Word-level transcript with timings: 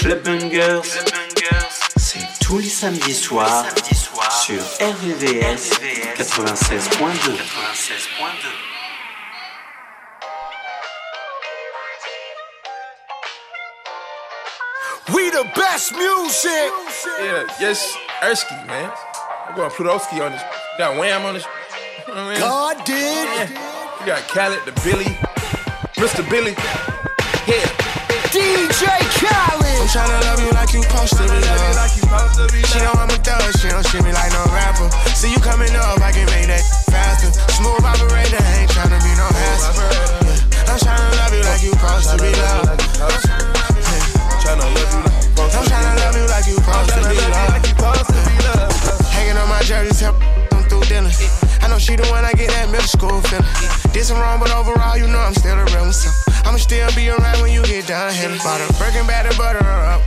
Club 0.00 0.22
Bangers, 0.22 0.84
c'est 1.96 2.18
tous 2.40 2.58
les 2.58 2.68
samedis 2.68 3.14
soirs 3.14 3.64
sur 4.30 4.60
RVVS 4.80 5.70
96.2. 6.16 7.32
We 15.12 15.30
the 15.30 15.44
best 15.54 15.92
music. 15.92 16.72
Yeah, 17.20 17.44
yes, 17.60 17.94
Ersky, 18.22 18.66
man. 18.66 18.90
I'm 19.48 19.54
going 19.54 19.70
Plutowski 19.70 20.20
on 20.20 20.32
this. 20.32 20.42
You 20.42 20.78
got 20.78 20.98
Wham 20.98 21.24
on 21.24 21.34
this. 21.34 21.46
You 22.08 22.14
know 22.14 22.24
what 22.24 22.26
I 22.26 22.30
mean? 22.30 22.40
God 22.40 22.84
did. 22.84 23.50
Yeah. 23.50 24.00
You 24.00 24.06
got 24.06 24.22
Khaled, 24.28 24.64
the 24.64 24.72
Billy, 24.82 25.16
Mr. 26.04 26.20
Billy. 26.28 26.52
Yeah. 27.48 27.64
DJ 28.28 28.84
Khaled. 29.24 29.64
I'm 29.64 29.88
tryna 29.88 30.20
love 30.28 30.40
you 30.44 30.52
like 30.52 30.68
you 30.76 30.82
supposed 30.84 31.16
to 31.16 31.24
be 31.24 31.32
loved. 31.32 32.68
She 32.68 32.78
know 32.84 32.92
I'm 33.00 33.08
a 33.08 33.16
thug, 33.24 33.40
she 33.56 33.72
don't 33.72 33.80
treat 33.88 34.04
me 34.04 34.12
like 34.12 34.30
no 34.36 34.44
rapper. 34.52 34.92
See 35.16 35.32
you 35.32 35.40
coming 35.40 35.72
up, 35.72 35.96
I 36.04 36.12
can 36.12 36.28
make 36.28 36.52
that 36.52 36.60
faster. 36.92 37.32
Smooth 37.56 37.80
operator, 37.80 38.36
ain't 38.36 38.68
tryna 38.68 39.00
be 39.00 39.16
no 39.16 39.24
hassle. 39.32 39.80
Yeah. 40.28 40.68
I'm 40.68 40.76
tryna 40.76 41.08
love 41.24 41.32
you 41.32 41.40
like 41.40 41.62
you 41.64 41.72
supposed 41.72 42.12
to 42.12 42.16
be 42.20 42.36
loved. 42.36 42.84
Tryna 44.44 44.68
love 44.76 44.92
you 44.92 45.00
like 45.08 45.56
I'm 45.56 45.64
tryna 45.64 45.96
love 46.04 46.16
you 46.20 46.26
like 46.28 46.44
you 46.44 46.60
supposed 46.60 46.92
to 46.92 47.00
be 47.08 47.16
loved. 47.32 47.64
Hanging 49.08 49.38
on 49.40 49.48
my 49.48 49.62
jersey, 49.62 50.04
tell 50.04 50.12
them 50.12 50.43
through. 50.68 50.84
I 51.62 51.68
know 51.68 51.78
she 51.78 51.96
the 51.96 52.06
one 52.08 52.24
I 52.24 52.32
get 52.32 52.50
that 52.50 52.68
middle 52.70 52.86
school 52.86 53.20
feeling. 53.24 53.48
Did 53.92 54.04
some 54.04 54.18
wrong, 54.20 54.38
but 54.40 54.52
overall, 54.52 54.96
you 54.96 55.06
know 55.06 55.18
I'm 55.18 55.34
still 55.34 55.56
a 55.56 55.64
real. 55.72 55.92
So 55.92 56.10
I'ma 56.44 56.58
still 56.58 56.88
be 56.94 57.08
around 57.08 57.40
when 57.40 57.52
you 57.52 57.64
get 57.64 57.86
done 57.86 58.12
hitting. 58.12 58.38
Bought 58.38 58.60
a 58.60 58.68
Birkin 58.78 59.06
bag 59.06 59.30
to 59.30 59.36
butter 59.38 59.64
her 59.64 59.80
up. 59.96 60.02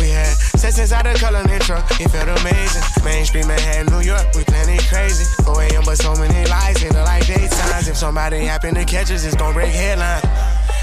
We 0.00 0.10
had 0.10 0.28
sex 0.58 0.78
inside 0.78 1.06
the 1.06 1.18
color 1.18 1.40
intro. 1.46 1.78
It 2.02 2.10
felt 2.10 2.28
amazing. 2.40 2.82
Main 3.04 3.24
Street, 3.24 3.46
Manhattan, 3.46 3.86
New 3.94 4.04
York. 4.04 4.26
We 4.34 4.44
plenty 4.44 4.78
crazy. 4.90 5.24
4 5.44 5.62
a.m. 5.62 5.82
but 5.86 5.96
so 5.96 6.14
many 6.14 6.48
lights 6.50 6.82
in 6.82 6.92
the 6.92 7.02
like 7.02 7.24
daytimes. 7.24 7.88
If 7.88 7.96
somebody 7.96 8.44
happen 8.44 8.74
to 8.74 8.84
catch 8.84 9.10
us, 9.10 9.24
it's 9.24 9.36
gon' 9.36 9.54
break 9.54 9.72
headlines. 9.72 10.24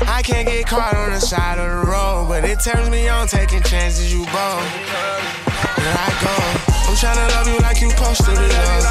I 0.08 0.22
can't 0.24 0.48
get 0.48 0.66
caught 0.68 0.96
on 0.96 1.12
the 1.12 1.20
side 1.20 1.60
of 1.60 1.70
the 1.70 1.92
road, 1.92 2.28
but 2.30 2.44
it 2.44 2.60
turns 2.64 2.90
me 2.90 3.08
on 3.10 3.28
taking 3.28 3.62
chances. 3.62 4.14
You 4.14 4.26
bold. 4.26 5.43
Here 5.80 5.96
I 5.96 6.10
go. 6.24 6.34
I'm 6.88 6.96
tryna 7.00 7.26
love 7.36 7.48
you 7.48 7.58
like 7.60 7.82
you 7.82 7.90
supposed 7.90 8.22
to 8.26 8.32
be 8.36 8.48
loved. 8.48 8.86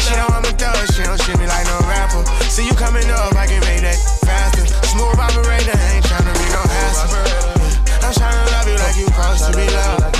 She 0.00 0.12
know 0.16 0.26
I'm 0.32 0.44
a 0.44 0.52
thug, 0.56 0.78
she 0.94 1.02
don't 1.04 1.20
treat 1.20 1.38
me 1.38 1.46
like 1.46 1.66
no 1.66 1.78
rapper. 1.86 2.22
See 2.48 2.64
you 2.66 2.74
coming 2.74 3.08
up, 3.10 3.34
I 3.36 3.46
can 3.46 3.60
make 3.68 3.82
that 3.84 3.98
faster. 4.24 4.64
Smooth 4.88 5.18
operator, 5.20 5.76
ain't 5.92 6.04
tryna 6.06 6.32
be 6.38 6.46
no 6.50 6.62
hassle. 6.64 7.10
Yeah. 7.12 8.06
I'm 8.06 8.12
tryna 8.16 8.42
love 8.50 8.66
you 8.66 8.76
like 8.80 8.96
you 8.96 9.06
supposed 9.12 9.44
to 9.46 9.52
be 9.52 9.66
loved. 9.68 10.16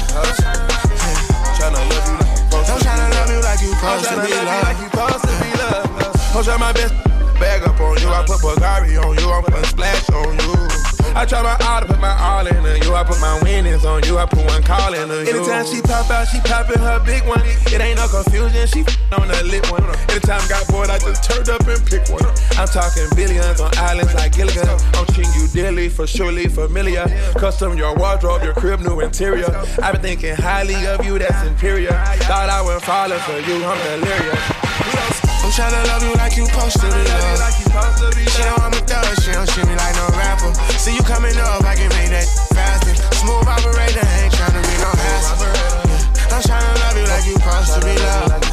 Tryna 1.56 1.80
love 1.88 2.06
you 2.06 2.18
like 2.20 2.40
you 2.40 2.60
I'm 2.60 2.78
tryna 2.80 3.08
love 3.16 3.30
you 3.30 3.40
like 3.40 3.60
you 3.62 3.70
supposed 3.74 4.04
to 4.04 4.14
Tryna 4.14 4.26
be 4.26 4.30
love 4.30 4.40
you 4.40 4.46
loved. 4.46 4.66
like 4.68 4.78
you 4.78 4.88
supposed 4.90 5.24
to 5.24 5.34
be 5.40 5.50
loved. 5.58 6.36
I'm 6.36 6.44
trying 6.44 6.60
my 6.60 6.72
best 6.72 6.94
bag 7.40 7.62
up 7.64 7.80
on 7.80 7.96
you. 7.98 8.08
I 8.08 8.22
put 8.26 8.38
Bulgari 8.44 8.94
on 9.02 9.16
you. 9.18 9.26
I'm 9.30 9.42
putting 9.42 9.64
splash 9.64 10.08
on 10.10 10.36
you. 10.38 10.89
I 11.14 11.26
try 11.26 11.42
my 11.42 11.56
all 11.66 11.80
to 11.80 11.86
put 11.86 12.00
my 12.00 12.16
all 12.20 12.46
into 12.46 12.78
you. 12.86 12.94
I 12.94 13.04
put 13.04 13.20
my 13.20 13.40
winnings 13.42 13.84
on 13.84 14.02
you. 14.04 14.18
I 14.18 14.26
put 14.26 14.44
one 14.46 14.62
call 14.62 14.94
into 14.94 15.24
you. 15.24 15.36
Anytime 15.36 15.66
she 15.66 15.82
pop 15.82 16.10
out, 16.10 16.28
she 16.28 16.40
popping 16.40 16.78
her 16.78 17.00
big 17.04 17.26
one. 17.26 17.40
It 17.66 17.80
ain't 17.80 17.98
no 17.98 18.08
confusion. 18.08 18.66
She 18.68 18.80
on 19.12 19.28
the 19.28 19.42
lit 19.44 19.70
one. 19.70 19.82
Anytime 20.10 20.46
got 20.48 20.66
bored, 20.68 20.88
I 20.88 20.98
just 20.98 21.24
turned 21.24 21.48
up 21.48 21.66
and 21.66 21.84
picked 21.86 22.10
one. 22.10 22.24
I'm 22.56 22.68
talking 22.68 23.08
billions 23.16 23.60
on 23.60 23.76
islands 23.78 24.14
like 24.14 24.32
Gilligan. 24.32 24.68
I'm 24.94 25.06
treating 25.06 25.32
you 25.34 25.48
dearly, 25.48 25.88
for 25.88 26.06
surely 26.06 26.46
familiar. 26.46 27.06
Custom 27.34 27.76
your 27.76 27.94
wardrobe, 27.96 28.42
your 28.42 28.54
crib, 28.54 28.80
new 28.80 29.00
interior. 29.00 29.50
I've 29.82 29.94
been 29.94 30.02
thinking 30.02 30.36
highly 30.36 30.86
of 30.86 31.04
you, 31.04 31.18
that's 31.18 31.46
inferior. 31.46 31.92
Thought 32.28 32.48
I 32.50 32.62
would 32.62 32.82
falling 32.82 33.18
for 33.20 33.38
you, 33.38 33.64
I'm 33.64 34.00
delirious. 34.00 35.19
I'm 35.42 35.50
tryna 35.50 35.86
love 35.88 36.02
you 36.04 36.14
like 36.14 36.36
you 36.36 36.46
supposed 36.46 36.76
to 36.80 36.86
be 36.86 37.02
loved. 37.02 38.30
She 38.30 38.42
know 38.44 38.56
I'm 38.60 38.72
a 38.72 38.80
thug, 38.84 39.22
she 39.22 39.32
don't 39.32 39.48
treat 39.48 39.66
me 39.66 39.74
like 39.74 39.94
no 39.96 40.06
rapper. 40.16 40.52
See 40.78 40.94
you 40.94 41.02
coming 41.02 41.36
up, 41.38 41.64
I 41.64 41.74
can 41.74 41.88
make 41.90 42.10
that 42.10 42.28
faster. 42.54 42.94
Smooth 43.16 43.48
operator, 43.48 44.04
ain't 44.20 44.32
tryna 44.32 44.62
be 44.62 44.76
no 44.78 44.90
hassle. 44.92 45.48
Yeah. 45.48 46.36
I'm 46.36 46.42
tryna 46.42 46.74
love 46.84 46.96
you 46.96 47.06
like 47.08 47.26
you 47.26 47.34
supposed 47.34 47.72
to 47.74 47.80
be 47.80 47.94
loved. 47.98 48.44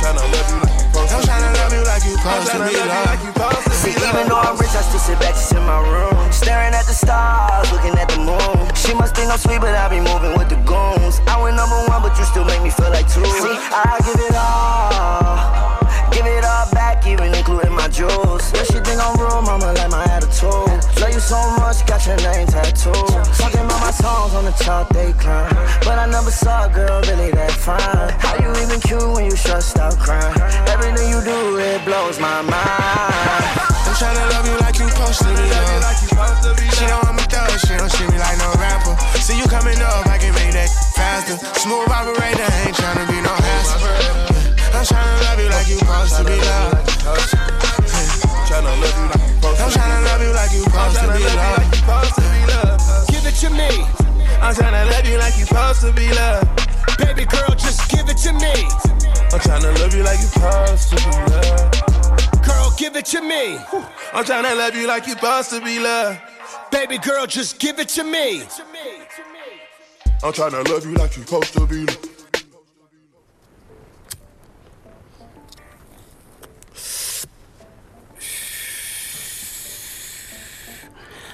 Tryna 0.00 0.22
love 0.32 0.68
you 0.68 0.73
supposed 0.94 1.28
I'm 1.28 1.42
to. 1.42 1.58
love 1.58 1.72
you 1.74 1.82
like 1.84 2.04
you 2.06 2.14
supposed 2.16 2.50
to 2.50 2.58
be 2.58 2.62
love 2.62 2.72
you 2.72 2.78
loved. 2.86 3.06
like 3.10 3.22
you 3.26 3.32
supposed 3.34 3.64
to 3.66 3.70
See, 3.74 3.90
even 3.90 4.24
though 4.30 4.38
I'm 4.40 4.56
rich, 4.56 4.74
I 4.74 4.82
still 4.86 5.00
sit 5.02 5.18
back 5.18 5.34
just 5.34 5.52
in 5.52 5.62
my 5.66 5.80
room. 5.82 6.14
Staring 6.32 6.72
at 6.74 6.86
the 6.86 6.94
stars, 6.94 7.70
looking 7.72 7.94
at 7.98 8.08
the 8.08 8.18
moon. 8.22 8.74
She 8.74 8.94
must 8.94 9.14
think 9.14 9.30
I'm 9.30 9.38
sweet, 9.38 9.60
but 9.60 9.74
I 9.74 9.88
be 9.88 10.00
moving 10.00 10.38
with 10.38 10.48
the 10.48 10.56
goons. 10.62 11.20
I 11.26 11.40
went 11.42 11.56
number 11.56 11.76
one, 11.90 12.02
but 12.02 12.16
you 12.18 12.24
still 12.24 12.44
make 12.44 12.62
me 12.62 12.70
feel 12.70 12.90
like 12.90 13.06
two. 13.10 13.24
See, 13.26 13.56
I 13.74 13.98
give 14.06 14.20
it 14.22 14.34
all. 14.38 15.73
Give 16.14 16.26
it 16.26 16.44
all 16.46 16.70
back, 16.70 17.04
even 17.10 17.34
including 17.34 17.74
my 17.74 17.88
jewels. 17.88 18.46
Yeah, 18.54 18.62
she 18.70 18.78
think 18.78 19.02
I'm 19.02 19.18
real, 19.18 19.42
mama, 19.42 19.74
like 19.74 19.90
my 19.90 20.04
attitude. 20.14 20.78
Love 21.02 21.10
you 21.10 21.18
so 21.18 21.38
much, 21.58 21.84
got 21.90 22.06
your 22.06 22.14
name 22.22 22.46
tattooed. 22.46 22.94
Talking 23.34 23.66
about 23.66 23.82
my 23.82 23.90
songs 23.90 24.32
on 24.38 24.44
the 24.44 24.54
chart, 24.62 24.88
they 24.94 25.10
climb. 25.18 25.50
But 25.82 25.98
I 25.98 26.06
never 26.06 26.30
saw 26.30 26.66
a 26.66 26.70
girl 26.70 27.02
really 27.10 27.34
that 27.34 27.50
fine. 27.50 28.14
How 28.22 28.38
you 28.38 28.46
even 28.62 28.78
cute 28.78 29.02
when 29.10 29.24
you 29.26 29.34
stressed 29.34 29.76
out 29.78 29.98
crying? 29.98 30.38
Everything 30.70 31.10
you 31.10 31.18
do, 31.18 31.58
it 31.58 31.84
blows 31.84 32.20
my 32.20 32.46
mind. 32.46 33.74
I'm 33.82 33.94
tryna 33.98 34.30
love 34.30 34.46
you 34.46 34.56
like 34.62 34.78
you 34.78 34.86
supposed 34.86 35.18
to 35.18 35.34
be 35.34 35.44
loved. 35.50 36.78
She 36.78 36.86
know 36.86 37.02
I'm 37.10 37.18
a 37.18 37.26
thug, 37.26 37.58
she 37.58 37.74
don't 37.74 37.90
treat 37.90 38.10
me 38.10 38.18
like 38.22 38.38
no 38.38 38.54
rapper. 38.62 38.94
See 39.18 39.34
you 39.34 39.50
coming 39.50 39.82
up, 39.82 40.06
I 40.06 40.18
can 40.18 40.30
make 40.34 40.54
that 40.54 40.70
faster. 40.94 41.34
Smooth 41.58 41.90
operator, 41.90 42.46
ain't 42.62 42.76
tryna 42.78 43.10
be 43.10 43.18
no 43.18 43.34
hassle. 43.34 44.33
I'm 44.74 44.84
tryna 44.84 45.22
love 45.22 45.38
you 45.40 45.48
like 45.50 45.68
you 45.68 45.78
supposed 45.78 46.16
to 46.16 46.24
be 46.24 46.36
loved. 46.40 46.88
Tryna 48.48 48.72
love 48.82 48.96
you 48.98 49.06
like 49.06 49.22
you 49.22 49.34
supposed 49.34 49.60
I'm 49.60 49.70
to. 49.70 49.78
tryna 49.78 50.04
love 50.04 50.22
you 50.22 50.32
like 50.34 50.52
you 50.52 50.62
supposed 50.62 50.94
to 50.94 51.00
Tryna 51.00 51.16
be 51.16 51.24
love 51.24 51.30
you 51.30 51.36
like 51.36 51.58
loved. 51.58 51.74
you 51.74 51.78
supposed 51.78 52.14
to 52.14 52.22
be 52.34 52.42
loved. 52.52 53.08
Give 53.12 53.26
it 53.26 53.36
to 53.42 53.50
me. 53.50 53.70
I'm 54.42 54.54
tryna 54.54 54.90
love 54.90 55.06
you 55.08 55.18
like 55.18 55.36
you 55.38 55.44
supposed 55.46 55.80
to 55.82 55.92
be 55.92 56.08
loved. 56.12 56.48
Baby 56.98 57.24
girl, 57.24 57.50
just 57.56 57.88
give 57.90 58.08
it 58.08 58.18
to 58.18 58.32
me. 58.32 58.54
I'm 59.32 59.40
tryna 59.40 59.78
love 59.80 59.94
you 59.94 60.02
like 60.02 60.18
you 60.20 60.26
supposed 60.26 60.88
to 60.90 60.96
be 60.96 61.10
loved. 61.32 62.44
Girl, 62.44 62.72
give 62.76 62.96
it 62.96 63.06
to 63.06 63.20
me. 63.22 63.56
I'm 64.12 64.24
tryna 64.24 64.56
love 64.56 64.74
you 64.76 64.86
like 64.86 65.06
you 65.06 65.14
supposed 65.14 65.50
to 65.50 65.60
be 65.60 65.78
loved. 65.78 66.18
Baby 66.70 66.98
girl, 66.98 67.26
just 67.26 67.58
give 67.58 67.78
it 67.78 67.88
to 67.90 68.04
me. 68.04 68.42
I'm 70.22 70.32
tryna 70.32 70.66
love 70.68 70.84
you 70.84 70.94
like 70.94 71.16
you 71.16 71.22
supposed 71.22 71.52
to 71.54 71.66
be 71.66 71.84
loved. 71.86 72.08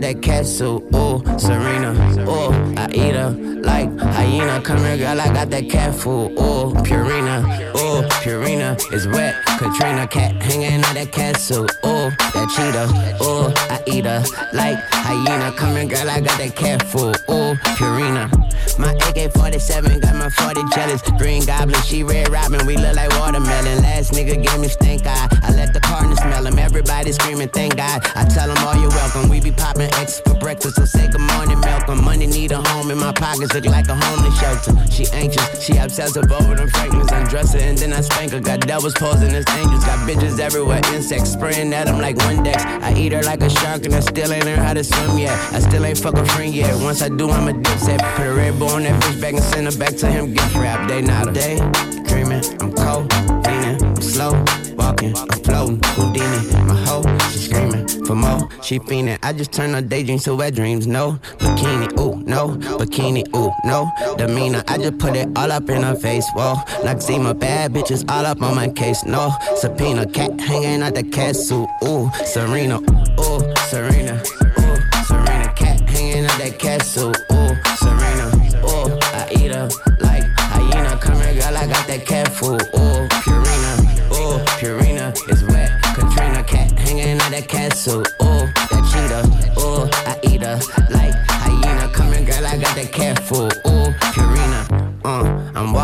out 0.00 0.14
that 0.14 0.22
castle, 0.22 0.82
ooh, 0.94 1.38
Serena, 1.38 1.92
ooh, 2.28 2.52
I 2.76 2.88
eat 2.92 3.14
her 3.14 3.30
like 3.62 3.90
hyena. 3.98 4.60
Come 4.62 4.78
here, 4.78 4.96
girl, 4.96 5.20
I 5.20 5.26
got 5.32 5.50
that 5.50 5.68
cat 5.68 5.94
food, 5.94 6.32
ooh, 6.32 6.72
Purina, 6.84 7.42
ooh, 7.76 8.06
Purina 8.22 8.78
is 8.92 9.06
wet. 9.08 9.34
Katrina 9.58 10.06
cat 10.06 10.42
hanging 10.42 10.82
out 10.84 10.94
that 10.94 11.12
castle, 11.12 11.64
ooh, 11.84 12.10
that 12.10 12.48
cheetah, 12.54 13.24
ooh, 13.24 13.52
I 13.70 13.82
eat 13.86 14.04
her 14.04 14.22
like 14.52 14.78
hyena. 14.90 15.52
Come 15.56 15.76
here, 15.76 15.86
girl, 15.86 16.10
I 16.10 16.20
got 16.20 16.38
that 16.38 16.56
cat 16.56 16.82
food, 16.82 17.16
ooh, 17.28 17.54
Purina. 17.76 18.30
My 18.78 18.92
AK-47 18.92 20.00
got 20.00 20.14
my 20.16 20.30
40 20.30 20.62
jealous. 20.74 21.02
Green 21.18 21.44
Goblin, 21.44 21.80
she 21.82 22.02
red 22.02 22.30
robin, 22.30 22.66
we 22.66 22.76
look 22.76 22.96
like 22.96 23.10
watermelon. 23.18 23.82
Last 23.82 24.12
nigga 24.12 24.42
gave 24.42 24.60
me 24.60 24.68
stink 24.68 25.06
eye. 25.06 25.28
I 25.42 25.52
let 25.52 25.74
the 25.74 25.80
partner 25.80 26.16
smell 26.16 26.46
him. 26.46 26.58
Everybody 26.58 27.12
screaming, 27.12 27.48
thank 27.48 27.76
God. 27.76 28.00
I 28.14 28.24
tell 28.24 28.48
them 28.48 28.56
all 28.64 28.76
you're 28.76 28.90
welcome. 28.90 29.28
We 29.28 29.40
be 29.40 29.50
popping 29.50 29.89
X 29.94 30.20
for 30.20 30.34
breakfast, 30.34 30.76
so 30.76 30.84
say 30.84 31.08
good 31.08 31.20
morning, 31.20 31.60
Malcolm. 31.60 32.04
Money 32.04 32.26
need 32.26 32.52
a 32.52 32.60
home 32.68 32.90
in 32.90 32.98
my 32.98 33.12
pockets, 33.12 33.52
look 33.54 33.66
like 33.66 33.88
a 33.88 33.94
homeless 33.94 34.38
shelter. 34.40 34.72
She 34.90 35.06
anxious, 35.12 35.62
she 35.62 35.76
obsessive 35.76 36.30
over 36.30 36.54
them 36.54 36.68
fragments. 36.68 37.12
Undress 37.12 37.54
her 37.54 37.60
and 37.60 37.78
then 37.78 37.92
I 37.92 38.00
spank 38.00 38.32
her. 38.32 38.40
Got 38.40 38.66
devils 38.66 38.94
posing 38.94 39.34
as 39.34 39.44
angels, 39.56 39.84
got 39.84 39.98
bitches 40.08 40.38
everywhere. 40.38 40.80
Insects 40.94 41.32
spraying 41.32 41.72
at 41.72 41.86
them 41.86 42.00
like 42.00 42.16
Windex. 42.16 42.60
I 42.82 42.94
eat 42.94 43.12
her 43.12 43.22
like 43.22 43.42
a 43.42 43.50
shark 43.50 43.84
and 43.84 43.94
I 43.94 44.00
still 44.00 44.32
ain't 44.32 44.44
learned 44.44 44.62
how 44.62 44.74
to 44.74 44.84
swim 44.84 45.18
yet. 45.18 45.38
I 45.52 45.60
still 45.60 45.84
ain't 45.84 45.98
fuck 45.98 46.14
a 46.14 46.24
friend 46.24 46.54
yet. 46.54 46.74
Once 46.82 47.02
I 47.02 47.08
do, 47.08 47.30
I'm 47.30 47.48
a 47.48 47.52
dipset. 47.52 47.98
Put 48.16 48.26
a 48.26 48.32
red 48.32 48.50
rainbow 48.50 48.66
on 48.66 48.82
that 48.84 49.00
bitch 49.02 49.20
back 49.20 49.34
and 49.34 49.42
send 49.42 49.66
her 49.66 49.78
back 49.78 49.96
to 49.96 50.06
him 50.10 50.34
gift 50.34 50.54
wrap. 50.54 50.88
They 50.88 51.02
not 51.02 51.28
a 51.28 51.32
day 51.32 51.56
dreaming. 52.04 52.42
I'm 52.60 52.72
cold, 52.72 53.12
leaning, 53.46 53.82
I'm 53.84 54.02
slow 54.02 54.44
walking, 54.80 55.16
I'm 55.16 55.28
floating, 55.44 55.80
Houdini. 55.94 56.64
My 56.66 56.74
hoe, 56.86 57.04
she 57.30 57.38
screaming 57.38 57.69
for 58.10 58.16
more, 58.16 58.48
she 58.62 58.78
fiending. 58.80 59.18
I 59.22 59.32
just 59.32 59.52
turn 59.52 59.72
her 59.74 59.80
daydreams 59.80 60.24
to 60.24 60.34
wet 60.34 60.54
dreams. 60.54 60.86
No 60.86 61.12
bikini, 61.38 61.88
ooh, 62.00 62.16
no 62.24 62.56
bikini, 62.78 63.22
ooh, 63.36 63.52
no 63.64 63.88
demeanor. 64.18 64.64
I 64.66 64.78
just 64.78 64.98
put 64.98 65.14
it 65.14 65.28
all 65.36 65.52
up 65.52 65.70
in 65.70 65.82
her 65.82 65.94
face. 65.94 66.26
Whoa, 66.34 66.56
my 67.18 67.32
bad 67.32 67.72
bitches 67.72 68.08
all 68.10 68.26
up 68.26 68.42
on 68.42 68.56
my 68.56 68.68
case. 68.68 69.04
No 69.04 69.30
subpoena, 69.56 70.06
cat 70.06 70.40
hanging 70.40 70.82
out 70.82 70.94
the 70.94 71.04
suit. 71.36 71.68
Ooh, 71.84 72.10
Serena, 72.24 72.80
ooh, 72.80 73.54
Serena, 73.68 74.20
ooh, 74.58 75.04
Serena, 75.06 75.52
cat 75.54 75.80
hanging 75.88 76.24
out 76.24 76.38
that 76.38 76.58
suit. 76.82 77.16
Ooh, 77.30 77.54
Serena, 77.76 78.26
ooh, 78.66 78.98
I 79.14 79.28
eat 79.38 79.52
her 79.54 79.68
like 80.00 80.24
hyena. 80.50 80.98
Come 81.00 81.16
here, 81.16 81.34
girl, 81.34 81.56
I 81.56 81.66
got 81.66 81.86
that 81.86 82.04
cat 82.06 82.28
food. 82.28 82.60
Ooh, 82.74 83.06
Purina, 83.22 83.72
ooh, 84.18 84.38
Purina 84.58 85.14
is 85.30 85.44
hanging 87.30 87.46
castle. 87.46 88.02
that 88.18 88.59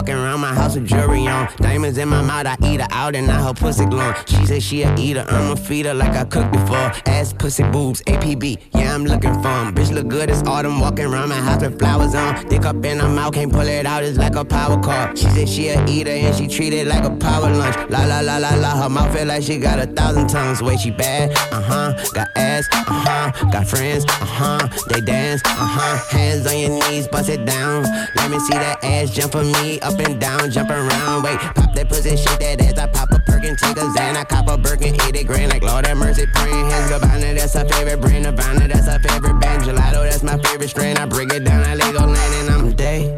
walking 0.06 0.22
around 0.22 0.40
my 0.40 0.54
house 0.54 0.76
with 0.76 0.86
jewelry 0.86 1.26
on. 1.26 1.48
Diamonds 1.56 1.98
in 1.98 2.08
my 2.08 2.22
mouth, 2.22 2.46
I 2.46 2.56
eat 2.64 2.80
her 2.80 2.86
out 2.92 3.16
and 3.16 3.28
I 3.30 3.42
her 3.42 3.52
pussy 3.52 3.86
glowing. 3.86 4.14
She 4.26 4.46
said 4.46 4.62
she 4.62 4.82
a 4.82 4.94
eater, 4.96 5.24
I'ma 5.28 5.56
feed 5.56 5.86
her 5.86 5.94
like 5.94 6.12
I 6.12 6.24
cooked 6.24 6.52
before. 6.52 6.92
Ass, 7.06 7.32
pussy, 7.32 7.64
boobs, 7.64 8.02
APB, 8.02 8.58
yeah, 8.72 8.94
I'm 8.94 9.04
looking 9.04 9.34
for 9.42 9.48
'em. 9.48 9.74
Bitch 9.74 9.92
look 9.92 10.06
good, 10.08 10.30
it's 10.30 10.42
autumn. 10.44 10.80
Walking 10.80 11.06
around 11.06 11.30
my 11.30 11.36
house 11.36 11.62
with 11.62 11.78
flowers 11.78 12.14
on. 12.14 12.46
Dick 12.48 12.64
up 12.64 12.84
in 12.84 13.00
her 13.00 13.08
mouth, 13.08 13.34
can't 13.34 13.52
pull 13.52 13.66
it 13.66 13.86
out, 13.86 14.04
it's 14.04 14.18
like 14.18 14.36
a 14.36 14.44
power 14.44 14.80
car. 14.80 15.10
She 15.16 15.28
said 15.30 15.48
she 15.48 15.68
a 15.68 15.84
eater 15.86 16.12
and 16.12 16.34
she 16.36 16.46
treat 16.46 16.72
it 16.72 16.86
like 16.86 17.04
a 17.04 17.10
power 17.10 17.50
lunch. 17.50 17.76
La 17.90 18.04
la 18.04 18.20
la 18.20 18.36
la 18.36 18.54
la, 18.54 18.82
her 18.82 18.88
mouth 18.88 19.12
feel 19.12 19.26
like 19.26 19.42
she 19.42 19.58
got 19.58 19.80
a 19.80 19.86
thousand 19.86 20.28
tongues. 20.28 20.62
Way 20.62 20.76
she 20.76 20.90
bad, 20.90 21.32
uh 21.50 21.60
huh. 21.60 21.92
Got 22.14 22.28
ass, 22.36 22.64
uh 22.72 22.84
huh. 22.86 23.50
Got 23.50 23.66
friends, 23.66 24.04
uh 24.04 24.24
huh. 24.38 24.68
They 24.88 25.00
dance, 25.00 25.42
uh 25.44 25.66
huh. 25.76 26.16
Hands 26.16 26.46
on 26.46 26.58
your 26.58 26.70
knees, 26.70 27.08
bust 27.08 27.28
it 27.28 27.44
down. 27.44 27.82
Let 28.14 28.30
me 28.30 28.38
see 28.38 28.54
that 28.54 28.84
ass 28.84 29.06
ass 29.06 29.14
jump 29.14 29.32
for 29.32 29.44
me, 29.44 29.80
up 29.80 29.95
and 30.00 30.20
down, 30.20 30.50
jump 30.50 30.70
around. 30.70 31.22
Wait, 31.22 31.38
pop 31.38 31.74
that 31.74 31.88
pussy, 31.88 32.16
shake 32.16 32.38
that 32.40 32.60
ass. 32.60 32.78
I 32.78 32.86
pop 32.86 33.10
a 33.10 33.18
perkin, 33.20 33.56
take 33.56 33.76
a 33.76 33.86
Xan, 33.96 34.16
I 34.16 34.24
cop 34.24 34.48
a 34.48 34.56
Birkin, 34.56 34.94
eat 34.94 35.16
it 35.16 35.26
grand 35.26 35.50
like 35.50 35.62
Lord 35.62 35.86
have 35.86 35.96
mercy, 35.96 36.26
praying 36.34 36.70
hands 36.70 36.90
Gabbana, 36.90 37.36
that's 37.36 37.54
her 37.54 37.64
favorite 37.68 38.00
brand. 38.00 38.24
Nirvana, 38.24 38.68
that's 38.68 38.86
her 38.86 38.98
favorite 38.98 39.40
band. 39.40 39.62
Gelato, 39.62 40.02
that's 40.08 40.22
my 40.22 40.38
favorite 40.38 40.68
strain. 40.68 40.96
I 40.96 41.06
break 41.06 41.32
it 41.32 41.44
down, 41.44 41.62
I 41.62 41.76
Legoland, 41.76 42.40
and 42.40 42.50
I'm 42.50 42.72
day 42.74 43.14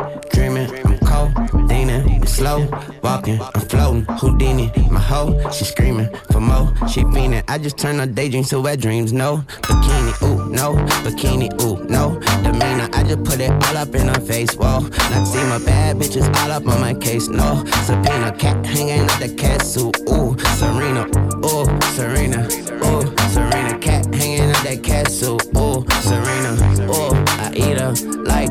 I'm 1.36 2.26
slow 2.26 2.68
walking, 3.02 3.40
I'm 3.40 3.60
floating. 3.68 4.04
Houdini, 4.04 4.72
my 4.90 5.00
hoe, 5.00 5.50
she 5.50 5.64
screaming 5.64 6.08
for 6.30 6.40
more. 6.40 6.72
She 6.88 7.02
fiending. 7.02 7.44
I 7.48 7.58
just 7.58 7.78
turn 7.78 7.98
her 7.98 8.06
daydreams 8.06 8.50
to 8.50 8.60
wet 8.60 8.80
dreams. 8.80 9.12
No 9.12 9.38
bikini, 9.62 10.22
ooh, 10.22 10.48
no 10.50 10.74
bikini, 11.04 11.48
ooh, 11.62 11.84
no 11.84 12.18
demeanor. 12.42 12.88
I 12.92 13.02
just 13.04 13.24
put 13.24 13.40
it 13.40 13.50
all 13.50 13.76
up 13.76 13.94
in 13.94 14.08
her 14.08 14.20
face. 14.20 14.54
Whoa, 14.54 14.80
not 14.80 15.26
see 15.26 15.42
my 15.44 15.58
bad 15.64 15.96
bitches 15.96 16.28
all 16.42 16.52
up 16.52 16.66
on 16.66 16.80
my 16.80 16.94
case. 16.94 17.28
No 17.28 17.64
subpoena, 17.84 18.32
cat 18.32 18.64
hanging 18.64 19.00
at 19.00 19.20
the 19.20 19.34
castle. 19.34 19.92
Ooh, 20.08 20.36
Serena, 20.56 21.06
ooh, 21.44 21.66
Serena, 21.94 22.46
ooh, 22.84 23.16
Serena, 23.30 23.78
cat 23.78 24.14
hanging 24.14 24.50
at 24.50 24.64
that 24.64 24.82
castle. 24.82 25.38
Ooh, 25.56 25.84
Serena, 26.02 26.52
ooh, 26.90 27.12
I 27.42 27.52
eat 27.54 27.78
her 27.78 27.92
like 28.22 28.50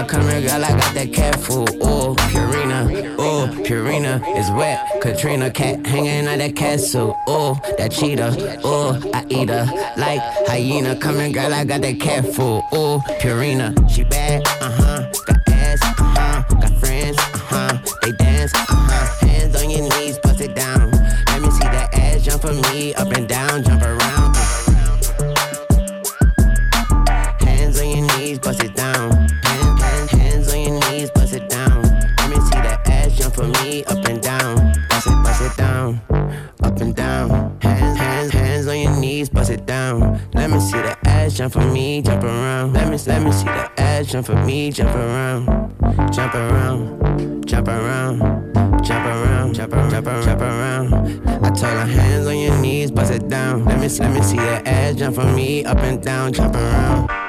hyena. 0.00 0.08
Come 0.08 0.28
here, 0.28 0.40
girl, 0.40 0.64
I 0.64 0.70
got 0.70 0.94
that 0.94 1.12
cat 1.12 1.40
food. 1.40 1.68
Ooh, 1.76 2.14
Purina, 2.30 2.86
ooh, 3.18 3.62
Purina 3.62 4.20
is 4.38 4.50
wet. 4.52 5.00
Katrina, 5.00 5.50
cat 5.50 5.84
hanging 5.86 6.26
out 6.26 6.38
that 6.38 6.56
cat 6.56 6.80
suit. 6.80 7.14
Ooh, 7.28 7.54
that 7.78 7.90
cheetah, 7.92 8.60
oh, 8.64 9.00
I 9.14 9.24
eat 9.28 9.48
her 9.48 9.66
like 9.96 10.20
hyena. 10.46 10.96
Come 10.96 11.16
here, 11.16 11.32
girl, 11.32 11.54
I 11.54 11.64
got 11.64 11.80
that 11.82 12.00
cat 12.00 12.24
food. 12.24 12.62
Ooh, 12.74 13.00
Purina, 13.20 13.74
she 13.90 14.04
bad, 14.04 14.46
uh 14.60 14.70
huh. 14.70 15.12
Got 15.26 15.48
ass, 15.48 15.82
uh 15.82 15.94
huh. 15.98 16.54
Got 16.60 16.80
friends, 16.80 17.18
uh 17.18 17.38
huh. 17.38 17.78
They 18.02 18.12
dance, 18.12 18.54
uh 18.54 18.66
huh. 18.68 19.26
Hands 19.26 19.54
on 19.56 19.70
your 19.70 19.88
knees, 19.88 20.18
bust 20.18 20.40
it 20.40 20.54
down. 20.54 20.90
Let 20.90 21.42
me 21.42 21.50
see 21.50 21.64
that 21.64 21.94
ass 21.94 22.22
jump 22.22 22.42
for 22.42 22.54
me, 22.72 22.94
up 22.94 23.12
and 23.12 23.28
down, 23.28 23.49
jump 44.10 44.26
for 44.26 44.34
me, 44.44 44.72
jump 44.72 44.92
around, 44.92 45.46
jump 46.12 46.34
around, 46.34 47.46
jump 47.46 47.68
around, 47.68 48.18
jump 48.82 49.06
around, 49.06 49.54
jump 49.54 49.72
around, 49.72 49.90
jump 49.90 50.06
around, 50.08 50.24
jump 50.24 50.40
around. 50.40 51.44
I 51.44 51.50
told 51.50 51.74
her 51.74 51.86
hands 51.86 52.26
on 52.26 52.36
your 52.36 52.58
knees, 52.58 52.90
bust 52.90 53.12
it 53.12 53.28
down. 53.28 53.64
Let 53.66 53.78
me, 53.78 53.86
let 53.86 54.12
me 54.12 54.20
see 54.22 54.36
that 54.36 54.66
ass 54.66 54.96
jump 54.96 55.14
for 55.14 55.26
me, 55.26 55.64
up 55.64 55.78
and 55.78 56.02
down, 56.02 56.32
jump 56.32 56.56
around. 56.56 57.19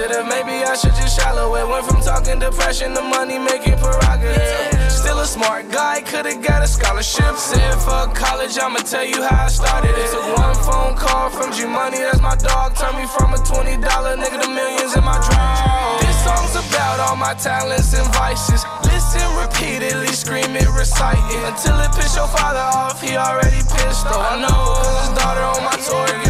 Maybe 0.00 0.64
I 0.64 0.72
should 0.80 0.96
just 0.96 1.20
shallow 1.20 1.52
it. 1.60 1.68
Went 1.68 1.84
from 1.84 2.00
talking 2.00 2.38
depression 2.38 2.94
to 2.94 3.02
money 3.02 3.38
making 3.38 3.76
prerogative. 3.76 4.72
Still 4.88 5.20
a 5.20 5.26
smart 5.26 5.68
guy, 5.68 6.00
could've 6.00 6.40
got 6.40 6.62
a 6.64 6.66
scholarship. 6.66 7.36
Said 7.36 7.76
fuck 7.84 8.14
college, 8.14 8.56
I'ma 8.56 8.80
tell 8.80 9.04
you 9.04 9.20
how 9.20 9.44
I 9.44 9.48
started 9.48 9.92
it. 9.92 10.08
Took 10.08 10.24
one 10.40 10.56
phone 10.64 10.96
call 10.96 11.28
from 11.28 11.52
G 11.52 11.66
Money, 11.66 11.98
that's 11.98 12.22
my 12.22 12.34
dog. 12.36 12.76
Turned 12.76 12.96
me 12.96 13.04
from 13.12 13.34
a 13.34 13.40
$20 13.44 13.76
nigga 13.76 14.40
to 14.40 14.48
millions 14.48 14.96
in 14.96 15.04
my 15.04 15.20
drawer. 15.20 16.00
This 16.00 16.16
song's 16.24 16.56
about 16.56 16.96
all 17.04 17.16
my 17.16 17.34
talents 17.34 17.92
and 17.92 18.08
vices. 18.16 18.64
Listen 18.88 19.28
repeatedly, 19.36 20.08
scream 20.16 20.56
it, 20.56 20.68
recite 20.72 21.20
it. 21.28 21.44
Until 21.44 21.76
it 21.76 21.92
pissed 21.92 22.16
your 22.16 22.28
father 22.28 22.64
off, 22.72 23.02
he 23.04 23.20
already 23.20 23.60
pissed 23.68 24.08
off. 24.08 24.32
I 24.32 24.40
know, 24.40 24.80
cause 24.80 24.96
his 25.04 25.12
daughter 25.12 25.44
on 25.44 25.60
my 25.60 25.76
tour 25.84 26.29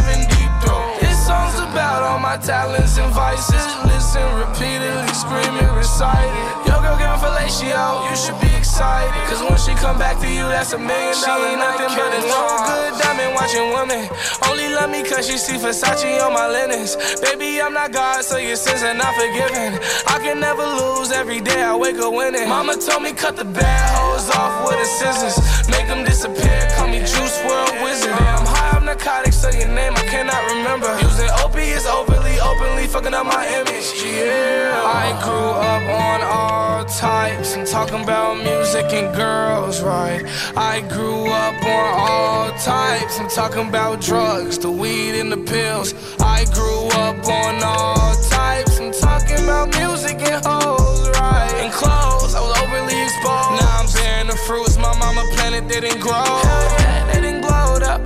out 1.91 2.03
all 2.07 2.19
my 2.19 2.37
talents 2.37 2.97
and 2.97 3.11
vices. 3.11 3.65
Listen 3.91 4.23
repeatedly, 4.39 5.11
screaming, 5.11 5.67
reciting. 5.75 6.47
Yo, 6.63 6.79
girl, 6.79 6.95
giving 6.95 7.19
fellatio, 7.19 8.07
you 8.07 8.15
should 8.15 8.39
be 8.39 8.51
excited. 8.55 9.11
Cause 9.27 9.41
when 9.43 9.59
she 9.59 9.73
come 9.83 9.97
back 9.99 10.15
to 10.23 10.27
you, 10.27 10.47
that's 10.47 10.71
a 10.71 10.79
million 10.79 11.17
dollar 11.19 11.51
nothing 11.59 11.91
but 11.99 12.11
a 12.15 12.21
no 12.31 12.41
good 12.67 12.91
diamond 13.03 13.35
watching 13.35 13.67
woman. 13.75 14.07
Only 14.47 14.67
love 14.71 14.89
me 14.89 15.03
cause 15.03 15.27
she 15.27 15.37
see 15.37 15.57
Versace 15.59 16.11
on 16.23 16.31
my 16.33 16.47
linens. 16.47 16.95
Baby, 17.19 17.61
I'm 17.61 17.73
not 17.73 17.91
God, 17.91 18.23
so 18.23 18.37
your 18.37 18.55
sins 18.55 18.83
are 18.83 18.95
not 18.95 19.13
forgiven. 19.19 19.75
I 20.07 20.17
can 20.23 20.39
never 20.39 20.63
lose, 20.63 21.11
every 21.11 21.41
day 21.41 21.61
I 21.61 21.75
wake 21.75 21.99
up 21.99 22.13
winning. 22.13 22.47
Mama 22.47 22.77
told 22.77 23.03
me 23.03 23.11
cut 23.11 23.35
the 23.35 23.45
bad 23.45 23.85
hoes 23.95 24.29
off 24.39 24.53
with 24.67 24.79
the 24.79 24.87
scissors. 24.97 25.35
Make 25.67 25.87
them 25.87 26.05
disappear, 26.05 26.59
call 26.75 26.87
me 26.87 26.99
Juice 26.99 27.37
WRLD 27.43 27.83
Wizard. 27.83 28.15
I'm 28.15 28.50
narcotics, 28.91 29.37
so 29.37 29.49
your 29.51 29.69
name 29.69 29.93
I 29.95 30.05
cannot 30.05 30.43
remember. 30.51 30.91
Using 31.01 31.29
opiates 31.43 31.85
overly, 31.85 32.39
openly 32.39 32.87
fucking 32.87 33.13
up 33.13 33.25
my 33.25 33.47
image. 33.59 33.87
Yeah, 34.03 34.83
I 34.83 35.07
grew 35.23 35.51
up 35.71 35.85
on 36.07 36.19
all 36.21 36.83
types. 36.85 37.55
I'm 37.55 37.65
talking 37.65 38.03
about 38.03 38.43
music 38.43 38.87
and 38.91 39.15
girls, 39.15 39.81
right? 39.81 40.23
I 40.57 40.81
grew 40.81 41.23
up 41.27 41.63
on 41.63 41.87
all 42.09 42.51
types. 42.59 43.17
I'm 43.19 43.29
talking 43.29 43.69
about 43.69 44.01
drugs, 44.01 44.57
the 44.57 44.71
weed 44.71 45.15
and 45.21 45.31
the 45.31 45.37
pills. 45.37 45.93
I 46.19 46.45
grew 46.53 46.87
up 47.05 47.23
on 47.25 47.63
all 47.63 48.13
types. 48.29 48.77
I'm 48.79 48.91
talking 48.91 49.39
about 49.45 49.67
music 49.79 50.17
and 50.19 50.43
hoes, 50.45 51.07
right? 51.19 51.53
And 51.63 51.71
clothes, 51.71 52.35
I 52.35 52.41
was 52.41 52.53
overly 52.61 52.97
exposed. 53.07 53.51
Now 53.61 53.79
I'm 53.79 53.87
bearing 53.95 54.27
the 54.27 54.39
fruits 54.45 54.75
my 54.77 54.93
mama 54.99 55.23
planted, 55.35 55.69
didn't 55.69 56.01
grow. 56.01 56.81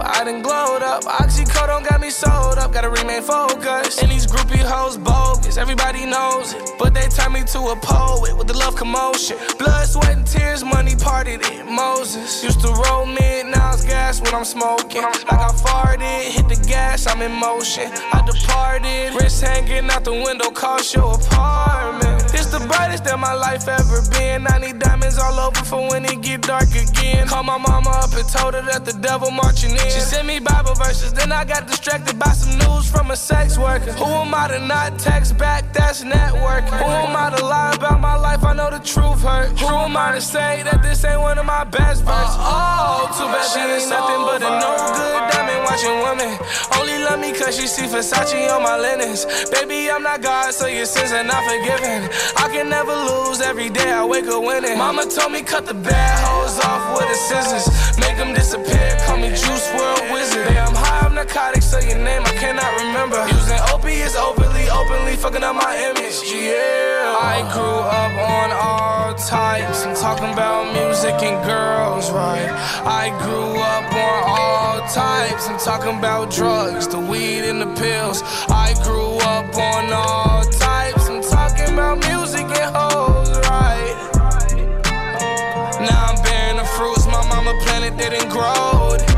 I 0.05 0.23
didn't 0.23 0.43
glowed 0.43 0.83
up. 0.83 1.03
Oxycodone 1.03 1.83
got 1.89 1.99
me 1.99 2.11
sold 2.11 2.59
up, 2.59 2.71
gotta 2.71 2.89
remain 2.89 3.23
focused. 3.23 4.01
And 4.01 4.11
these 4.11 4.27
groupie 4.27 4.61
hoes 4.61 4.97
bogus, 4.97 5.57
everybody 5.57 6.05
knows 6.05 6.53
it. 6.53 6.61
But 6.77 6.93
they 6.93 7.07
turn 7.07 7.33
me 7.33 7.43
to 7.43 7.59
a 7.73 7.75
poet 7.75 8.37
with 8.37 8.47
the 8.47 8.57
love 8.57 8.75
commotion. 8.75 9.37
Blood, 9.57 9.87
sweat, 9.87 10.15
and 10.15 10.27
tears, 10.27 10.63
money 10.63 10.95
parted 10.95 11.41
it. 11.41 11.65
Moses 11.65 12.43
used 12.43 12.61
to 12.61 12.67
roll 12.67 13.05
mid, 13.07 13.47
now 13.47 13.73
it's 13.73 13.83
gas 13.83 14.21
when 14.21 14.33
I'm 14.35 14.45
smoking. 14.45 15.01
Like 15.01 15.41
I 15.49 15.51
farted, 15.65 16.31
hit 16.35 16.47
the 16.49 16.67
gas, 16.67 17.07
I'm 17.07 17.21
in 17.23 17.31
motion. 17.31 17.91
I 18.13 18.21
departed, 18.25 19.13
wrist 19.15 19.43
hanging 19.43 19.89
out 19.89 20.03
the 20.03 20.13
window, 20.13 20.51
cost 20.51 20.93
your 20.93 21.15
apartment. 21.15 22.14
This 22.45 22.59
the 22.61 22.67
brightest 22.67 23.05
that 23.05 23.17
my 23.17 23.33
life 23.33 23.67
ever 23.67 24.01
been. 24.11 24.45
I 24.45 24.59
need 24.59 24.77
diamonds 24.77 25.17
all 25.17 25.33
over 25.39 25.65
for 25.65 25.89
when 25.89 26.05
it 26.05 26.21
get 26.21 26.41
dark 26.41 26.69
again. 26.75 27.27
Call 27.27 27.41
my 27.41 27.57
mama 27.57 27.89
up 27.89 28.13
and 28.13 28.27
told 28.29 28.53
her 28.53 28.61
that 28.61 28.85
the 28.85 28.93
devil 28.93 29.31
marching 29.31 29.71
in. 29.71 29.89
She 29.89 29.99
sent 29.99 30.27
me 30.27 30.39
Bible 30.39 30.75
verses, 30.75 31.11
then 31.11 31.31
I 31.31 31.43
got 31.43 31.65
distracted 31.65 32.19
by 32.19 32.31
some 32.33 32.59
news 32.59 32.89
from 32.89 33.09
a 33.09 33.15
sex 33.15 33.57
worker. 33.57 33.93
Who 33.93 34.05
am 34.05 34.35
I 34.35 34.47
to 34.49 34.59
not 34.59 34.99
text 34.99 35.37
back? 35.37 35.73
That's 35.73 36.03
networking. 36.03 36.77
Who 36.77 36.85
am 36.85 37.15
I 37.17 37.35
to 37.35 37.43
lie 37.43 37.73
about 37.73 37.99
my 37.99 38.15
life? 38.15 38.43
I 38.43 38.53
know 38.53 38.69
the 38.69 38.79
truth 38.79 39.21
hurt. 39.23 39.49
Who 39.59 39.67
am 39.67 39.97
I 39.97 40.13
to 40.13 40.21
say 40.21 40.61
that 40.63 40.83
this 40.83 41.03
ain't 41.03 41.21
one 41.21 41.39
of 41.39 41.47
my 41.47 41.63
best 41.63 42.03
verses? 42.03 42.37
Oh, 42.37 43.09
too 43.17 43.25
bad 43.25 43.41
that 43.41 43.69
ain't 43.73 43.89
nothing 43.89 44.21
but 44.21 44.41
a 44.45 44.51
no 44.61 44.71
good 44.93 45.21
diamond 45.33 45.65
watching 45.65 45.97
woman. 46.05 46.37
Only 46.77 46.97
love 47.03 47.19
me 47.19 47.33
cause 47.33 47.57
she 47.57 47.67
see 47.67 47.87
Versace 47.87 48.49
on 48.53 48.61
my 48.61 48.77
linens. 48.77 49.25
Baby, 49.49 49.89
I'm 49.89 50.03
not 50.03 50.21
God, 50.21 50.53
so 50.53 50.67
your 50.67 50.85
sins 50.85 51.11
are 51.11 51.23
not 51.23 51.43
forgiven. 51.43 52.09
I 52.37 52.44
can 52.49 52.69
never 52.69 52.93
lose, 52.93 53.41
every 53.41 53.69
day 53.69 53.91
I 53.91 54.03
wake 54.05 54.27
up 54.27 54.43
winning. 54.43 54.77
Mama 54.77 55.05
told 55.05 55.31
me 55.31 55.41
cut 55.41 55.65
the 55.65 55.73
bad 55.73 56.17
hoes 56.23 56.59
off 56.65 56.97
with 56.97 57.07
the 57.07 57.15
scissors. 57.27 57.65
Make 57.99 58.17
them 58.17 58.33
disappear, 58.33 58.97
call 59.05 59.17
me 59.17 59.29
Juice 59.29 59.67
WRLD 59.71 60.13
Wizard. 60.13 60.47
Yeah, 60.51 60.67
I'm 60.67 60.75
high 60.75 61.05
on 61.07 61.15
narcotics, 61.15 61.65
so 61.65 61.79
your 61.79 61.97
name 61.97 62.21
I 62.25 62.33
cannot 62.35 62.71
remember. 62.81 63.19
Using 63.33 63.59
opiates 63.73 64.15
openly, 64.15 64.69
openly 64.69 65.15
fucking 65.15 65.43
up 65.43 65.55
my 65.55 65.75
image. 65.89 66.17
Yeah, 66.27 67.17
I 67.17 67.41
grew 67.53 67.79
up 68.01 68.15
on 68.35 68.49
all 68.51 69.13
types. 69.15 69.85
I'm 69.85 69.95
talking 69.95 70.31
about 70.33 70.73
music 70.73 71.15
and 71.23 71.43
girls, 71.45 72.11
right? 72.11 72.51
I 72.85 73.09
grew 73.23 73.55
up 73.73 73.89
on 73.93 74.19
all 74.27 74.79
types. 74.89 75.47
I'm 75.47 75.59
talking 75.59 75.97
about 75.97 76.31
drugs, 76.31 76.87
the 76.87 76.99
weed 76.99 77.43
and 77.49 77.61
the 77.61 77.71
pills. 77.81 78.21
I 78.49 78.75
grew 78.83 79.17
up 79.23 79.55
on 79.55 79.93
all 79.93 80.24
planted 87.95 88.19
didn't 88.19 89.14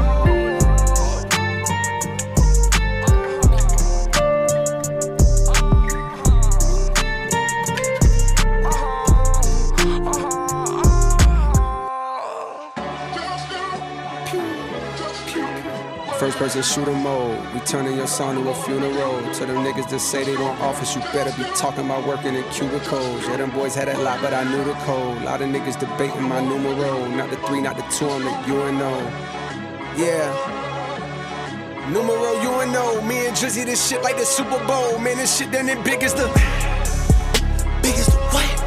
First 16.19 16.39
person 16.39 16.63
shooter 16.63 16.93
mode. 16.93 17.37
We 17.53 17.59
turning 17.59 17.95
your 17.95 18.07
song 18.07 18.43
to 18.43 18.49
a 18.49 18.55
funeral. 18.55 19.21
To 19.35 19.45
them 19.45 19.57
niggas 19.57 19.87
that 19.91 19.99
say 19.99 20.23
they 20.23 20.35
want 20.35 20.59
office, 20.61 20.95
you 20.95 21.01
better 21.13 21.31
be 21.37 21.47
talking 21.51 21.85
about 21.85 22.07
working 22.07 22.33
in 22.33 22.43
cubicles. 22.45 23.21
Yeah, 23.27 23.37
them 23.37 23.51
boys 23.51 23.75
had 23.75 23.87
that 23.87 23.99
lot, 23.99 24.19
but 24.19 24.33
I 24.33 24.43
knew 24.43 24.63
the 24.63 24.73
code. 24.85 25.21
Lot 25.21 25.43
of 25.43 25.49
niggas 25.49 25.79
debating 25.79 26.23
my 26.23 26.41
numero. 26.41 27.05
Not 27.09 27.29
the 27.29 27.37
three, 27.45 27.61
not 27.61 27.75
the 27.75 27.83
two, 27.95 28.09
I'm 28.09 28.23
the 28.23 28.31
UNO. 28.51 28.97
Yeah. 29.95 30.33
Numero 31.91 32.33
UNO. 32.41 33.01
Me 33.03 33.27
and 33.27 33.37
Drizzy, 33.37 33.63
this 33.63 33.87
shit 33.87 34.01
like 34.01 34.17
the 34.17 34.25
Super 34.25 34.57
Bowl. 34.65 34.97
Man, 34.97 35.17
this 35.17 35.37
shit 35.37 35.51
done 35.51 35.69
it 35.69 35.83
big 35.83 36.01
as 36.01 36.15
the. 36.15 36.25
Big 37.83 37.93
as 37.93 38.07
the 38.07 38.17
what? 38.33 38.66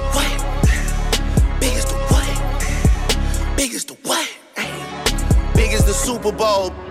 the 5.91 5.97
Super 5.97 6.31
Bowl. 6.31 6.90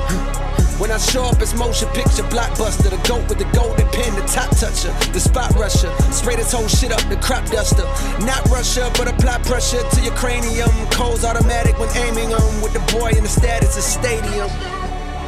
When 0.81 0.89
I 0.89 0.97
show 0.97 1.25
up, 1.25 1.39
it's 1.39 1.53
motion 1.53 1.87
picture 1.89 2.23
blockbuster. 2.23 2.89
The 2.89 2.97
goat 3.07 3.29
with 3.29 3.37
the 3.37 3.45
golden 3.53 3.87
pin, 3.89 4.15
the 4.15 4.25
top 4.25 4.49
toucher, 4.57 4.89
the 5.13 5.19
spot 5.19 5.53
rusher. 5.53 5.93
Spray 6.11 6.37
this 6.37 6.51
whole 6.51 6.67
shit 6.67 6.91
up, 6.91 7.07
the 7.07 7.17
crop 7.17 7.45
duster. 7.45 7.85
Not 8.25 8.43
Russia, 8.49 8.91
but 8.97 9.07
apply 9.07 9.37
pressure 9.43 9.87
to 9.87 10.01
your 10.01 10.15
cranium. 10.15 10.71
Cole's 10.89 11.23
automatic 11.23 11.77
when 11.77 11.95
aiming 11.95 12.29
them. 12.29 12.61
With 12.63 12.73
the 12.73 12.79
boy 12.97 13.11
in 13.11 13.21
the 13.21 13.29
status 13.29 13.77
of 13.77 13.83
stadium. 13.83 14.49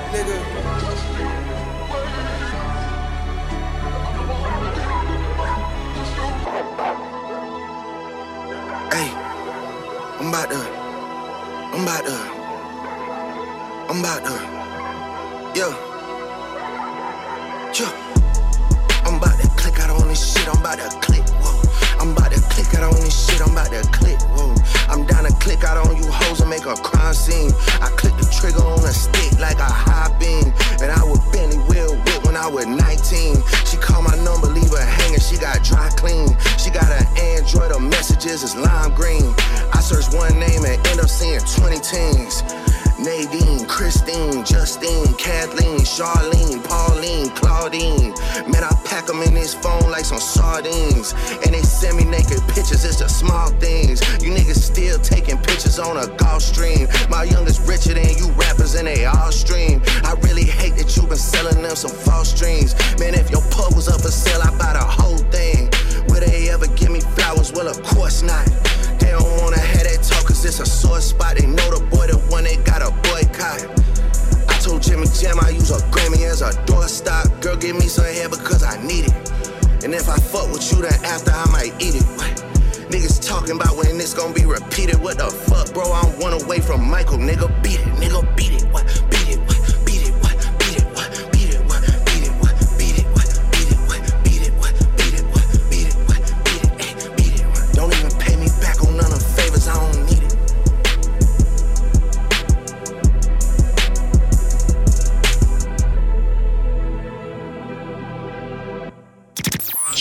Nigga. 0.10 0.63
I'm 10.19 10.29
about 10.29 10.50
to, 10.50 10.57
I'm 11.75 11.83
about 11.83 12.05
to, 12.05 12.15
I'm 13.91 14.00
about 14.00 14.24
to 14.25 14.62
yeah, 15.55 15.69
yeah. 17.77 17.91
I'm 19.05 19.17
about 19.17 19.38
to 19.39 19.48
click 19.55 19.79
out 19.79 19.89
on 19.91 20.07
this 20.07 20.33
shit. 20.33 20.48
I'm 20.50 20.60
about 20.60 20.79
to 20.79 20.89
click, 21.00 21.22
whoa. 21.38 21.62
I'm 22.00 22.12
about 22.13 22.31
to 22.31 22.41
click 22.50 22.74
out 22.74 22.83
on 22.83 23.00
this 23.01 23.13
shit. 23.13 23.41
I'm 23.41 23.51
about 23.51 23.69
to 23.69 23.81
click, 23.93 24.19
whoa. 24.33 24.55
I'm 24.89 25.05
down 25.05 25.25
to 25.25 25.33
click 25.38 25.63
out 25.63 25.77
on 25.77 25.95
you 25.95 26.10
hoes 26.10 26.41
and 26.41 26.50
make 26.50 26.65
a 26.65 26.75
crime 26.75 27.13
scene. 27.13 27.51
I 27.81 27.89
click 27.98 28.17
the 28.17 28.25
trigger 28.33 28.65
on 28.65 28.79
a 28.79 28.93
stick 28.93 29.38
like 29.39 29.60
a 29.60 29.69
high 29.69 30.10
beam. 30.17 30.53
And 30.81 30.89
I 30.91 31.03
would 31.03 31.22
Benny 31.31 31.57
Will 31.69 31.93
whip 32.01 32.25
when 32.25 32.36
I 32.36 32.48
was 32.48 32.65
19. 32.65 33.38
She 33.69 33.77
called 33.77 34.05
my 34.05 34.15
number, 34.25 34.48
leave 34.48 34.72
her 34.72 34.81
hanging. 34.81 35.19
She 35.19 35.38
got 35.38 35.62
dry 35.63 35.89
clean. 35.93 36.33
She 36.57 36.72
got 36.72 36.89
an 36.89 37.05
Android, 37.38 37.69
her 37.72 37.79
messages 37.79 38.41
is 38.41 38.55
lime 38.55 38.95
green. 38.95 39.33
I 39.69 39.81
search 39.81 40.10
one 40.15 40.33
name 40.39 40.65
and 40.65 40.81
end 40.88 41.00
up 41.00 41.10
seeing 41.10 41.39
20 41.39 41.77
teens. 41.79 42.41
Nadine, 43.03 43.65
Christine, 43.67 44.45
Justine, 44.45 45.13
Kathleen, 45.15 45.79
Charlene, 45.79 46.63
Pauline, 46.63 47.29
Claudine. 47.31 48.13
Man, 48.48 48.63
I 48.63 48.72
pack 48.86 49.07
them 49.07 49.22
in 49.22 49.33
this 49.33 49.53
phone 49.53 49.91
like 49.91 50.05
some 50.05 50.22
sardines. 50.22 51.13
And 51.43 51.53
they 51.53 51.62
send 51.63 51.98
me 51.98 52.05
naked 52.05 52.39
pictures, 52.48 52.86
it's 52.86 53.00
the 53.00 53.10
small 53.10 53.50
things. 53.60 54.00
You 54.24 54.31
niggas 54.31 54.55
still 54.55 54.98
taking 55.00 55.38
pictures 55.38 55.79
on 55.79 55.98
a 55.98 56.07
Gulfstream. 56.15 56.88
My 57.10 57.24
youngest 57.25 57.67
richer 57.67 57.93
than 57.93 58.17
you 58.17 58.31
rappers 58.39 58.75
and 58.75 58.88
they 58.88 59.05
all 59.05 59.33
stream. 59.33 59.81
I 60.05 60.13
really 60.24 60.45
hate 60.45 60.75
that 60.77 60.95
you 60.95 61.03
been 61.03 61.17
selling 61.17 61.62
them 61.62 61.75
some 61.75 61.91
false 61.91 62.33
dreams. 62.33 62.74
Man, 63.00 63.15
if 63.15 63.29
your 63.29 63.43
pub 63.51 63.75
was 63.75 63.89
up 63.89 64.00
for 64.00 64.12
sale, 64.12 64.41
I'd 64.41 64.57
buy 64.57 64.74
the 64.74 64.79
whole 64.79 65.19
thing. 65.27 65.69
Will 66.07 66.22
they 66.22 66.50
ever 66.50 66.67
give 66.67 66.91
me 66.91 67.01
flowers? 67.01 67.51
Well, 67.51 67.67
of 67.67 67.83
course 67.83 68.24
not. 68.24 68.45
They 69.00 69.12
don't 69.12 69.41
wanna 69.41 69.60
have 69.60 69.83
that 69.83 70.03
it's 70.45 70.59
a 70.59 70.65
sore 70.65 71.01
spot. 71.01 71.38
They 71.38 71.45
know 71.45 71.69
the 71.71 71.79
boy, 71.89 72.07
the 72.07 72.17
one 72.29 72.43
they 72.43 72.57
got 72.57 72.81
a 72.81 72.91
boycott. 73.07 73.63
I 74.50 74.57
told 74.59 74.81
Jimmy 74.81 75.07
Jam 75.07 75.39
I 75.39 75.50
use 75.50 75.71
a 75.71 75.79
Grammy 75.89 76.25
as 76.25 76.41
a 76.41 76.51
doorstop. 76.65 77.41
Girl, 77.41 77.55
give 77.55 77.75
me 77.75 77.88
some 77.88 78.05
hair 78.05 78.29
because 78.29 78.63
I 78.63 78.81
need 78.85 79.05
it. 79.05 79.13
And 79.83 79.93
if 79.93 80.09
I 80.09 80.17
fuck 80.17 80.51
with 80.51 80.71
you, 80.71 80.81
then 80.81 80.93
after 81.05 81.31
I 81.31 81.45
might 81.51 81.73
eat 81.81 81.95
it. 81.95 82.03
What? 82.15 82.31
Niggas 82.89 83.25
talking 83.25 83.55
about 83.55 83.75
when 83.75 83.97
this 83.97 84.13
gon' 84.13 84.33
be 84.33 84.45
repeated. 84.45 85.01
What 85.01 85.17
the 85.17 85.29
fuck, 85.29 85.73
bro? 85.73 85.91
I'm 85.91 86.19
one 86.19 86.33
away 86.33 86.59
from 86.59 86.89
Michael. 86.89 87.17
Nigga, 87.17 87.47
beat 87.63 87.79
it. 87.79 87.88
Nigga. 87.95 88.35
Beat 88.35 88.62
it. 88.62 88.63
What? 88.71 89.12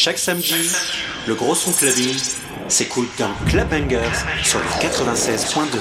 Chaque 0.04 0.18
samedi, 0.18 0.68
le 1.28 1.36
gros 1.36 1.54
son 1.54 1.70
clubbing 1.70 2.18
s'écoute 2.66 3.08
dans 3.20 3.32
Club 3.48 3.68
Bangers 3.68 4.18
sur 4.42 4.58
le 4.58 4.64
96.2. 4.64 5.78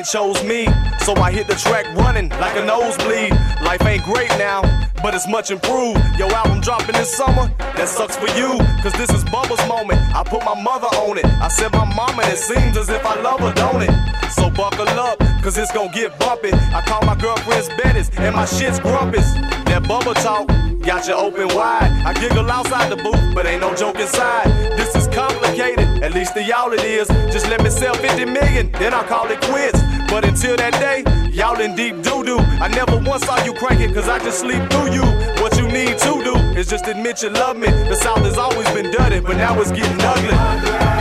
Rhyming 0.00 0.04
chose 0.04 0.42
me, 0.44 0.64
so 1.04 1.14
I 1.16 1.30
hit 1.30 1.46
the 1.46 1.54
track 1.54 1.84
running 1.94 2.30
like 2.40 2.56
a 2.56 2.64
nosebleed. 2.64 3.32
Life 3.62 3.84
ain't 3.84 4.02
great 4.04 4.30
now, 4.38 4.62
but 5.02 5.14
it's 5.14 5.28
much 5.28 5.50
improved. 5.50 6.00
Yo, 6.18 6.26
album 6.28 6.60
dropping 6.60 6.94
this 6.94 7.10
summer, 7.10 7.52
that 7.58 7.88
sucks 7.88 8.16
for 8.16 8.28
you, 8.38 8.56
cause 8.82 8.92
this 8.94 9.10
is 9.10 9.24
Bubba's 9.24 9.60
moment. 9.68 10.00
I 10.14 10.24
put 10.24 10.42
my 10.44 10.60
mother 10.60 10.86
on 11.04 11.18
it. 11.18 11.26
I 11.26 11.48
said 11.48 11.72
my 11.72 11.84
mama, 11.84 12.22
and 12.22 12.32
it 12.32 12.38
seems 12.38 12.76
as 12.76 12.88
if 12.88 13.04
I 13.04 13.20
love 13.20 13.40
her, 13.40 13.52
don't 13.52 13.82
it? 13.82 13.92
So 14.32 14.48
buckle 14.48 14.88
up, 14.88 15.18
cause 15.42 15.58
it's 15.58 15.72
gonna 15.72 15.92
get 15.92 16.18
bumpy. 16.18 16.52
I 16.52 16.82
call 16.86 17.02
my 17.02 17.16
girlfriend's 17.16 17.68
Bettis, 17.68 18.10
and 18.16 18.34
my 18.34 18.46
shit's 18.46 18.80
grumpus. 18.80 19.26
That 19.68 19.82
Bubba 19.82 20.14
talk 20.22 20.48
got 20.84 21.06
you 21.06 21.14
open 21.14 21.48
wide. 21.54 21.90
I 22.06 22.14
giggle 22.14 22.50
outside 22.50 22.90
the 22.90 22.96
booth, 22.96 23.34
but 23.34 23.46
ain't 23.46 23.60
no 23.60 23.74
joke 23.74 23.98
inside. 23.98 24.46
This 24.78 24.94
is 24.96 25.06
complicated, 25.08 26.02
at 26.02 26.14
least 26.14 26.34
to 26.34 26.42
y'all 26.42 26.72
it 26.72 26.84
is. 26.84 27.08
Just 27.32 27.48
let 27.48 27.62
me 27.62 27.70
sell 27.70 27.94
50 27.94 28.24
million, 28.24 28.72
then 28.72 28.94
I'll 28.94 29.04
call 29.04 29.30
it 29.30 29.40
quits. 29.42 29.89
But 30.10 30.24
until 30.24 30.56
that 30.56 30.72
day, 30.74 31.04
y'all 31.30 31.60
in 31.60 31.76
deep 31.76 32.02
doo 32.02 32.24
doo. 32.24 32.38
I 32.38 32.66
never 32.66 32.98
once 32.98 33.24
saw 33.24 33.42
you 33.44 33.54
cranking, 33.54 33.94
cause 33.94 34.08
I 34.08 34.18
just 34.18 34.40
sleep 34.40 34.68
through 34.70 34.92
you. 34.92 35.04
What 35.40 35.56
you 35.56 35.68
need 35.68 35.98
to 35.98 36.24
do 36.24 36.34
is 36.58 36.68
just 36.68 36.88
admit 36.88 37.22
you 37.22 37.30
love 37.30 37.56
me. 37.56 37.68
The 37.68 37.94
South 37.94 38.18
has 38.18 38.36
always 38.36 38.68
been 38.70 38.90
dirty, 38.90 39.20
but 39.20 39.36
now 39.36 39.58
it's 39.60 39.70
getting 39.70 40.00
ugly. 40.00 40.99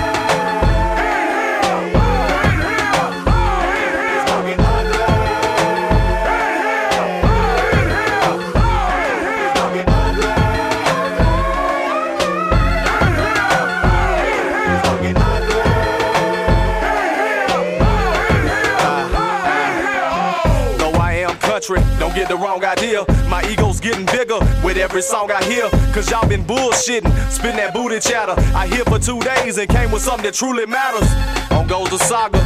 Get 22.20 22.28
the 22.28 22.36
wrong 22.36 22.64
idea. 22.66 23.06
My 23.30 23.42
ego's 23.50 23.80
getting 23.80 24.06
bigger 24.06 24.40
with 24.62 24.76
every 24.76 25.02
song 25.02 25.32
I 25.32 25.42
hear. 25.46 25.70
Cause 25.94 26.12
y'all 26.12 26.28
been 26.28 26.44
bullshitting, 26.44 27.08
spitting 27.32 27.58
that 27.58 27.74
booty 27.74 28.00
chatter. 28.00 28.36
I 28.54 28.68
here 28.68 28.84
for 28.84 29.00
two 29.00 29.22
days 29.22 29.58
and 29.58 29.70
came 29.70 29.90
with 29.90 30.02
something 30.02 30.26
that 30.26 30.34
truly 30.34 30.66
matters. 30.66 31.08
On 31.52 31.66
goes 31.66 31.90
the 31.90 31.98
saga. 31.98 32.40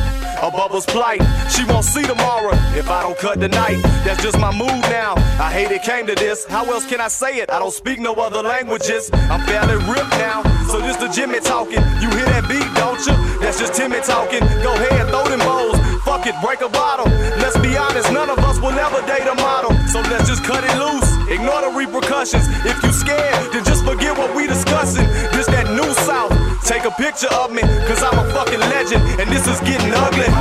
A 0.44 0.52
bubble's 0.52 0.86
plight. 0.86 1.22
She 1.50 1.64
won't 1.66 1.86
see 1.86 2.04
tomorrow 2.04 2.54
if 2.78 2.88
I 2.90 3.02
don't 3.02 3.18
cut 3.18 3.40
tonight. 3.40 3.82
That's 4.06 4.22
just 4.22 4.38
my 4.38 4.52
mood 4.52 4.82
now. 4.94 5.16
I 5.42 5.50
hate 5.52 5.72
it 5.72 5.82
came 5.82 6.06
to 6.06 6.16
this. 6.16 6.46
How 6.46 6.66
else 6.66 6.86
can 6.86 7.02
I 7.02 7.08
say 7.08 7.38
it? 7.38 7.50
I 7.50 7.58
don't 7.58 7.74
speak 7.74 8.00
no 8.00 8.14
other 8.14 8.44
languages. 8.44 9.10
I'm 9.14 9.42
fairly 9.48 9.78
ripped 9.90 10.16
now. 10.22 10.44
So 10.70 10.82
this 10.82 10.98
the 10.98 11.08
Jimmy 11.08 11.40
talking. 11.40 11.82
You 12.02 12.10
hear 12.14 12.28
that 12.30 12.46
beat, 12.48 12.70
don't 12.76 13.02
you? 13.08 13.16
That's 13.40 13.58
just 13.58 13.74
Timmy 13.74 14.02
talking. 14.02 14.42
Go 14.62 14.74
ahead, 14.76 15.08
throw 15.10 15.24
them 15.24 15.40
bowls. 15.40 15.83
Fuck 16.24 16.36
it, 16.36 16.42
break 16.42 16.62
a 16.62 16.70
bottle. 16.70 17.12
Let's 17.44 17.60
be 17.60 17.76
honest, 17.76 18.10
none 18.14 18.30
of 18.30 18.40
us 18.40 18.58
will 18.58 18.72
ever 18.72 19.06
date 19.06 19.28
a 19.28 19.36
model. 19.36 19.76
So 19.92 20.00
let's 20.08 20.30
just 20.30 20.42
cut 20.46 20.64
it 20.64 20.72
loose. 20.80 21.04
Ignore 21.28 21.68
the 21.68 21.72
repercussions. 21.76 22.48
If 22.64 22.82
you 22.82 22.94
scared, 22.94 23.52
then 23.52 23.66
just 23.66 23.84
forget 23.84 24.18
what 24.18 24.34
we 24.34 24.48
discussing. 24.48 25.04
This 25.36 25.48
that 25.48 25.68
new 25.76 25.92
South. 26.08 26.32
Take 26.64 26.86
a 26.86 26.92
picture 26.92 27.28
of 27.44 27.52
me, 27.52 27.60
cause 27.60 28.00
I'm 28.00 28.16
a 28.16 28.24
fucking 28.32 28.64
legend, 28.72 29.04
and 29.20 29.28
this 29.28 29.44
is 29.52 29.60
getting 29.68 29.92
ugly. 29.92 30.32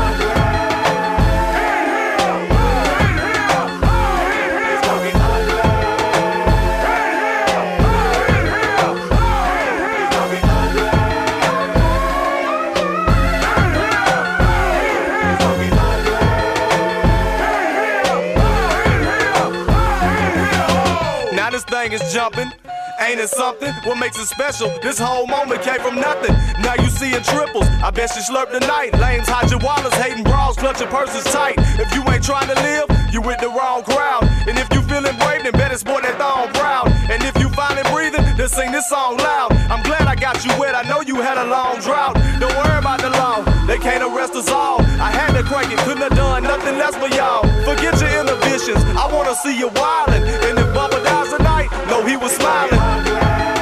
Jumping. 22.22 22.52
Ain't 23.00 23.18
it 23.18 23.30
something? 23.30 23.72
What 23.82 23.98
makes 23.98 24.16
it 24.16 24.26
special? 24.26 24.70
This 24.80 24.96
whole 24.96 25.26
moment 25.26 25.60
came 25.62 25.80
from 25.80 25.96
nothing. 25.96 26.34
Now 26.62 26.74
you 26.78 26.88
see 26.88 27.12
in 27.16 27.22
triples. 27.24 27.66
I 27.82 27.90
bet 27.90 28.10
she 28.14 28.20
slurped 28.20 28.52
tonight. 28.52 28.94
Lames, 29.02 29.26
hiding 29.26 29.58
wallets, 29.58 29.96
hating 29.96 30.22
bras, 30.22 30.54
clutching 30.54 30.86
purses 30.86 31.24
tight. 31.32 31.56
If 31.82 31.92
you 31.92 32.02
ain't 32.12 32.22
trying 32.22 32.46
to 32.46 32.54
live, 32.62 32.86
you 33.12 33.20
with 33.20 33.40
the 33.40 33.48
wrong 33.48 33.82
crowd. 33.82 34.22
And 34.46 34.56
if 34.56 34.68
you 34.72 34.82
feeling 34.82 35.16
brave, 35.18 35.42
then 35.42 35.52
better 35.52 35.76
sport 35.76 36.04
that 36.04 36.16
thong 36.18 36.46
proud. 36.54 36.86
And 37.10 37.24
if 37.24 37.34
you 37.42 37.48
finally 37.50 37.82
breathing, 37.90 38.22
then 38.36 38.48
sing 38.48 38.70
this 38.70 38.88
song 38.88 39.16
loud. 39.16 39.50
I'm 39.66 39.82
glad 39.82 40.06
I 40.06 40.14
got 40.14 40.44
you 40.44 40.52
wet. 40.60 40.76
I 40.76 40.82
know 40.82 41.00
you 41.00 41.16
had 41.16 41.38
a 41.38 41.46
long 41.50 41.80
drought. 41.80 42.14
Don't 42.38 42.54
worry 42.54 42.78
about 42.78 43.00
the 43.00 43.10
law. 43.10 43.51
They 43.66 43.78
can't 43.78 44.02
arrest 44.02 44.34
us 44.34 44.48
all. 44.48 44.80
I 45.00 45.10
had 45.10 45.32
to 45.38 45.42
crank 45.44 45.72
it, 45.72 45.78
couldn't 45.80 46.02
have 46.02 46.16
done 46.16 46.42
nothing 46.42 46.76
less 46.78 46.96
for 46.96 47.08
y'all. 47.14 47.42
Forget 47.64 47.94
your 48.00 48.10
inhibitions. 48.20 48.82
I 48.98 49.06
wanna 49.12 49.34
see 49.36 49.56
you 49.56 49.68
wildin'. 49.68 50.22
And 50.48 50.58
if 50.58 50.66
Bubba 50.74 51.02
dies 51.04 51.30
tonight, 51.30 51.68
know 51.88 52.04
he 52.04 52.16
was 52.16 52.32
smiling. 52.32 53.61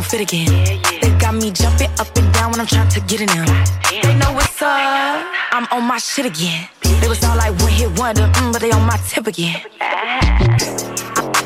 Don't 0.00 0.10
fit 0.10 0.20
again. 0.20 0.48
They 1.02 1.10
got 1.18 1.34
me 1.34 1.50
jumping 1.50 1.90
up 1.98 2.08
and 2.16 2.32
down 2.32 2.50
when 2.52 2.60
I'm 2.60 2.66
trying 2.66 2.88
to 2.88 3.00
get 3.00 3.20
in 3.20 3.26
them. 3.26 3.46
They 4.02 4.14
know 4.16 4.32
what's 4.32 4.62
up. 4.62 5.26
I'm 5.52 5.66
on 5.72 5.84
my 5.84 5.98
shit 5.98 6.24
again. 6.24 6.68
They 7.00 7.08
was 7.08 7.22
all 7.24 7.36
like 7.36 7.52
one 7.60 7.72
hit 7.72 7.98
wonder, 7.98 8.22
mm, 8.22 8.52
but 8.52 8.62
they 8.62 8.70
on 8.70 8.86
my 8.86 8.96
tip 9.08 9.26
again. 9.26 9.60
I, 9.80 10.56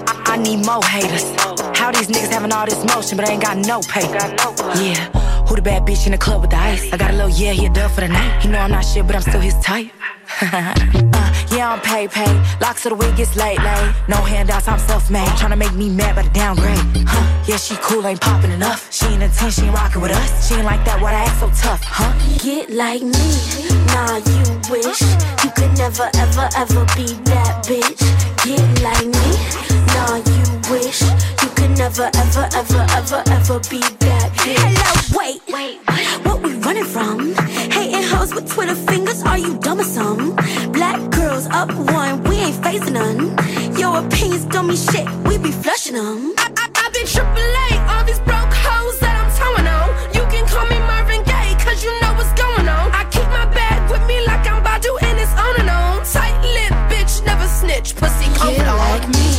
I, 0.07 0.35
I 0.35 0.37
need 0.37 0.65
more 0.65 0.85
haters. 0.85 1.25
How 1.77 1.91
these 1.91 2.09
niggas 2.09 2.31
having 2.31 2.53
all 2.53 2.67
this 2.67 2.85
motion, 2.85 3.17
but 3.17 3.29
I 3.29 3.33
ain't 3.33 3.43
got 3.43 3.57
no 3.57 3.81
pay. 3.81 4.07
Yeah, 4.83 5.11
who 5.47 5.57
the 5.57 5.63
bad 5.63 5.83
bitch 5.83 6.07
in 6.07 6.13
the 6.13 6.19
club 6.19 6.43
with 6.43 6.51
the 6.51 6.59
ice? 6.59 6.93
I 6.93 6.97
got 6.97 7.11
a 7.11 7.15
little 7.15 7.31
yeah, 7.31 7.53
he 7.53 7.67
a 7.67 7.71
dub 7.71 7.91
for 7.91 8.03
the 8.03 8.09
night. 8.09 8.43
He 8.43 8.49
know 8.49 8.59
I'm 8.59 8.71
not 8.71 8.85
shit, 8.85 9.07
but 9.07 9.17
I'm 9.17 9.23
still 9.23 9.41
his 9.41 9.59
type. 9.61 9.91
I'm 11.65 11.81
pay 11.81 12.07
pay. 12.07 12.31
Locks 12.61 12.85
of 12.85 12.91
the 12.91 12.97
week, 12.97 13.19
it's 13.19 13.37
late 13.37 13.59
late. 13.59 13.95
No 14.07 14.17
handouts, 14.17 14.69
I'm 14.69 14.79
self 14.79 15.11
made. 15.11 15.27
Tryna 15.41 15.57
make 15.57 15.73
me 15.73 15.89
mad, 15.89 16.15
but 16.15 16.31
downgrade. 16.35 16.79
Huh? 17.09 17.43
Yeah, 17.47 17.57
she 17.57 17.75
cool, 17.77 18.07
ain't 18.07 18.21
popping 18.21 18.53
enough. 18.53 18.93
She 18.93 19.07
ain't 19.07 19.23
a 19.23 19.29
10, 19.29 19.51
she 19.51 19.63
ain't 19.63 19.75
rocking 19.75 20.03
with 20.03 20.13
us. 20.13 20.47
She 20.47 20.55
ain't 20.55 20.65
like 20.65 20.85
that, 20.85 21.01
why 21.01 21.13
I 21.13 21.25
act 21.25 21.41
so 21.41 21.49
tough, 21.57 21.83
huh? 21.83 22.13
Get 22.45 22.69
like 22.71 23.03
me, 23.03 23.29
nah, 23.93 24.21
you 24.21 24.45
wish 24.69 25.01
you 25.41 25.51
could 25.57 25.73
never, 25.81 26.09
ever, 26.21 26.49
ever 26.57 26.85
be 26.97 27.09
that 27.33 27.65
bitch. 27.65 28.01
Get 28.45 28.65
like 28.85 29.09
me, 29.09 29.29
nah, 29.97 30.21
you 30.21 30.45
wish 30.69 31.01
you 31.01 31.49
could 31.57 31.77
never, 31.77 32.11
ever, 32.13 32.45
ever, 32.57 32.85
ever, 32.93 33.21
ever 33.29 33.59
be 33.69 33.81
that 34.05 34.29
bitch. 34.37 34.61
Hello, 34.61 35.19
wait, 35.19 35.41
wait, 35.49 35.81
what 36.27 36.43
we 36.43 36.53
running 36.61 36.85
from? 36.85 37.35
Hating 37.73 38.05
hoes 38.05 38.35
with 38.35 38.53
Twitter 38.53 38.75
fingers, 38.75 39.23
are 39.23 39.39
you 39.39 39.59
dumb 39.59 39.81
or 39.81 39.85
something? 39.85 40.35
Black 40.73 41.04
girls 41.45 41.55
up 41.55 41.71
one, 41.93 42.23
we 42.25 42.37
ain't 42.37 42.63
facing 42.63 42.95
none. 42.95 43.37
Your 43.79 43.99
opinions 43.99 44.45
don't 44.47 44.67
mean 44.67 44.77
shit, 44.77 45.09
we 45.27 45.39
be 45.39 45.51
flushing 45.51 45.95
them. 45.95 46.33
I, 46.39 46.51
I, 46.57 46.69
I 46.75 46.91
been 46.93 47.07
triple 47.07 47.51
A, 47.65 47.69
all 47.93 48.05
these 48.05 48.19
broke 48.21 48.53
hoes 48.53 48.99
that 49.01 49.15
I'm 49.17 49.31
towing 49.35 49.69
on. 49.69 49.89
You 50.15 50.23
can 50.31 50.47
call 50.47 50.67
me 50.67 50.79
Marvin 50.79 51.23
Gaye, 51.25 51.57
cause 51.65 51.83
you 51.83 51.91
know 52.01 52.13
what's 52.15 52.33
going 52.33 52.69
on. 52.69 52.93
I 52.93 53.05
keep 53.11 53.29
my 53.29 53.47
bag 53.47 53.91
with 53.91 54.05
me 54.07 54.25
like 54.27 54.47
I'm 54.47 54.63
Badu 54.63 54.93
and 55.03 55.19
it's 55.19 55.33
on 55.33 55.61
and 55.61 55.71
on. 55.71 56.05
Tight 56.05 56.37
lip, 56.43 56.73
bitch, 56.91 57.25
never 57.25 57.47
snitch, 57.47 57.97
pussy 57.97 58.29
cold 58.39 58.57
Get 58.57 58.67
like 58.67 59.09
me, 59.09 59.34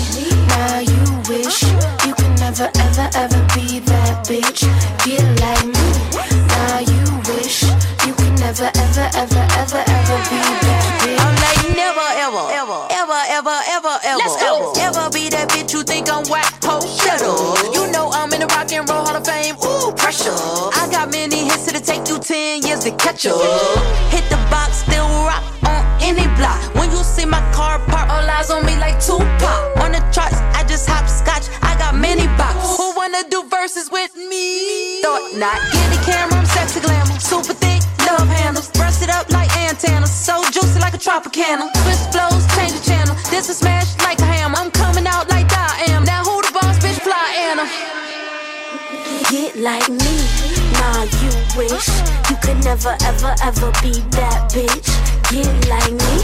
Pressure. 20.25 20.73
I 20.73 20.89
got 20.91 21.11
many 21.11 21.45
hits 21.45 21.71
to 21.71 21.79
take 21.79 22.07
you 22.09 22.17
ten 22.19 22.61
years 22.63 22.79
to 22.81 22.91
catch 22.97 23.25
up. 23.25 23.37
Hit 24.09 24.25
the 24.29 24.37
box, 24.49 24.81
still 24.81 25.05
rock 25.25 25.43
on 25.65 25.85
any 26.01 26.25
block. 26.37 26.57
When 26.75 26.89
you 26.89 27.03
see 27.03 27.25
my 27.25 27.41
car 27.53 27.79
park, 27.85 28.09
all 28.09 28.25
eyes 28.25 28.49
on 28.49 28.65
me 28.65 28.75
like 28.77 28.99
Tupac. 28.99 29.77
On 29.83 29.91
the 29.91 30.01
charts, 30.11 30.37
I 30.57 30.65
just 30.67 30.89
hop 30.89 31.07
scotch. 31.07 31.45
I 31.61 31.77
got 31.77 31.95
many 31.95 32.27
box. 32.37 32.57
Who 32.77 32.95
wanna 32.95 33.21
do 33.29 33.43
verses 33.49 33.89
with 33.91 34.15
me? 34.15 35.01
Thought 35.01 35.37
not. 35.37 35.59
Get 35.71 35.87
the 35.93 35.99
camera, 36.05 36.39
I'm 36.39 36.45
sexy 36.45 36.79
glamour. 36.79 37.19
Super 37.19 37.53
thick, 37.53 37.81
love 38.07 38.27
handles. 38.27 38.69
Breast 38.71 39.03
it 39.03 39.09
up 39.09 39.29
like 39.29 39.51
antennas. 39.57 40.11
So 40.11 40.41
juicy 40.49 40.79
like 40.79 40.93
a 40.93 40.97
Tropicana. 40.97 41.69
Twist 41.83 42.11
flows, 42.11 42.45
change 42.55 42.73
the 42.73 42.81
channel. 42.81 43.15
This 43.29 43.49
is 43.49 43.57
smash 43.57 43.93
like 44.01 44.19
a 44.19 44.25
ham. 44.25 44.55
I'm 44.55 44.71
coming 44.71 45.05
out 45.05 45.29
like 45.29 45.51
I 45.53 45.85
am. 45.93 46.03
Now 46.03 46.23
who 46.23 46.41
the 46.41 46.51
boss, 46.51 46.79
bitch? 46.79 46.99
Fly 47.01 47.27
Anna. 47.49 47.69
Get 49.31 49.55
like 49.57 49.89
me, 49.89 50.04
wish 51.55 51.87
you 52.29 52.35
could 52.43 52.63
never 52.63 52.95
ever 53.07 53.33
ever 53.43 53.71
be 53.81 53.91
that 54.11 54.51
bitch. 54.51 54.91
Get 55.31 55.47
like 55.71 55.91
me, 55.91 56.15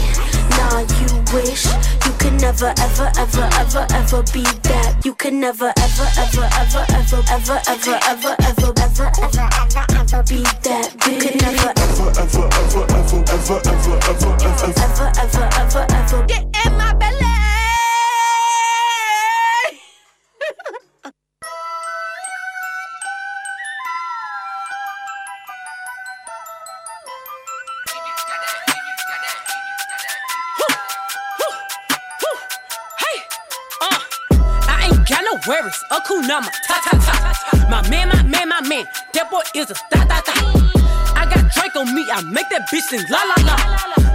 nah, 0.56 0.84
you 1.00 1.08
wish 1.32 1.64
you 2.04 2.12
could 2.20 2.36
never 2.40 2.72
ever 2.78 3.08
ever 3.18 3.48
ever 3.56 3.86
ever 3.92 4.22
be 4.32 4.44
that. 4.68 5.00
You 5.04 5.14
could 5.14 5.34
never 5.34 5.72
ever 5.76 6.06
ever 6.20 6.46
ever 6.60 6.84
ever 6.92 7.20
ever 7.32 7.58
ever 7.68 7.96
ever 8.12 8.36
ever 8.44 8.72
ever 8.84 9.08
ever 9.24 9.48
ever 9.48 9.84
ever 9.96 10.22
be 10.28 10.42
that 10.68 10.92
bitch. 11.00 11.12
You 11.12 11.30
could 11.30 11.42
never 11.42 11.72
ever 11.80 12.08
ever 12.20 12.46
ever 12.60 12.84
ever 12.92 13.20
ever 13.32 13.58
ever 13.62 13.96
ever 14.02 14.36
ever 14.36 14.36
ever 14.84 15.08
ever 15.16 15.48
ever 15.56 15.86
ever 15.96 16.26
Get 16.26 16.44
in 16.66 16.76
my 16.76 16.92
belly. 16.94 17.11
Worries. 35.46 35.84
A 35.90 36.00
cool 36.06 36.22
number. 36.22 36.50
Ta 36.66 36.80
ta 36.84 36.98
ta. 36.98 37.68
My 37.70 37.86
man, 37.88 38.08
my 38.08 38.22
man, 38.22 38.48
my 38.48 38.60
man. 38.68 38.86
That 39.14 39.30
boy 39.30 39.42
is 39.54 39.70
a 39.70 39.74
da 39.90 40.04
da 40.04 40.20
da. 40.20 40.32
I 41.16 41.26
got 41.26 41.52
Drake 41.52 41.76
on 41.76 41.94
me. 41.94 42.06
I 42.10 42.22
make 42.22 42.48
that 42.50 42.68
bitch 42.70 42.82
sing 42.90 43.04
la 43.10 43.22
la 43.24 43.36
la. 43.46 43.56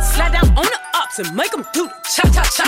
Slide 0.02 0.32
down 0.34 0.50
on 0.58 0.66
the 0.66 0.80
ups 0.96 1.20
and 1.20 1.36
make 1.36 1.52
them 1.52 1.66
do 1.74 1.88
the 1.88 1.94
cha 2.04 2.24
cha 2.30 2.44
cha. 2.44 2.66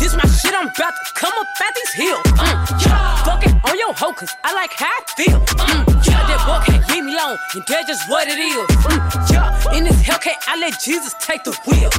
This 0.00 0.14
my 0.14 0.26
shit. 0.26 0.54
I'm 0.54 0.68
about 0.68 0.94
to 0.94 1.12
come 1.14 1.32
up 1.36 1.46
at 1.60 1.74
these 1.74 1.92
hills. 1.94 2.22
Mm, 2.24 2.86
yeah. 2.86 3.24
Fuck 3.24 3.44
it 3.46 3.54
on 3.64 3.78
your 3.78 3.92
hoe, 3.92 4.12
cause 4.12 4.32
I 4.44 4.54
like 4.54 4.72
how 4.72 4.86
I 4.86 5.00
feel. 5.16 5.40
Mm, 5.40 6.06
yeah, 6.06 6.22
that 6.26 6.40
boy 6.46 6.64
can't 6.64 6.88
leave 6.90 7.04
me 7.04 7.14
alone. 7.14 7.36
And 7.54 7.64
that's 7.66 7.86
just 7.88 8.08
what 8.08 8.26
it 8.28 8.38
is. 8.38 8.66
Mm, 8.86 9.32
yeah. 9.32 9.76
In 9.76 9.84
this 9.84 10.00
Hellcat, 10.02 10.36
I 10.46 10.58
let 10.58 10.80
Jesus 10.80 11.14
take 11.20 11.44
the 11.44 11.52
wheel. 11.66 11.90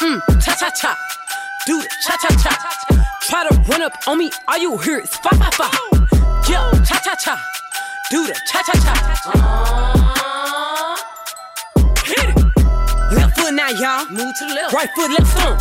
Mm, 0.00 0.20
cha 0.44 0.54
cha 0.54 0.70
cha. 0.70 0.96
Do 1.64 1.80
the 1.80 1.88
cha 2.02 2.16
cha 2.16 2.28
cha. 2.42 2.52
Try 3.22 3.48
to 3.48 3.54
run 3.70 3.82
up 3.82 3.92
on 4.08 4.18
me, 4.18 4.32
all 4.48 4.58
you 4.58 4.76
hear 4.78 4.98
is 4.98 5.10
fa 5.10 5.28
fa 5.36 5.50
fa. 5.52 5.70
Yeah, 6.50 6.72
cha 6.84 6.98
cha 7.04 7.14
cha. 7.14 7.38
Do 8.10 8.26
the 8.26 8.34
cha 8.50 8.62
cha 8.62 8.72
cha. 8.72 8.92
Uh-huh. 9.32 10.96
Hit 12.04 12.30
it. 12.30 12.36
Left 13.14 13.38
foot 13.38 13.54
now, 13.54 13.68
y'all. 13.68 14.06
Move 14.10 14.34
to 14.38 14.44
the 14.46 14.54
left. 14.54 14.72
Right 14.74 14.90
foot, 14.96 15.10
left 15.10 15.30
stomp. 15.30 15.60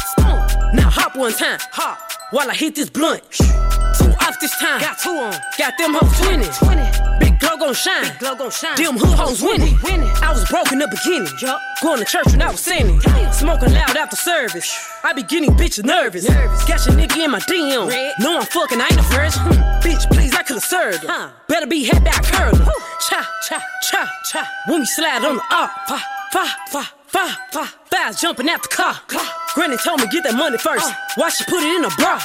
Now 0.74 0.90
hop 0.90 1.16
one 1.16 1.34
time. 1.34 1.60
Hop. 1.72 2.00
While 2.32 2.50
I 2.50 2.56
hit 2.56 2.74
this 2.74 2.90
blunt. 2.90 3.22
Two 3.32 4.10
off 4.22 4.40
this 4.40 4.58
time. 4.58 4.82
Got 4.82 4.98
two 4.98 5.12
on. 5.12 5.36
Got 5.60 5.78
them 5.78 5.94
hoes 5.94 6.12
twinning. 6.14 7.20
Big 7.20 7.30
glow 7.30 7.31
gon' 7.62 7.74
shine. 7.74 8.04
Big 8.04 8.20
glow 8.20 8.36
gon' 8.36 8.52
shine. 8.52 8.76
Them 8.76 8.98
hood 8.98 9.18
hoes 9.18 9.42
winning. 9.42 9.78
winning. 9.84 10.10
I 10.22 10.32
was 10.34 10.48
broke 10.50 10.72
in 10.72 10.80
the 10.80 10.88
beginning. 10.88 11.32
Yup. 11.40 11.60
Going 11.82 12.00
to 12.00 12.06
church 12.06 12.26
when 12.28 12.42
I 12.42 12.52
was 12.52 12.60
sinning. 12.60 13.00
Smoking 13.32 13.74
loud 13.74 13.96
after 13.96 14.16
service. 14.16 14.68
I 15.04 15.14
be 15.14 15.24
getting 15.24 15.52
bitches 15.52 15.86
nervous. 15.86 16.28
nervous. 16.28 16.64
Got 16.66 16.86
your 16.86 16.96
nigga 16.96 17.24
in 17.24 17.32
my 17.32 17.40
DM. 17.40 17.88
Red. 17.88 18.14
No, 18.20 18.40
I'm 18.40 18.46
fucking, 18.46 18.82
I 18.82 18.86
ain't 18.86 19.00
a 19.00 19.04
fresh. 19.04 19.36
Hmm. 19.36 19.52
Bitch, 19.86 20.10
please, 20.12 20.34
I 20.34 20.44
could've 20.44 20.64
served 20.64 21.04
her. 21.04 21.08
Huh. 21.08 21.30
Better 21.48 21.68
be 21.68 21.84
head 21.84 22.04
back 22.04 22.24
curling. 22.24 22.66
Cha, 23.08 23.30
cha, 23.48 23.64
cha, 23.84 24.10
cha. 24.32 24.50
When 24.68 24.80
we 24.82 24.86
slide 24.86 25.24
on 25.24 25.36
the 25.36 25.44
up. 25.52 25.70
Fa, 25.88 26.00
fa, 26.32 26.46
fa, 26.70 26.90
fa, 27.08 27.38
fa. 27.52 27.66
Fast 27.86 28.22
jumping 28.22 28.50
at 28.50 28.62
the 28.64 28.70
car. 28.70 28.96
car. 29.08 29.41
Granny 29.54 29.76
told 29.78 30.00
me 30.00 30.08
get 30.08 30.24
that 30.24 30.36
money 30.36 30.58
first. 30.58 30.88
Uh. 30.88 30.96
Why 31.16 31.30
she 31.30 31.44
put 31.46 31.62
it 31.62 31.76
in 31.76 31.84
a 31.84 31.90
bra? 31.98 32.22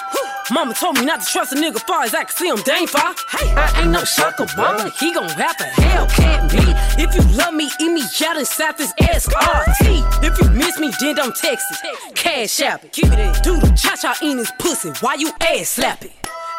Mama 0.50 0.74
told 0.74 0.96
me 0.98 1.04
not 1.04 1.20
to 1.20 1.26
trust 1.26 1.52
a 1.52 1.56
nigga 1.56 1.80
far 1.80 2.04
as 2.04 2.14
I 2.14 2.22
can 2.22 2.36
see 2.36 2.48
him, 2.48 2.58
dang 2.64 2.86
far. 2.86 3.14
Hey, 3.30 3.52
I 3.56 3.82
ain't 3.82 3.90
no 3.90 4.04
Shock 4.04 4.36
Obama. 4.36 4.92
He 5.00 5.12
gon' 5.12 5.28
have 5.30 5.56
a 5.60 5.64
Hellcat 5.64 6.52
me. 6.54 7.02
If 7.02 7.14
you 7.16 7.36
love 7.36 7.54
me, 7.54 7.68
eat 7.80 7.92
me 7.92 8.02
out 8.24 8.36
inside 8.36 8.78
this 8.78 8.92
SRT. 8.94 10.22
If 10.22 10.40
you 10.40 10.50
miss 10.50 10.78
me, 10.78 10.92
then 11.00 11.16
don't 11.16 11.34
text 11.34 11.66
it. 11.72 12.14
Cash 12.14 12.60
app 12.60 12.84
it. 12.84 12.92
Keep 12.92 13.06
it 13.06 13.18
in. 13.18 13.32
Do 13.42 13.58
the 13.58 13.74
cha 13.76 13.96
cha 13.96 14.16
in 14.22 14.38
his 14.38 14.52
pussy. 14.58 14.90
Why 15.00 15.14
you 15.14 15.32
ass 15.40 15.70
slap 15.70 16.04
it? 16.04 16.12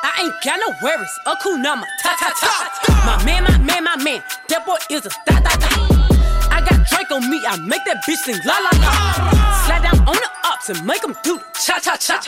I 0.03 0.23
ain't 0.23 0.33
got 0.43 0.59
no 0.59 0.75
worries. 0.83 1.19
A 1.27 1.35
cool 1.41 1.57
number. 1.57 1.87
Ta 2.03 2.15
ta 2.19 2.33
ta. 2.39 3.03
My 3.05 3.23
man, 3.23 3.43
my 3.43 3.57
man, 3.57 3.83
my 3.85 4.03
man. 4.03 4.21
That 4.49 4.65
boy 4.65 4.77
is 4.89 5.05
a 5.05 5.09
da 5.25 5.39
da 5.39 5.55
da. 5.55 6.06
I 7.09 7.15
on 7.15 7.29
me, 7.29 7.39
I 7.45 7.55
make 7.57 7.83
that 7.85 8.03
bitch 8.03 8.17
sing 8.17 8.39
la 8.43 8.57
la 8.59 8.71
la. 8.79 8.91
Slide 9.65 9.83
down 9.83 9.99
on 10.07 10.15
the 10.15 10.29
ups 10.45 10.69
and 10.69 10.85
make 10.85 11.01
them 11.01 11.15
do 11.23 11.37
the 11.37 11.43
cha 11.53 11.79
cha 11.79 11.95
cha. 11.95 12.19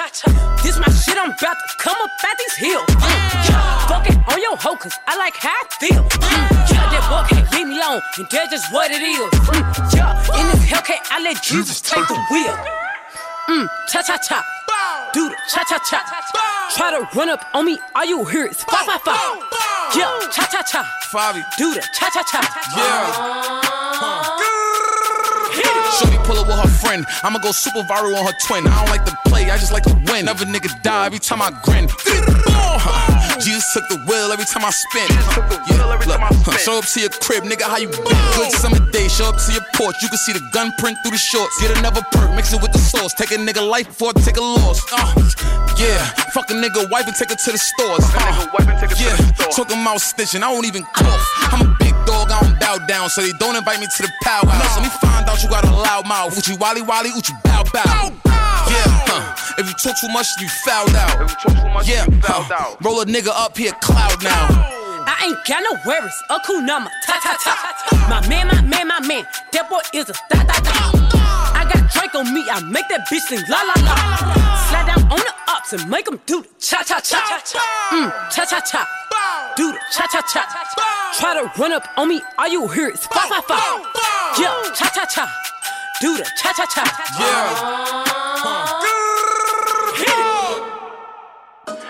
This 0.63 0.77
my 0.79 0.87
shit, 0.89 1.17
I'm 1.17 1.31
about 1.31 1.57
to 1.57 1.75
come 1.77 1.95
up 1.99 2.11
at 2.23 2.37
these 2.37 2.55
hills. 2.55 2.85
Mm. 2.87 3.87
Fuck 3.87 4.09
it 4.09 4.17
on 4.27 4.41
your 4.41 4.55
hoe, 4.57 4.75
cause 4.75 4.95
I 5.07 5.17
like 5.17 5.35
how 5.35 5.49
I 5.49 5.63
feel. 5.79 6.03
Mm, 6.03 6.71
yeah, 6.71 6.85
that 6.91 7.03
boy 7.09 7.27
can't 7.27 7.51
leave 7.53 7.67
me 7.67 7.77
alone, 7.77 8.01
and 8.17 8.27
that's 8.31 8.51
just 8.51 8.71
what 8.73 8.91
it 8.91 9.01
is. 9.01 9.19
Mm, 9.19 9.95
yeah, 9.95 10.39
in 10.39 10.47
this 10.47 10.63
Hellcat, 10.69 11.01
I 11.11 11.21
let 11.23 11.41
Jesus 11.43 11.81
take 11.81 12.07
the 12.07 12.19
wheel. 12.31 12.55
Mm, 13.49 13.67
cha 13.87 14.01
cha 14.01 14.17
cha. 14.17 14.43
Do 15.13 15.27
the 15.29 15.35
cha 15.49 15.63
cha 15.67 15.79
cha. 15.79 15.99
Try 16.75 16.91
to 16.91 17.07
run 17.17 17.29
up 17.29 17.43
on 17.53 17.65
me, 17.65 17.79
all 17.95 18.05
you 18.05 18.23
hear 18.25 18.45
is 18.45 18.63
fa 18.63 18.77
fa 18.85 18.99
fa. 18.99 19.15
Yeah, 19.97 20.19
cha 20.31 20.47
cha 20.51 20.61
cha. 20.63 20.83
Fabi. 21.11 21.43
Do 21.57 21.73
the 21.73 21.81
cha 21.93 22.09
cha 22.11 22.23
cha. 22.23 22.41
Yeah. 22.77 23.78
Shorty 25.99 26.17
pull 26.23 26.39
up 26.39 26.47
with 26.47 26.55
her 26.55 26.71
friend. 26.79 27.05
I'ma 27.23 27.39
go 27.39 27.51
super 27.51 27.83
viral 27.83 28.15
on 28.15 28.25
her 28.25 28.37
twin. 28.47 28.65
I 28.67 28.79
don't 28.79 28.89
like 28.89 29.05
to 29.05 29.17
play, 29.25 29.51
I 29.51 29.57
just 29.57 29.73
like 29.73 29.83
to 29.83 29.95
win. 30.07 30.25
Never 30.25 30.45
nigga 30.45 30.71
die 30.81 31.05
every 31.07 31.19
time 31.19 31.41
I 31.41 31.51
grin. 31.63 31.87
Jesus 33.39 33.67
took 33.73 33.87
the 33.87 33.99
wheel 34.07 34.31
every 34.31 34.45
time 34.45 34.63
I 34.63 34.71
spin. 34.71 35.07
Yeah, 35.67 35.83
look, 35.87 36.59
show 36.59 36.79
up 36.79 36.85
to 36.85 36.99
your 36.99 37.09
crib, 37.09 37.43
nigga, 37.43 37.63
how 37.63 37.77
you 37.77 37.87
been? 37.87 38.03
Good 38.35 38.51
summer 38.51 38.79
day, 38.91 39.07
show 39.07 39.27
up 39.29 39.37
to 39.37 39.51
your 39.51 39.63
porch. 39.75 39.95
You 40.01 40.09
can 40.09 40.17
see 40.17 40.33
the 40.33 40.43
gun 40.51 40.71
print 40.77 40.97
through 41.03 41.11
the 41.11 41.17
shorts. 41.17 41.59
Get 41.61 41.77
another 41.77 42.01
perk, 42.11 42.35
mix 42.35 42.53
it 42.53 42.61
with 42.61 42.71
the 42.71 42.79
sauce. 42.79 43.13
Take 43.13 43.31
a 43.31 43.35
nigga 43.35 43.63
life 43.67 43.87
before 43.87 44.11
I 44.15 44.19
take 44.21 44.37
a 44.37 44.41
loss. 44.41 44.83
Uh, 44.91 45.15
yeah, 45.79 46.03
fuck 46.31 46.49
a 46.51 46.53
nigga 46.53 46.89
wife 46.91 47.07
and 47.07 47.15
take 47.15 47.29
her 47.29 47.35
to 47.35 47.51
the 47.51 47.57
stores. 47.57 48.03
Uh, 48.15 48.47
yeah, 48.99 49.15
talking 49.51 49.81
about 49.81 49.99
stitching, 50.01 50.43
I 50.43 50.51
won't 50.51 50.67
even 50.67 50.83
cough. 50.95 51.27
I'm 51.51 51.67
a 51.67 51.75
big 51.79 51.88
dog, 52.09 52.31
I 52.31 52.41
don't 52.41 52.59
bow 52.59 52.77
down, 52.87 53.09
so 53.09 53.21
they 53.21 53.33
don't 53.37 53.55
invite 53.55 53.79
me 53.79 53.85
to 53.85 54.01
the 54.01 54.11
powwow. 54.23 54.57
Let 54.57 54.81
me 54.81 54.89
find 54.89 55.29
out 55.29 55.37
you 55.43 55.49
got 55.49 55.63
a 55.65 55.71
loud 55.71 56.07
mouth. 56.07 56.37
Uchi 56.37 56.57
wally 56.57 56.81
wally, 56.81 57.09
uchi 57.13 57.33
bow 57.43 57.63
bow. 57.69 58.09
Yeah, 58.69 58.89
huh. 59.05 59.21
If 59.57 59.67
you 59.67 59.75
talk 59.77 59.95
too 60.01 60.09
much, 60.09 60.27
you 60.41 60.49
fouled 60.65 60.95
out. 60.95 61.13
yeah, 61.85 62.05
huh. 62.25 62.75
roll 62.81 63.01
a 63.01 63.05
nigga 63.05 63.29
up 63.29 63.57
here, 63.57 63.73
cloud 63.81 64.23
now. 64.23 64.47
I 65.05 65.25
ain't 65.25 65.37
got 65.45 65.61
no 65.61 65.73
worries. 65.85 66.17
A 66.29 66.39
cool 66.45 66.61
number. 66.61 66.89
Ta 67.05 67.19
ta 67.21 67.37
ta. 67.43 67.53
My 68.09 68.25
man, 68.27 68.47
my 68.47 68.61
man, 68.61 68.87
my 68.87 68.99
man. 69.05 69.25
That 69.53 69.69
boy 69.69 69.81
is 69.93 70.09
a 70.09 70.13
da 70.29 70.43
da 70.43 70.57
da. 70.61 70.73
I 71.53 71.65
got 71.65 71.91
Drake 71.93 72.15
on 72.15 72.33
me. 72.33 72.45
I 72.49 72.61
make 72.61 72.87
that 72.89 73.07
bitch 73.09 73.21
sing 73.21 73.41
la 73.49 73.61
la 73.63 73.73
la. 73.85 73.95
Slide 74.69 74.85
down 74.85 75.11
on 75.11 75.19
the 75.19 75.33
ups 75.49 75.73
and 75.73 75.89
make 75.89 76.05
them 76.05 76.19
do 76.25 76.41
the 76.41 76.49
cha 76.59 76.83
cha 76.83 76.99
cha. 76.99 77.19
Mm, 77.91 78.09
cha 78.31 78.45
cha 78.45 78.61
cha. 78.61 78.87
Do 79.59 79.73
the 79.73 79.79
cha 79.91 80.07
cha 80.07 80.21
cha. 80.21 80.45
Try 81.19 81.33
to 81.33 81.51
run 81.59 81.73
up 81.73 81.83
on 81.97 82.07
me. 82.07 82.21
All 82.37 82.47
you 82.47 82.65
hear 82.69 82.87
is 82.87 83.05
fa 83.05 83.19
fa 83.27 83.41
fa. 83.41 83.59
Yeah, 84.39 84.55
cha 84.73 84.87
cha 84.95 85.03
cha. 85.03 85.27
Do 85.99 86.15
the 86.15 86.23
cha 86.41 86.53
cha 86.53 86.65
cha. 86.73 88.18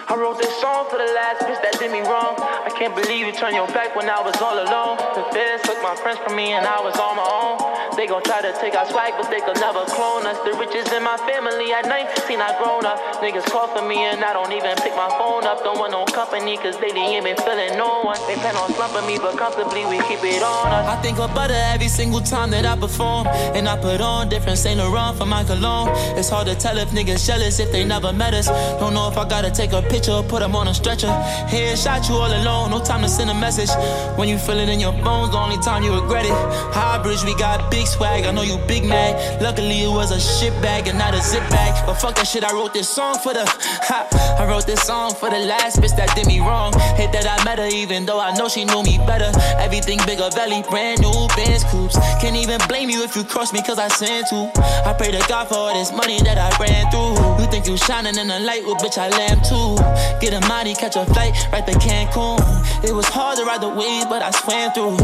I 0.10 0.18
wrote 0.18 0.42
this 0.42 0.50
song 0.58 0.90
for 0.90 0.98
the 0.98 1.06
last 1.14 1.46
bitch 1.46 1.62
that 1.62 1.78
did 1.78 1.94
me 1.94 2.02
wrong. 2.02 2.34
I 2.42 2.74
can't 2.74 2.98
believe 2.98 3.30
you 3.30 3.32
turned 3.32 3.54
your 3.54 3.70
back 3.78 3.94
when 3.94 4.10
I 4.10 4.18
was 4.26 4.34
all 4.42 4.58
alone. 4.58 4.98
The 5.14 5.22
feds 5.30 5.62
took 5.62 5.78
my 5.86 5.94
friends 6.02 6.18
from 6.26 6.34
me 6.34 6.50
and 6.58 6.66
I 6.66 6.82
was 6.82 6.98
on 6.98 7.14
my 7.14 7.30
own. 7.30 7.62
They 7.94 8.10
gon' 8.10 8.26
try 8.26 8.42
to 8.42 8.50
take 8.58 8.74
our 8.74 8.90
swag, 8.90 9.14
but 9.22 9.30
they 9.30 9.38
could 9.38 9.62
never 9.62 9.86
clone 9.86 10.26
us. 10.26 10.34
The 10.42 10.58
riches 10.58 10.90
in 10.98 11.06
my 11.06 11.14
family 11.30 11.70
at 11.78 11.86
19, 11.86 12.42
I 12.42 12.58
grown 12.58 12.90
up. 12.90 12.98
Niggas 13.22 13.46
call 13.54 13.70
for 13.70 13.86
me 13.86 14.02
and 14.10 14.26
I 14.26 14.34
don't 14.34 14.50
even 14.50 14.74
pick 14.82 14.98
my 14.98 15.14
phone 15.22 15.46
up. 15.46 15.62
Don't 15.62 15.78
want 15.78 15.94
no 15.94 16.10
company, 16.10 16.58
cause 16.58 16.74
they 16.82 16.90
ain't 16.90 17.22
been 17.22 17.38
feeling 17.46 17.78
no 17.78 18.02
one. 18.02 18.18
They 18.26 18.34
plan 18.42 18.58
on 18.58 18.74
slumping 18.74 19.06
me, 19.06 19.22
but 19.22 19.38
comfortably 19.38 19.86
we 19.86 20.02
keep 20.10 20.26
it 20.26 20.42
on 20.42 20.74
us. 20.74 20.90
I 20.90 20.98
think 21.06 21.22
of 21.22 21.30
butter 21.38 21.54
every 21.70 21.88
single 21.88 22.26
time 22.26 22.50
that 22.50 22.66
I 22.66 22.74
perform. 22.74 23.30
And 23.54 23.70
I 23.70 23.78
put 23.78 24.02
on 24.02 24.26
different 24.30 24.58
Saint 24.58 24.82
Laurent 24.82 25.22
for 25.22 25.30
my 25.30 25.44
cologne. 25.46 25.94
It's 26.18 26.34
hard 26.34 26.48
to 26.50 26.56
tell 26.56 26.80
if 26.80 26.90
niggas 26.98 27.30
jealous 27.30 27.60
if 27.60 27.72
they 27.72 27.86
never 27.86 28.12
met 28.12 28.34
us. 28.34 28.50
Don't 28.82 28.96
know 28.96 29.08
if 29.08 29.16
I 29.16 29.30
gotta 29.30 29.52
take 29.52 29.72
a 29.72 29.84
picture 29.84 29.99
or 30.08 30.24
put 30.24 30.40
them 30.40 30.56
on 30.56 30.68
a 30.68 30.74
stretcher. 30.74 31.08
Headshot 31.52 32.08
you 32.08 32.16
all 32.16 32.32
alone, 32.32 32.72
no 32.72 32.80
time 32.80 33.02
to 33.02 33.10
send 33.10 33.30
a 33.30 33.34
message. 33.34 33.70
When 34.18 34.30
you 34.30 34.38
feel 34.38 34.60
it 34.60 34.70
in 34.70 34.80
your 34.80 34.94
bones, 34.94 35.32
the 35.32 35.38
only 35.38 35.58
time 35.58 35.84
you 35.84 35.94
regret 35.94 36.26
it. 36.26 36.32
High 36.74 37.02
bridge, 37.02 37.24
we 37.24 37.36
got 37.36 37.70
big 37.72 37.88
swag. 37.88 38.26
I 38.26 38.32
know 38.32 38.44
you 38.44 38.58
big 38.68 38.86
mad. 38.86 39.42
Luckily, 39.42 39.84
it 39.84 39.90
was 39.90 40.12
a 40.12 40.20
shit 40.20 40.54
bag 40.62 40.88
and 40.88 40.98
not 40.98 41.14
a 41.14 41.22
zip 41.22 41.44
bag. 41.50 41.74
But 41.86 41.96
fuck 41.96 42.16
that 42.16 42.28
shit, 42.28 42.44
I 42.44 42.54
wrote 42.54 42.74
this 42.74 42.88
song 42.88 43.18
for 43.20 43.34
the. 43.34 43.46
Ha, 43.90 44.38
I 44.40 44.48
wrote 44.48 44.66
this 44.66 44.82
song 44.82 45.14
for 45.16 45.30
the 45.30 45.40
last 45.40 45.82
bitch 45.82 45.96
that 45.98 46.16
did 46.16 46.28
me 46.28 46.40
wrong. 46.40 46.72
Hate 46.96 47.12
that 47.12 47.26
I 47.28 47.44
met 47.44 47.60
her, 47.60 47.68
even 47.68 48.06
though 48.06 48.20
I 48.20 48.34
know 48.36 48.48
she 48.48 48.64
knew 48.66 48.84
me 48.84 48.98
better. 49.06 49.32
Everything 49.58 50.00
bigger, 50.06 50.30
belly, 50.36 50.64
brand 50.70 51.02
new 51.02 51.28
Benz 51.36 51.64
coops. 51.66 51.98
Can't 52.22 52.36
even 52.36 52.60
blame 52.68 52.90
you 52.90 53.04
if 53.04 53.16
you 53.16 53.24
cross 53.24 53.52
me, 53.54 53.62
cause 53.62 53.80
I 53.80 53.88
sent 53.88 54.28
to. 54.28 54.52
I 54.86 54.94
pray 54.94 55.12
to 55.12 55.24
God 55.28 55.48
for 55.48 55.56
all 55.56 55.74
this 55.74 55.92
money 55.92 56.20
that 56.22 56.38
I 56.38 56.50
ran 56.62 56.92
through. 56.92 57.18
You 57.42 57.50
think 57.50 57.68
you 57.68 57.78
shining 57.78 58.18
in 58.18 58.28
the 58.28 58.40
light, 58.40 58.64
well, 58.66 58.76
bitch, 58.76 58.98
I 58.98 59.10
lamb 59.10 59.42
too. 59.42 59.89
Get 60.22 60.34
a 60.34 60.42
mighty, 60.48 60.74
catch 60.76 60.96
a 60.96 61.06
flight 61.06 61.34
right 61.52 61.66
to 61.66 61.74
Cancun. 61.74 62.40
It 62.84 62.94
was 62.94 63.06
hard 63.08 63.38
to 63.38 63.46
ride 63.46 63.62
the 63.62 63.70
wave, 63.70 64.08
but 64.10 64.22
I 64.22 64.32
swam 64.32 64.72
through. 64.72 64.98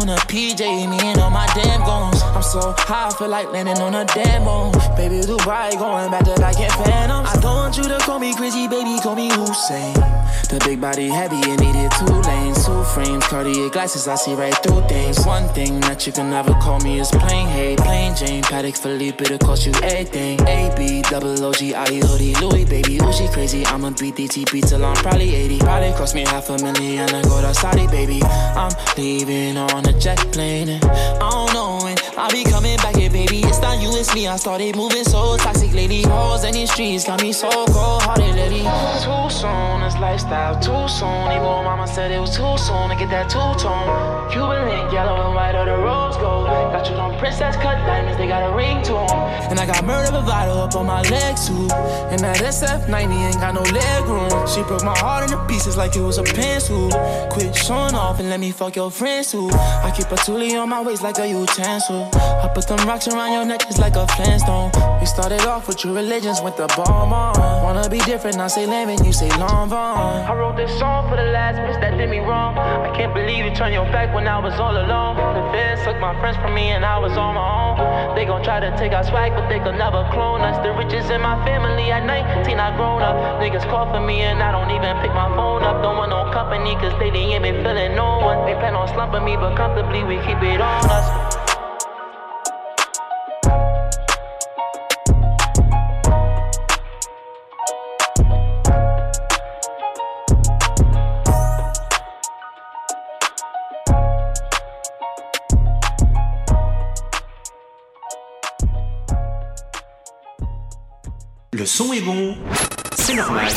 On 0.00 0.08
a 0.08 0.16
PJ, 0.28 0.60
me 0.88 0.98
and 1.00 1.18
all 1.20 1.30
my 1.30 1.46
damn 1.54 1.80
goons. 1.84 2.22
I'm 2.22 2.42
so 2.42 2.74
high, 2.76 3.08
I 3.08 3.12
feel 3.14 3.28
like 3.28 3.50
landing 3.52 3.78
on 3.78 3.94
a 3.94 4.04
damn 4.04 4.44
moon. 4.44 4.72
Baby, 4.96 5.20
Dubai, 5.20 5.72
going 5.78 6.10
back 6.10 6.24
to 6.24 6.34
back 6.40 6.58
in 6.60 6.70
Phantoms. 6.70 7.28
I 7.28 7.40
don't 7.40 7.56
want 7.56 7.76
you 7.76 7.84
to 7.84 7.98
call 7.98 8.18
me 8.18 8.34
crazy, 8.34 8.68
baby, 8.68 8.98
call 9.00 9.16
me 9.16 9.30
Hussein. 9.30 9.94
The 10.52 10.60
big 10.66 10.80
body 10.80 11.08
heavy, 11.08 11.40
it 11.40 11.60
needed 11.60 11.90
two 11.92 12.12
lanes, 12.28 12.66
two 12.66 12.84
frames, 12.92 13.24
Cartier 13.24 13.70
glasses, 13.70 14.06
I 14.08 14.16
see 14.16 14.34
right 14.34 14.54
through 14.62 14.86
things. 14.88 15.24
One 15.24 15.48
thing 15.54 15.80
that 15.80 16.06
you 16.06 16.12
can 16.12 16.28
never 16.28 16.52
call 16.54 16.80
me 16.80 17.00
is 17.00 17.10
plain 17.10 17.46
hate, 17.48 17.78
plain 17.78 18.14
Jane, 18.14 18.42
Patek 18.42 18.76
Philippe, 18.76 19.24
it'll 19.24 19.38
cost 19.38 19.66
you 19.66 19.72
everything. 19.82 20.38
AB, 20.46 21.02
double 21.02 21.42
OG, 21.42 21.62
IE 21.62 22.00
hoodie, 22.04 22.34
Louis, 22.36 22.64
baby, 22.66 22.98
ooh, 23.00 23.12
she 23.12 23.28
crazy. 23.28 23.64
I'ma 23.64 23.90
beat 23.90 24.16
DTP 24.32 24.66
till 24.66 24.84
I'm 24.84 24.96
probably 24.96 25.34
80. 25.34 25.58
Probably 25.58 25.92
cost 25.92 26.14
me 26.14 26.22
half 26.22 26.48
a 26.48 26.56
million 26.58 27.06
to 27.08 27.20
go 27.28 27.42
to 27.42 27.52
Saudi, 27.52 27.86
baby. 27.88 28.22
I'm 28.24 28.72
leaving 28.96 29.58
on 29.58 29.84
a 29.84 29.92
jet 29.92 30.18
plane, 30.32 30.70
and 30.70 30.84
I 30.84 31.18
don't 31.18 31.52
know 31.52 31.80
when 31.84 31.98
I'll 32.16 32.30
be 32.30 32.44
coming 32.44 32.78
back 32.78 32.96
here, 32.96 33.10
baby. 33.10 33.40
It's 33.40 33.60
not 33.60 33.80
you, 33.82 33.90
it's 33.96 34.14
me. 34.14 34.28
I 34.28 34.36
started 34.36 34.74
moving 34.74 35.04
so 35.04 35.36
toxic 35.36 35.72
lately. 35.74 36.02
Hoes 36.02 36.44
in 36.44 36.54
these 36.54 36.72
streets 36.72 37.04
got 37.04 37.20
me 37.20 37.32
so 37.32 37.50
cold 37.50 38.02
hearted 38.02 38.34
lately. 38.34 38.64
Too 39.04 39.28
soon, 39.28 39.80
this 39.82 39.98
lifestyle 40.00 40.54
too 40.60 40.88
soon. 40.88 41.28
Even 41.32 41.64
mama 41.68 41.86
said 41.86 42.10
it 42.10 42.20
was 42.20 42.34
too 42.34 42.56
soon 42.56 42.88
to 42.88 42.96
get 42.96 43.10
that 43.10 43.28
two 43.28 43.38
tone. 43.60 44.30
Cuban 44.32 44.68
link, 44.68 44.92
yellow 44.92 45.26
and 45.26 45.34
white, 45.34 45.54
or 45.54 45.66
the 45.66 45.76
rose 45.76 46.16
gold. 46.16 46.46
Got 46.46 46.88
you 46.88 46.96
on 46.96 47.18
princess 47.18 47.54
cut 47.56 47.76
diamonds, 47.84 48.16
they 48.16 48.26
got 48.26 48.50
a 48.50 48.56
ring 48.56 48.82
to 48.84 48.92
to 48.92 48.98
'em. 48.98 49.50
And 49.50 49.60
I 49.60 49.66
got 49.66 49.84
murder 49.84 50.10
bravado 50.10 50.64
up 50.64 50.74
on 50.76 50.86
my 50.86 51.02
legs 51.02 51.46
too. 51.48 51.68
And 52.10 52.20
that 52.20 52.40
SF90 52.40 53.16
ain't 53.26 53.40
got 53.40 53.54
no 53.54 53.62
leg 53.62 54.04
room. 54.12 54.46
She 54.46 54.62
broke 54.62 54.84
my 54.84 54.96
heart 54.98 55.24
into 55.24 55.42
pieces 55.46 55.76
like 55.76 55.96
it 55.96 56.02
was 56.02 56.18
a 56.18 56.22
pencil. 56.22 56.90
Quit 57.30 57.54
showing 57.54 57.94
off 57.94 58.20
and 58.20 58.28
let 58.28 58.40
me 58.40 58.50
fuck 58.50 58.76
your 58.76 58.90
friends 58.90 59.32
too. 59.32 59.48
I 59.50 59.92
keep 59.96 60.06
a 60.06 60.16
toolie 60.16 60.60
on 60.60 60.68
my 60.68 60.82
waist 60.82 61.02
like 61.02 61.18
a 61.18 61.26
utensil. 61.26 62.08
I 62.14 62.50
put 62.54 62.68
them 62.68 62.86
rocks 62.86 63.08
around 63.08 63.32
your 63.32 63.44
neck 63.44 63.60
just 63.60 63.78
like 63.78 63.96
a 63.96 64.06
flintstone. 64.08 64.70
We 65.00 65.06
started 65.06 65.40
off 65.42 65.68
with 65.68 65.78
true 65.78 65.94
religions, 65.94 66.40
with 66.42 66.56
the 66.56 66.66
bomb 66.76 67.12
on. 67.12 67.34
Wanna 67.62 67.88
be 67.88 67.98
different, 68.00 68.36
I 68.38 68.48
say 68.48 68.66
lemon, 68.66 69.04
you 69.04 69.12
say 69.12 69.28
long 69.38 69.68
vaughn. 69.68 70.26
I 70.30 70.34
wrote 70.34 70.56
this 70.56 70.76
song 70.78 71.08
for 71.08 71.16
the 71.16 71.30
last 71.32 71.56
bitch 71.58 71.80
that 71.80 71.96
did 71.96 72.10
me 72.10 72.18
wrong. 72.18 72.56
I 72.56 72.94
can't 72.96 73.14
believe 73.14 73.44
you 73.44 73.54
turned 73.54 73.74
your 73.74 73.86
back 73.86 74.14
when 74.14 74.26
I 74.26 74.38
was 74.38 74.54
all 74.60 74.76
alone. 74.76 75.16
The 75.16 75.42
feds 75.52 75.82
took 75.84 75.98
my 76.00 76.18
friends 76.20 76.36
from 76.36 76.54
me 76.54 76.70
and 76.70 76.84
I 76.84 76.98
was 76.98 77.16
on 77.16 77.34
my 77.34 77.48
own. 77.66 78.14
They 78.14 78.24
gon' 78.24 78.42
try 78.44 78.60
to 78.60 78.70
take 78.76 78.92
our 78.92 79.04
swag, 79.04 79.32
but 79.32 79.48
they 79.48 79.58
could 79.58 79.76
never 79.76 80.06
clone 80.12 80.42
us. 80.42 80.56
The 80.64 80.72
riches 80.72 81.10
in 81.10 81.20
my 81.20 81.36
family 81.44 81.90
at 81.90 82.04
19, 82.04 82.58
I 82.58 82.76
grown 82.76 83.02
up. 83.02 83.16
Niggas 83.40 83.64
call 83.70 83.90
me 84.06 84.20
and 84.22 84.42
I 84.42 84.50
don't 84.52 84.70
even 84.70 84.96
pick 85.00 85.12
my 85.14 85.28
phone 85.36 85.62
up. 85.62 85.82
Don't 85.82 85.96
want 85.96 86.10
no 86.10 86.30
company, 86.32 86.74
cause 86.76 86.92
they 86.98 87.10
ain't 87.10 87.42
been 87.42 87.62
feeling 87.62 87.94
no 87.94 88.18
one. 88.18 88.44
They 88.46 88.54
plan 88.54 88.74
on 88.74 88.88
slumping 88.88 89.24
me, 89.24 89.36
but 89.36 89.56
comfortably 89.56 90.04
we 90.04 90.16
keep 90.26 90.42
it 90.42 90.60
on 90.60 90.90
us. 90.90 91.38
Le 111.54 111.66
son 111.66 111.92
est 111.92 112.00
bon, 112.00 112.34
c'est 113.02 113.14
normal. 113.14 113.48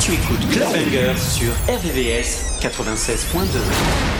Tu 0.00 0.14
écoutes 0.14 0.48
Clubbanger 0.50 1.12
sur 1.16 1.52
RVVS 1.68 2.58
96.2. 2.60 4.19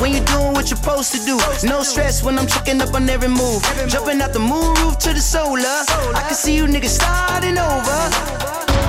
when 0.00 0.12
you 0.12 0.20
doing 0.20 0.52
what 0.52 0.68
you're 0.70 0.76
supposed 0.76 1.12
to 1.12 1.20
do. 1.24 1.38
No 1.66 1.82
stress 1.82 2.22
when 2.22 2.38
I'm 2.38 2.46
checking 2.46 2.80
up 2.80 2.94
on 2.94 3.08
every 3.08 3.28
move. 3.28 3.62
Jumping 3.88 4.20
out 4.20 4.32
the 4.32 4.38
moon 4.38 4.74
roof 4.82 4.98
to 4.98 5.12
the 5.12 5.20
solar. 5.20 5.78
I 6.14 6.22
can 6.26 6.34
see 6.34 6.54
you 6.56 6.66
niggas 6.66 6.96
starting 7.00 7.58
over. 7.58 7.98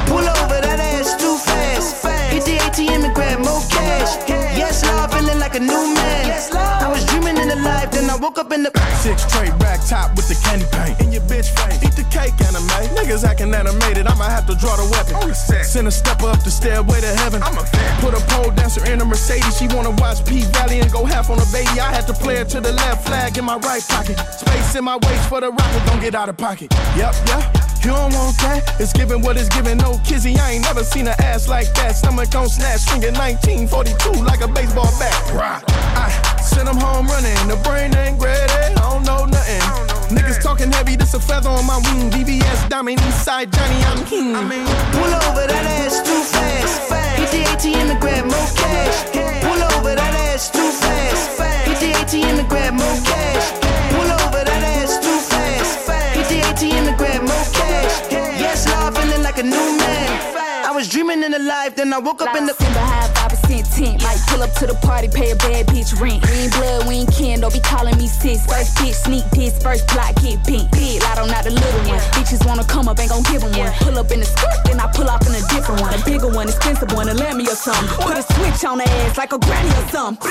Pull 0.08 0.26
over 0.42 0.58
that 0.62 0.80
ass 0.80 1.16
too 1.20 1.38
fast. 1.38 2.06
Hit 2.32 2.46
the 2.46 2.58
ATM 2.58 3.06
and 3.06 3.16
grab 3.16 3.40
more 3.40 3.62
cash. 3.70 4.18
Yes, 4.30 4.86
Lord, 4.86 5.12
feeling 5.12 5.40
like 5.40 5.56
a 5.56 5.60
new 5.60 5.94
man. 5.94 6.87
I 7.18 7.20
dreaming 7.20 7.42
in 7.42 7.50
the 7.50 7.56
life, 7.66 7.90
then 7.92 8.10
I 8.10 8.16
woke 8.18 8.38
up 8.38 8.52
in 8.54 8.62
the 8.62 8.70
Six 9.02 9.26
tray 9.32 9.50
rack 9.58 9.82
top 9.88 10.16
with 10.16 10.30
the 10.30 10.38
candy 10.46 10.66
paint. 10.70 11.02
In 11.02 11.12
your 11.12 11.26
bitch 11.26 11.50
face. 11.50 11.82
Eat 11.82 11.98
the 11.98 12.06
cake 12.14 12.38
Anna 12.46 12.62
Mae. 12.70 12.86
Niggas 12.94 13.24
acting 13.24 13.54
animated. 13.54 14.06
I'ma 14.06 14.26
have 14.26 14.46
to 14.46 14.56
draw 14.56 14.76
the 14.78 14.86
weapon. 14.94 15.34
Send 15.34 15.88
a 15.88 15.92
stepper 15.92 16.28
up 16.28 16.44
the 16.44 16.52
stairway 16.52 17.02
to 17.02 17.14
heaven. 17.18 17.42
I'm 17.42 17.58
a 17.58 17.66
fan. 17.66 18.02
Put 18.02 18.14
a 18.14 18.22
pole 18.30 18.52
dancer 18.52 18.86
in 18.86 19.02
a 19.02 19.06
Mercedes. 19.06 19.58
She 19.58 19.68
wanna 19.68 19.92
watch 19.98 20.26
P 20.26 20.46
Valley 20.54 20.80
and 20.80 20.92
go 20.92 21.06
half 21.06 21.30
on 21.30 21.40
a 21.40 21.48
baby. 21.52 21.80
I 21.80 21.90
had 21.90 22.06
to 22.08 22.14
play 22.14 22.38
it 22.38 22.50
to 22.50 22.62
the 22.62 22.72
left 22.72 23.08
flag 23.08 23.38
in 23.38 23.46
my 23.46 23.58
right 23.58 23.82
pocket. 23.88 24.18
Space 24.38 24.76
in 24.76 24.84
my 24.84 24.98
waist 24.98 25.30
for 25.30 25.42
the 25.42 25.50
rocket. 25.50 25.82
Don't 25.88 26.02
get 26.02 26.14
out 26.14 26.30
of 26.30 26.38
pocket. 26.38 26.70
Yep, 26.98 27.16
yep. 27.26 27.42
You 27.82 27.94
don't 27.94 28.14
want 28.14 28.38
that? 28.46 28.78
It's 28.80 28.94
giving 28.94 29.22
what 29.22 29.38
it's 29.38 29.50
giving. 29.50 29.78
No 29.78 29.98
kizzy, 30.06 30.38
I 30.38 30.54
ain't 30.54 30.64
never 30.64 30.84
seen 30.84 31.08
an 31.08 31.16
ass 31.20 31.48
like 31.48 31.74
that. 31.82 31.96
Stomach 31.96 32.34
on 32.36 32.50
snatch, 32.50 32.82
swinging 32.82 33.14
1942 33.14 34.24
like 34.24 34.42
a 34.42 34.48
baseball 34.48 34.92
bat. 35.00 35.14
I 35.34 36.27
send 36.48 36.68
them 36.68 36.78
home 36.78 37.08
running. 37.08 37.36
The 37.48 37.58
brain 37.64 37.94
ain't 37.96 38.22
ready. 38.22 38.54
I 38.54 38.82
don't 38.90 39.04
know 39.04 39.26
nothing. 39.26 39.62
Niggas 40.16 40.42
talking 40.42 40.72
heavy, 40.72 40.96
this 40.96 41.14
a 41.14 41.20
feather 41.20 41.50
on 41.50 41.66
my 41.66 41.78
wing. 41.86 42.10
VVS 42.10 42.70
diamond, 42.70 43.00
Eastside 43.00 43.52
Johnny, 43.52 43.80
I'm 43.92 44.06
king. 44.06 44.36
I 44.36 44.44
mean, 44.44 44.66
Pull 44.96 45.14
over 45.28 45.46
that 45.52 45.66
ass 45.84 46.00
too 46.08 46.22
fast. 46.24 46.90
Hit 47.20 47.30
the 47.36 47.42
ATM 47.52 47.92
and 47.92 48.00
grab 48.02 48.26
more 48.26 48.50
cash. 48.56 48.98
Pull 49.44 49.62
over 49.76 49.94
that 49.96 50.14
ass 50.32 50.50
too 50.50 50.72
fast. 50.82 51.40
Hit 51.68 51.80
the 51.84 51.92
ATM 52.00 52.40
and 52.40 52.50
grab 52.50 52.74
more 52.74 53.00
cash. 53.04 53.46
Pull 53.92 54.10
over 54.24 54.42
that 54.48 54.64
ass 54.80 54.98
too 55.04 55.20
fast. 55.28 55.90
Hit 56.16 56.28
the 56.32 56.40
ATM 56.48 56.88
and 56.88 56.98
grab 56.98 57.22
more 57.22 57.48
cash. 57.52 57.94
Yes, 58.40 58.68
Lord, 58.72 58.96
feeling 58.96 59.24
like 59.24 59.38
a 59.40 59.44
new 59.44 59.68
man. 59.78 60.07
Was 60.78 60.90
dreaming 60.90 61.24
in 61.24 61.32
the 61.32 61.40
life, 61.40 61.74
then 61.74 61.92
I 61.92 61.98
woke 61.98 62.22
up 62.22 62.38
in 62.38 62.46
the. 62.46 62.54
December 62.54 62.86
high, 62.86 63.10
5% 63.26 63.66
tint. 63.74 63.98
Might 64.06 64.22
pull 64.30 64.46
up 64.46 64.54
to 64.62 64.70
the 64.70 64.78
party, 64.86 65.10
pay 65.10 65.34
a 65.34 65.36
bad 65.36 65.66
bitch 65.74 65.90
rent. 65.98 66.22
We 66.30 66.46
ain't 66.46 66.54
blood, 66.54 66.86
we 66.86 67.02
ain't 67.02 67.10
kin, 67.10 67.42
don't 67.42 67.52
be 67.52 67.60
calling 67.66 67.98
me 67.98 68.06
sis. 68.06 68.46
First 68.46 68.78
bitch, 68.78 68.94
sneak 68.94 69.26
this, 69.34 69.58
first 69.58 69.88
plot, 69.88 70.14
get 70.22 70.38
bent. 70.46 70.70
Big, 70.70 71.02
I 71.02 71.18
don't 71.18 71.34
not 71.34 71.46
the 71.46 71.50
little 71.50 71.82
one. 71.90 71.98
Bitches 72.14 72.46
wanna 72.46 72.64
come 72.64 72.88
up, 72.88 73.00
ain't 73.00 73.10
gon' 73.10 73.26
give 73.26 73.42
'em 73.42 73.58
one. 73.58 73.74
Pull 73.82 73.98
up 73.98 74.12
in 74.14 74.20
the 74.20 74.30
skirt, 74.30 74.54
then 74.70 74.80
I 74.80 74.86
pull 74.94 75.10
off 75.10 75.26
in 75.26 75.34
a 75.34 75.42
different 75.50 75.82
one. 75.82 75.98
A 75.98 76.02
bigger 76.06 76.30
one, 76.30 76.46
expensive 76.46 76.94
one, 76.94 77.10
a 77.10 77.16
Lammy 77.16 77.50
or 77.50 77.58
something. 77.58 77.90
Put 77.98 78.14
a 78.14 78.22
switch 78.22 78.62
on 78.64 78.78
the 78.78 78.86
ass 79.02 79.18
like 79.18 79.34
a 79.34 79.40
granny 79.40 79.74
or 79.82 79.88
something. 79.90 80.30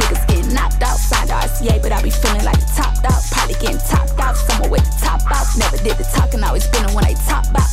Niggas 0.00 0.24
getting 0.28 0.54
knocked 0.54 0.80
outside 0.80 1.28
the 1.28 1.36
RCA, 1.44 1.76
but 1.84 1.92
I 1.92 2.00
be 2.00 2.08
feeling 2.08 2.42
like 2.42 2.56
the 2.56 2.72
top 2.72 2.94
dog. 3.04 3.20
Probably 3.32 3.56
getting 3.60 3.84
topped 3.84 4.16
out 4.28 4.36
somewhere 4.36 4.70
with 4.70 4.84
the 4.84 4.94
top 5.00 5.20
out. 5.32 5.46
Never 5.56 5.78
did 5.78 5.96
the 5.96 6.04
talking, 6.04 6.42
always 6.44 6.66
been 6.68 6.84
when 6.92 7.04
they 7.04 7.14
top 7.14 7.46
out. 7.56 7.70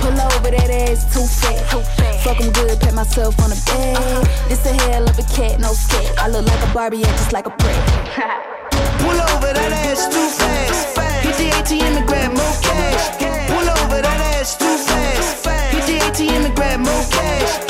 Pull 0.00 0.16
over 0.32 0.50
that 0.50 0.70
ass 0.70 1.04
too 1.12 1.26
fat. 1.40 1.60
Fuck 2.24 2.40
'em 2.40 2.50
good, 2.52 2.80
pat 2.80 2.94
myself 2.94 3.38
on 3.44 3.50
the 3.50 3.60
bed. 3.68 4.28
This 4.48 4.64
a 4.66 4.72
hell 4.84 5.08
of 5.08 5.18
a 5.18 5.26
cat, 5.36 5.60
no 5.60 5.72
scat. 5.72 6.18
I 6.18 6.28
look 6.28 6.46
like 6.46 6.62
a 6.68 6.70
Barbie, 6.72 7.04
act 7.04 7.18
just 7.18 7.32
like 7.32 7.46
a 7.46 7.54
prat. 7.62 7.82
Pull 9.02 9.18
over 9.32 9.52
that 9.58 9.72
ass 9.84 10.08
too 10.14 10.28
fast. 10.40 10.98
Hit 11.24 11.36
the 11.36 11.48
ATM 11.58 11.96
and 11.98 12.06
grab 12.06 12.32
more 12.32 12.56
cash. 12.62 13.04
Pull 13.52 13.68
over 13.80 14.00
that 14.06 14.20
ass 14.34 14.56
too 14.56 14.76
fast. 14.88 15.46
Hit 15.74 15.84
the 15.86 15.96
ATM 16.06 16.44
and 16.46 16.56
grab 16.56 16.80
more 16.80 17.04
cash. 17.10 17.69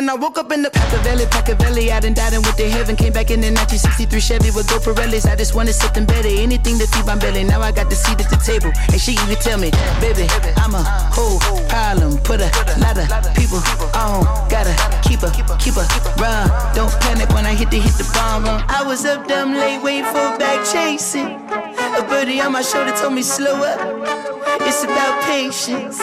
Then 0.00 0.08
I 0.08 0.14
woke 0.14 0.38
up 0.38 0.50
in 0.52 0.62
the 0.62 0.70
Pacavelli, 0.70 1.26
Pacavelli. 1.26 1.92
I 1.92 2.00
done 2.00 2.14
died 2.14 2.32
in 2.32 2.40
with 2.40 2.56
the 2.56 2.68
heaven. 2.68 2.96
Came 2.96 3.12
back 3.12 3.30
in 3.30 3.40
the 3.40 3.52
1963 3.52 4.20
Chevy 4.20 4.50
with 4.50 4.68
go 4.68 4.78
Pirellis. 4.78 5.28
I 5.28 5.36
just 5.36 5.54
wanted 5.54 5.74
something 5.74 6.06
better, 6.06 6.28
anything 6.28 6.78
to 6.78 6.86
feed 6.86 7.04
my 7.04 7.16
belly. 7.16 7.44
Now 7.44 7.60
I 7.60 7.70
got 7.72 7.90
the 7.90 7.96
seat 7.96 8.20
at 8.20 8.30
the 8.30 8.40
table, 8.40 8.72
and 8.92 9.00
she 9.00 9.12
even 9.12 9.36
tell 9.36 9.58
me, 9.58 9.70
baby, 10.00 10.24
I'm 10.56 10.74
a 10.74 10.82
whole 11.12 11.38
problem. 11.68 12.16
Put 12.24 12.40
a 12.40 12.48
lot 12.80 12.96
of 12.96 13.34
people 13.36 13.60
on, 13.92 14.24
gotta 14.48 14.72
keep 15.04 15.20
her, 15.20 15.30
keep 15.60 15.74
her 15.76 15.86
run. 16.16 16.48
Don't 16.74 16.92
panic 17.04 17.28
when 17.30 17.44
I 17.44 17.54
hit 17.54 17.70
the 17.70 17.80
hit 17.80 17.92
the 18.00 18.08
bomb. 18.14 18.46
uh. 18.46 18.64
I 18.68 18.82
was 18.82 19.04
up 19.04 19.28
dumb 19.28 19.52
late, 19.52 19.82
waiting 19.82 20.08
for 20.08 20.24
a 20.32 20.38
back 20.38 20.64
chasing. 20.64 21.36
A 21.98 22.02
birdie 22.08 22.40
on 22.40 22.52
my 22.52 22.62
shoulder 22.62 22.92
told 22.96 23.12
me 23.14 23.22
slow 23.22 23.62
up. 23.62 23.78
It's 24.62 24.82
about 24.84 25.22
patience. 25.24 26.00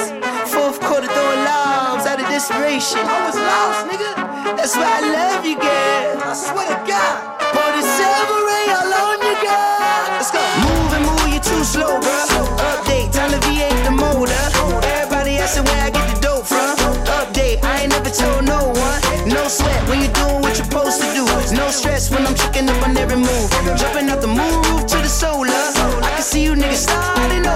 Fourth 0.67 0.83
quarter 0.83 1.07
throwing 1.07 1.45
lobs 1.47 2.03
out 2.05 2.19
of 2.19 2.27
desperation. 2.27 2.99
I 2.99 3.23
was 3.23 3.39
lost, 3.39 3.87
nigga. 3.87 4.11
That's 4.59 4.75
why 4.75 4.99
I 4.99 5.01
love 5.15 5.45
you, 5.47 5.55
girl. 5.55 6.19
I 6.27 6.35
swear 6.35 6.67
to 6.67 6.75
God. 6.83 7.39
Pour 7.55 7.71
the 7.71 7.83
silver 7.95 8.39
ray 8.43 8.67
all 8.75 8.91
on 8.91 9.15
you, 9.23 9.31
girl. 9.47 10.19
Let's 10.19 10.27
go. 10.27 10.43
Move 10.67 10.91
and 10.91 11.07
move, 11.07 11.31
you 11.31 11.39
too 11.39 11.63
slow, 11.63 11.95
bro. 12.03 12.19
Update, 12.67 13.15
time 13.15 13.31
to 13.31 13.39
V8 13.47 13.79
the 13.87 13.95
motor. 13.95 14.43
Everybody 14.91 15.39
asking 15.39 15.63
where 15.71 15.87
I 15.87 15.89
get 15.89 16.03
the 16.11 16.19
dope 16.19 16.43
from. 16.43 16.75
Update, 17.15 17.63
I 17.63 17.87
ain't 17.87 17.95
never 17.95 18.11
told 18.11 18.43
no 18.43 18.67
one. 18.75 18.99
No 19.23 19.47
sweat 19.47 19.87
when 19.87 20.03
you 20.03 20.11
doing 20.19 20.43
what 20.43 20.59
you're 20.59 20.67
supposed 20.67 20.99
to 20.99 21.07
do. 21.15 21.23
No 21.55 21.71
stress 21.71 22.11
when 22.11 22.27
I'm 22.27 22.35
checking 22.35 22.67
up 22.67 22.83
on 22.83 22.91
every 22.99 23.15
move. 23.15 23.47
Jumping 23.79 24.11
out 24.11 24.19
the 24.19 24.27
roof 24.27 24.83
to 24.91 24.97
the 24.99 25.07
solar. 25.07 25.47
I 25.47 26.19
can 26.19 26.27
see 26.27 26.43
you 26.43 26.59
niggas 26.59 26.83
starting 26.91 27.46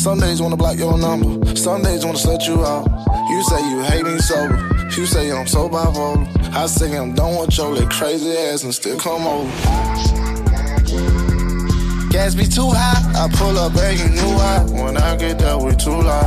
Some 0.00 0.18
days 0.18 0.40
wanna 0.40 0.56
block 0.56 0.78
your 0.78 0.96
number. 0.96 1.54
Some 1.54 1.82
days 1.82 2.06
wanna 2.06 2.16
set 2.16 2.48
you 2.48 2.64
out. 2.64 2.88
You 3.28 3.42
say 3.44 3.60
you 3.68 3.82
hate 3.82 4.02
me 4.02 4.18
sober. 4.20 4.56
You 4.96 5.04
say 5.04 5.30
I'm 5.30 5.46
so 5.46 5.68
bipolar. 5.68 6.26
I 6.54 6.64
say 6.64 6.96
I'm 6.96 7.14
done 7.14 7.38
with 7.38 7.58
your 7.58 7.68
little 7.68 7.86
crazy 7.90 8.30
ass 8.32 8.64
and 8.64 8.74
still 8.74 8.98
come 8.98 9.26
over. 9.26 9.50
Gas 12.08 12.34
be 12.34 12.46
too 12.46 12.70
high. 12.72 13.12
I 13.12 13.28
pull 13.36 13.58
up 13.58 13.76
and 13.76 13.98
you 13.98 14.08
knew 14.08 14.34
why. 14.36 14.64
When 14.82 14.96
I 14.96 15.16
get 15.16 15.38
there, 15.38 15.58
we 15.58 15.76
too 15.76 15.90
loud. 15.90 16.24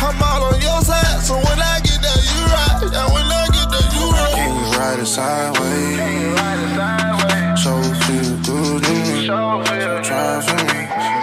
I'm 0.00 0.22
all 0.22 0.44
on 0.44 0.58
your 0.58 0.80
side, 0.80 1.20
so 1.20 1.34
when 1.34 1.60
I 1.60 1.80
get 1.84 2.00
there, 2.00 2.22
you 2.32 2.46
ride. 2.48 2.80
Yeah, 2.90 3.12
when 3.12 3.28
I 3.28 3.46
get 3.52 3.68
there, 3.68 3.88
you 3.92 4.10
ride. 4.10 4.32
Can 4.32 4.56
you 4.56 4.78
ride 4.78 4.98
it 5.00 5.06
sideways? 5.06 5.98
Can 5.98 6.12
you 6.18 6.34
ride 6.34 6.60
it 6.64 6.76
sideways? 6.80 7.62
So 7.62 7.72
feel 8.06 8.36
good 8.40 8.84
to 8.84 8.90
me. 8.90 9.26
So 9.26 10.00
try 10.02 10.40
for 10.40 10.64
me. 10.64 10.81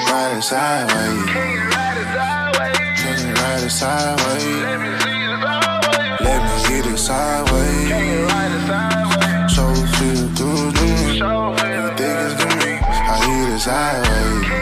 Ride 0.10 0.38
it 0.38 0.42
sideways. 0.42 1.26
Can 1.30 1.54
you 1.54 1.70
ride 1.70 1.98
it 2.02 2.10
sideways? 2.16 3.00
Can 3.00 3.18
you 3.28 3.34
ride 3.36 3.64
it 3.64 3.70
sideways? 3.70 4.44
Let 4.66 4.82
me 4.82 4.98
see 4.98 5.20
it 5.20 5.38
sideways. 5.38 6.20
Let 6.26 6.40
me 6.44 6.54
get 6.68 6.86
it 6.92 6.98
sideways. 6.98 7.90
Can 7.90 8.04
you 8.10 8.26
ride 8.26 8.54
it 8.58 8.64
sideways? 8.68 9.56
So 9.56 9.64
feel 9.98 10.26
good 10.40 10.72
to 10.76 10.82
me. 10.82 11.20
So 11.20 11.30
feel 11.58 11.90
think 11.96 12.18
it's 12.26 12.36
to 12.42 12.48
me. 12.58 12.72
I 12.82 13.16
hit 13.22 13.54
it 13.54 13.60
sideways. 13.60 14.59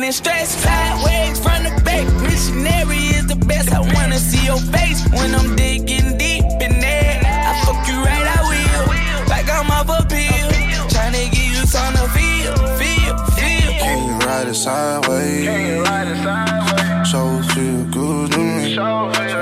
Getting 0.00 0.12
stressed. 0.12 0.58
Sideways 0.60 1.38
from 1.38 1.62
the 1.64 1.82
back. 1.84 2.06
Missionary 2.22 3.02
is 3.18 3.26
the 3.26 3.36
best. 3.46 3.72
I 3.72 3.80
wanna 3.80 4.18
see 4.18 4.44
your 4.44 4.58
face 4.72 5.06
when 5.12 5.34
I'm 5.34 5.56
digging 5.56 6.16
deep 6.16 6.44
in 6.60 6.80
there. 6.80 7.20
I 7.22 7.52
fuck 7.64 7.86
you 7.88 7.98
right, 8.02 8.26
I 8.26 8.40
will. 8.50 9.28
Like 9.28 9.48
I'm 9.50 9.70
off 9.70 9.88
a 9.88 10.02
pill. 10.08 10.48
Tryna 10.92 11.30
get 11.30 11.48
you 11.54 11.62
on 11.78 11.92
the 11.94 12.06
feel, 12.16 12.56
feel, 12.80 13.16
feel. 13.36 13.72
Can 13.78 13.98
you 14.08 14.14
ride 14.26 14.48
it 14.48 14.54
sideways? 14.54 15.44
Can 15.44 15.60
you 15.68 15.82
ride 15.82 16.08
it 16.08 16.18
sideways? 16.24 17.10
So 17.10 17.20
feel 17.52 17.84
good 17.96 18.32
to 18.32 18.38
me. 18.38 18.74
So 18.74 18.86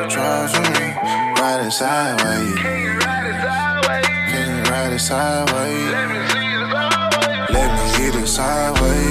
try 0.09 0.47
for 0.53 0.67
me. 0.77 0.87
Ride 1.41 1.67
it 1.67 1.73
sideways. 1.73 2.59
Can 2.59 2.77
you 2.85 2.99
ride 2.99 3.27
it 3.31 3.39
sideways? 3.45 4.07
Can 4.31 4.47
you 4.57 4.63
ride 4.71 4.93
it 4.93 5.01
sideways? 5.01 5.91
Let 5.93 6.07
me 6.13 6.21
see 6.33 6.51
it 6.51 6.67
sideways. 6.69 7.51
Let 7.55 7.69
me 7.77 7.85
get 7.97 8.15
it 8.23 8.27
sideways. 8.27 9.08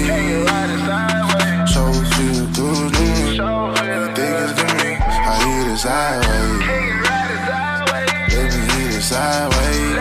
Sideways. 9.18 9.98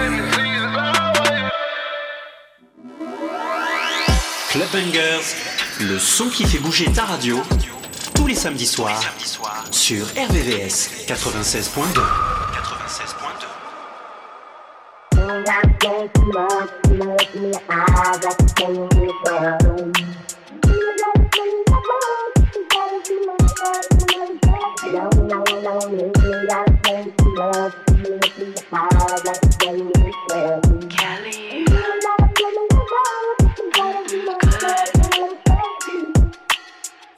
Club 4.50 4.68
Bangers, 4.72 5.34
le 5.80 5.98
son 5.98 6.28
qui 6.28 6.44
fait 6.44 6.58
bouger 6.58 6.86
ta 6.92 7.04
radio, 7.04 7.42
tous 8.14 8.26
les 8.26 8.34
samedis 8.34 8.66
soirs, 8.66 9.02
sur 9.70 10.06
RVVS 10.06 11.06
96.2. 11.06 12.00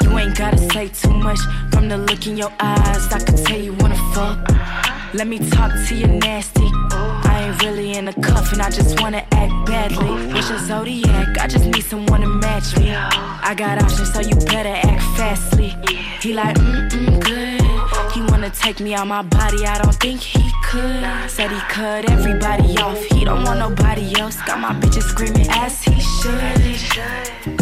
You 0.03 0.19
ain't 0.19 0.37
gotta 0.37 0.59
say 0.73 0.89
too 0.89 1.13
much 1.13 1.39
from 1.71 1.89
the 1.89 1.99
look 1.99 2.27
in 2.27 2.37
your 2.37 2.53
eyes. 2.61 3.13
I 3.13 3.21
can 3.21 3.37
tell 3.45 3.61
you 3.61 3.73
wanna 3.75 3.97
fuck. 4.15 4.39
Let 5.15 5.27
me 5.27 5.39
talk 5.51 5.73
to 5.89 5.95
you 5.95 6.07
nasty. 6.07 6.69
Really 7.63 7.97
in 7.97 8.09
a 8.09 8.13
cuff 8.13 8.53
and 8.53 8.63
I 8.63 8.71
just 8.71 9.01
wanna 9.01 9.25
act 9.33 9.53
badly. 9.67 10.33
What's 10.33 10.49
your 10.49 10.59
zodiac? 10.59 11.39
I 11.39 11.47
just 11.47 11.67
need 11.67 11.85
someone 11.85 12.21
to 12.21 12.29
match 12.29 12.77
me. 12.79 12.95
I 12.95 13.55
got 13.57 13.83
options, 13.83 14.13
so 14.13 14.21
you 14.21 14.35
better 14.47 14.75
act 14.91 15.03
fastly. 15.17 15.75
He 16.21 16.35
like, 16.35 16.57
mm 16.57 16.91
mm, 16.91 17.25
good. 17.25 18.13
He 18.13 18.21
wanna 18.23 18.51
take 18.51 18.81
me 18.81 18.95
out 18.95 19.07
my 19.07 19.23
body, 19.23 19.67
I 19.67 19.79
don't 19.79 19.95
think 19.95 20.21
he 20.21 20.51
could. 20.65 21.31
Said 21.31 21.51
he 21.51 21.61
cut 21.69 22.11
everybody 22.11 22.77
off, 22.79 23.03
he 23.05 23.25
don't 23.25 23.45
want 23.45 23.59
nobody 23.61 24.19
else. 24.19 24.41
Got 24.43 24.61
my 24.61 24.73
bitches 24.73 25.03
screaming 25.03 25.47
as 25.51 25.83
he 25.83 25.99
should. 26.01 27.59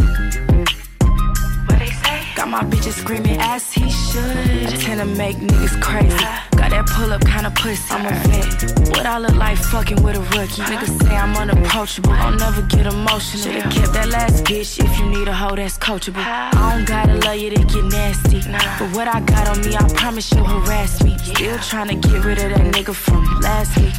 Got 2.36 2.49
my 2.49 2.62
bitches 2.64 2.92
screaming 2.92 3.38
as 3.40 3.72
he 3.72 3.90
should. 3.90 4.80
Tend 4.80 5.01
to 5.01 5.07
make 5.07 5.36
niggas 5.36 5.80
crazy. 5.80 6.56
Got 6.67 6.85
that 6.85 6.97
pull 6.97 7.12
up 7.12 7.25
kind 7.25 7.47
of 7.47 7.55
pussy. 7.55 7.95
I'm 7.95 8.07
a 8.07 8.11
vet. 8.27 8.89
What 8.91 9.07
I 9.07 9.19
look 9.19 9.37
like 9.37 9.57
fucking 9.57 10.03
with 10.03 10.17
a 10.17 10.21
rookie. 10.37 10.62
Niggas 10.62 11.01
say 11.01 11.14
I'm 11.14 11.37
unapproachable. 11.37 12.11
I'll 12.11 12.35
never 12.35 12.61
get 12.62 12.87
emotional. 12.87 13.45
Should've 13.45 13.73
kept 13.73 13.93
that 13.93 14.09
last 14.09 14.43
bitch 14.43 14.85
if 14.85 14.99
you 14.99 15.07
need 15.09 15.29
a 15.29 15.33
hoe 15.33 15.55
that's 15.55 15.79
coachable. 15.79 16.17
I 16.17 16.51
don't 16.51 16.85
gotta 16.85 17.14
love 17.25 17.37
you 17.37 17.51
to 17.51 17.62
get 17.62 17.85
nasty. 17.85 18.41
But 18.81 18.97
what 18.97 19.07
I 19.07 19.21
got 19.21 19.47
on 19.47 19.64
me, 19.64 19.77
I 19.77 19.87
promise 19.95 20.33
you'll 20.33 20.45
harass 20.45 21.05
me. 21.05 21.17
Still 21.19 21.57
trying 21.59 22.01
to 22.01 22.09
get 22.09 22.25
rid 22.25 22.39
of 22.39 22.51
that 22.51 22.75
nigga 22.75 22.93
from 22.93 23.23
last 23.39 23.79
week. 23.79 23.95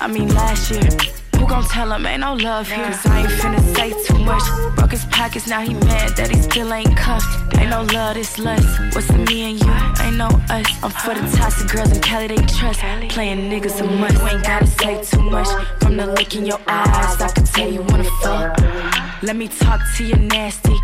I 0.00 0.06
mean 0.08 0.28
last 0.34 0.70
year. 0.70 1.25
Who 1.38 1.46
gon' 1.46 1.64
tell 1.64 1.92
him 1.92 2.06
ain't 2.06 2.20
no 2.20 2.34
love 2.34 2.68
here? 2.68 2.84
Cause 2.84 3.06
I 3.06 3.20
ain't 3.20 3.28
finna 3.28 3.76
say 3.76 3.90
too 4.04 4.18
much. 4.18 4.42
Broke 4.76 4.92
his 4.92 5.04
pockets, 5.06 5.46
now 5.46 5.60
he 5.60 5.74
mad 5.74 6.16
that 6.16 6.30
he 6.30 6.40
still 6.42 6.72
ain't 6.72 6.96
cuffed. 6.96 7.54
Ain't 7.56 7.70
no 7.70 7.82
love, 7.82 8.14
this 8.14 8.38
lust. 8.38 8.66
What's 8.94 9.08
the 9.08 9.18
me 9.18 9.50
and 9.50 9.60
you? 9.60 9.72
Ain't 10.04 10.16
no 10.16 10.28
us. 10.50 10.66
I'm 10.82 10.90
for 10.90 11.14
the 11.14 11.36
toxic 11.36 11.68
girls 11.70 11.92
in 11.92 12.00
Cali, 12.00 12.28
they 12.28 12.36
trust. 12.46 12.80
Playing 13.10 13.50
niggas 13.50 13.80
a 13.80 13.84
must. 13.84 14.14
You 14.14 14.28
ain't 14.28 14.44
gotta 14.44 14.66
say 14.66 15.02
too 15.04 15.22
much. 15.22 15.48
From 15.80 15.96
the 15.96 16.06
look 16.06 16.34
in 16.34 16.46
your 16.46 16.60
eyes, 16.66 17.20
I 17.20 17.28
can 17.28 17.44
tell 17.44 17.70
you 17.70 17.82
wanna 17.82 18.10
fuck. 18.22 18.58
Let 19.22 19.36
me 19.36 19.48
talk 19.48 19.80
to 19.96 20.04
you 20.04 20.16
nasty. 20.16 20.76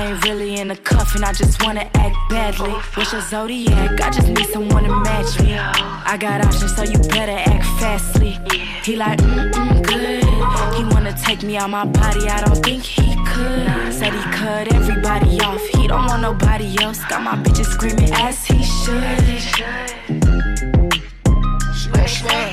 Ain't 0.00 0.24
really 0.24 0.58
in 0.58 0.70
a 0.70 0.76
cuff 0.76 1.14
and 1.14 1.26
I 1.26 1.32
just 1.34 1.62
wanna 1.62 1.86
act 1.94 2.16
badly. 2.30 2.70
What's 2.94 3.12
your 3.12 3.20
zodiac? 3.20 4.00
I 4.00 4.10
just 4.10 4.28
need 4.28 4.46
someone 4.46 4.84
to 4.84 4.96
match 4.96 5.38
me. 5.40 5.52
I 5.54 6.16
got 6.18 6.42
options, 6.42 6.74
so 6.74 6.84
you 6.84 6.98
better 7.10 7.36
act 7.52 7.66
fastly. 7.78 8.38
He 8.82 8.96
like, 8.96 9.18
mm 9.18 9.52
mm, 9.52 9.86
good. 9.86 10.24
He 10.74 10.84
wanna 10.94 11.14
take 11.22 11.42
me 11.42 11.58
out 11.58 11.68
my 11.68 11.84
body, 11.84 12.30
I 12.30 12.40
don't 12.40 12.64
think 12.64 12.82
he 12.82 13.14
could. 13.26 13.92
Said 13.92 14.14
he 14.14 14.22
cut 14.32 14.72
everybody 14.72 15.38
off, 15.40 15.62
he 15.74 15.86
don't 15.86 16.06
want 16.06 16.22
nobody 16.22 16.82
else. 16.82 17.04
Got 17.04 17.22
my 17.22 17.36
bitches 17.36 17.66
screaming 17.66 18.10
as 18.14 18.42
he 18.46 18.62
should. 18.62 19.00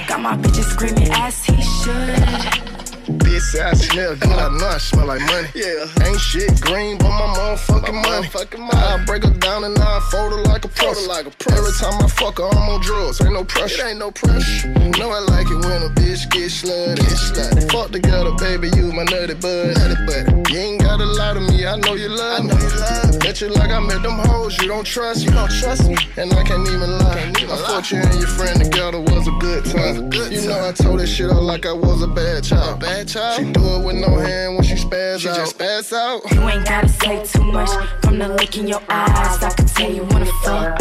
Got 0.10 0.20
my 0.20 0.36
bitches 0.36 0.66
screaming 0.66 1.10
as 1.12 1.46
he 1.46 1.62
should. 1.62 2.77
Bitch 3.08 3.56
I 3.58 3.74
smell 3.74 4.16
good, 4.18 4.32
I 4.32 4.50
know 4.58 4.68
I 4.68 4.78
smell 4.78 5.06
like 5.06 5.22
money. 5.22 5.48
Yeah. 5.56 5.88
Ain't 6.06 6.20
shit 6.20 6.60
green 6.60 6.98
but 6.98 7.08
my 7.08 7.28
motherfucking 7.40 7.94
money. 7.94 8.28
I 8.74 9.04
break 9.06 9.24
her 9.24 9.32
down 9.32 9.64
and 9.64 9.78
I 9.80 10.00
fold 10.12 10.34
her 10.34 10.44
like 10.44 10.66
a 10.66 10.68
pro. 10.68 10.92
Like 11.08 11.26
a 11.26 11.32
Every 11.54 11.72
time 11.72 12.04
I 12.04 12.08
fuck 12.08 12.38
her, 12.40 12.44
I'm 12.44 12.70
on 12.70 12.82
drugs. 12.82 13.22
Ain't 13.22 13.32
no 13.32 13.46
pressure. 13.46 13.86
It 13.86 13.92
ain't 13.92 14.00
no 14.00 14.12
pressure. 14.12 14.68
Know 15.00 15.12
I 15.12 15.20
like 15.20 15.48
it 15.48 15.56
when 15.56 15.84
a 15.84 15.90
bitch 15.96 16.30
get 16.32 16.52
slutty. 16.52 16.98
Get 16.98 17.16
slutty. 17.16 17.72
Fuck 17.72 17.92
together, 17.92 18.32
baby, 18.40 18.70
you 18.76 18.92
my 18.92 19.04
nutty 19.04 19.36
bud. 19.36 19.78
Nutty 19.78 19.96
bud. 20.06 20.50
You 20.50 20.60
ain't 20.60 20.82
gotta 20.82 21.06
lie 21.06 21.34
to 21.36 21.40
me, 21.40 21.66
I 21.66 21.78
know 21.78 21.94
you 21.94 22.10
love 22.10 22.44
me. 22.44 22.52
I 22.52 22.56
know 22.56 22.60
you 22.60 22.80
love. 22.80 23.20
Bet 23.20 23.40
you 23.40 23.50
like 23.50 23.72
I 23.72 23.80
met 23.80 24.02
them 24.02 24.20
hoes, 24.28 24.58
you 24.58 24.68
don't 24.68 24.86
trust 24.86 25.20
me. 25.20 25.26
You 25.28 25.32
don't 25.32 25.52
trust 25.52 25.88
me. 25.88 25.96
And 26.18 26.34
I 26.34 26.44
can't 26.44 26.68
even 26.68 26.98
lie. 27.00 27.16
Can't 27.16 27.42
even 27.42 27.56
I 27.56 27.58
thought 27.58 27.92
you 27.92 28.00
and 28.00 28.14
your 28.16 28.28
friend 28.28 28.60
together 28.64 29.00
was 29.00 29.28
a 29.28 29.36
good 29.40 29.64
time. 29.66 30.10
Good 30.10 30.32
you 30.34 30.48
know 30.48 30.68
I 30.68 30.72
told 30.72 31.00
that 31.00 31.08
shit 31.08 31.30
out 31.30 31.44
like 31.44 31.66
I 31.66 31.74
was 31.74 32.02
a 32.02 32.08
bad 32.08 32.44
child. 32.44 32.80
Bad 32.80 32.97
child. 33.06 33.38
She 33.40 33.52
do 33.52 33.64
it 33.76 33.86
with 33.86 33.96
no 33.96 34.16
hand 34.18 34.56
when 34.56 34.64
she 34.64 34.76
spaz 34.76 35.20
She 35.20 35.30
out. 35.30 35.36
just 35.36 35.58
spaz 35.58 35.94
out. 35.94 36.22
You 36.32 36.42
ain't 36.50 36.66
gotta 36.66 36.90
say 36.90 37.24
too 37.26 37.44
much 37.44 37.70
from 38.02 38.18
the 38.20 38.28
look 38.30 38.58
in 38.58 38.68
your 38.68 38.82
eyes. 38.90 39.44
I 39.44 39.50
can 39.56 39.66
tell 39.66 39.92
you 39.92 40.04
wanna 40.06 40.26
fuck. 40.44 40.80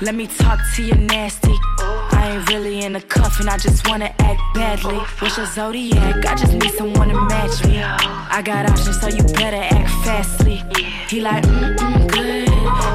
Let 0.00 0.14
me 0.14 0.26
talk 0.26 0.58
to 0.76 0.82
you 0.82 0.94
nasty. 0.94 1.54
I 1.78 2.32
ain't 2.36 2.48
really 2.50 2.84
in 2.84 2.96
a 2.96 3.00
cuff 3.00 3.40
and 3.40 3.48
I 3.48 3.56
just 3.58 3.88
wanna 3.88 4.12
act 4.18 4.40
badly. 4.54 4.96
What's 5.20 5.36
your 5.36 5.46
zodiac? 5.46 6.24
I 6.26 6.34
just 6.34 6.52
need 6.52 6.72
someone 6.74 7.08
to 7.08 7.20
match 7.20 7.64
me. 7.66 7.80
I 7.82 8.42
got 8.42 8.68
options, 8.68 9.00
so 9.00 9.08
you 9.08 9.22
better 9.34 9.62
act 9.78 9.90
fastly. 10.04 10.62
He 11.08 11.20
like, 11.20 11.44
mm 11.44 11.76
mm, 11.76 12.08
good. 12.12 12.48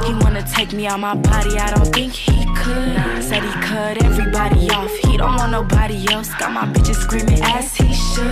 He 0.05 0.13
wanna 0.23 0.43
take 0.53 0.73
me 0.73 0.87
out 0.87 0.99
my 0.99 1.15
body, 1.15 1.57
I 1.57 1.73
don't 1.73 1.87
think 1.93 2.11
he 2.13 2.43
could. 2.55 3.23
Said 3.23 3.43
he 3.43 3.51
cut 3.61 4.03
everybody 4.03 4.69
off, 4.71 4.91
he 4.97 5.08
don't 5.19 5.35
want 5.35 5.51
nobody 5.51 6.07
else. 6.13 6.33
Got 6.35 6.53
my 6.53 6.65
bitches 6.65 6.95
screaming 6.95 7.41
as 7.43 7.75
he 7.75 7.93
should. 7.93 8.25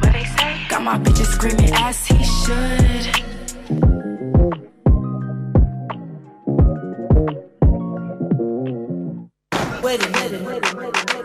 What 0.00 0.12
they 0.12 0.24
say? 0.24 0.66
Got 0.68 0.82
my 0.82 0.98
bitches 0.98 1.26
screaming 1.26 1.72
as 1.74 2.06
he 2.06 2.22
should. 2.22 3.04
Wait 9.82 10.04
a 10.04 10.10
minute. 10.10 10.42
Wait 10.46 10.72
a 10.72 10.76
minute. 10.76 11.17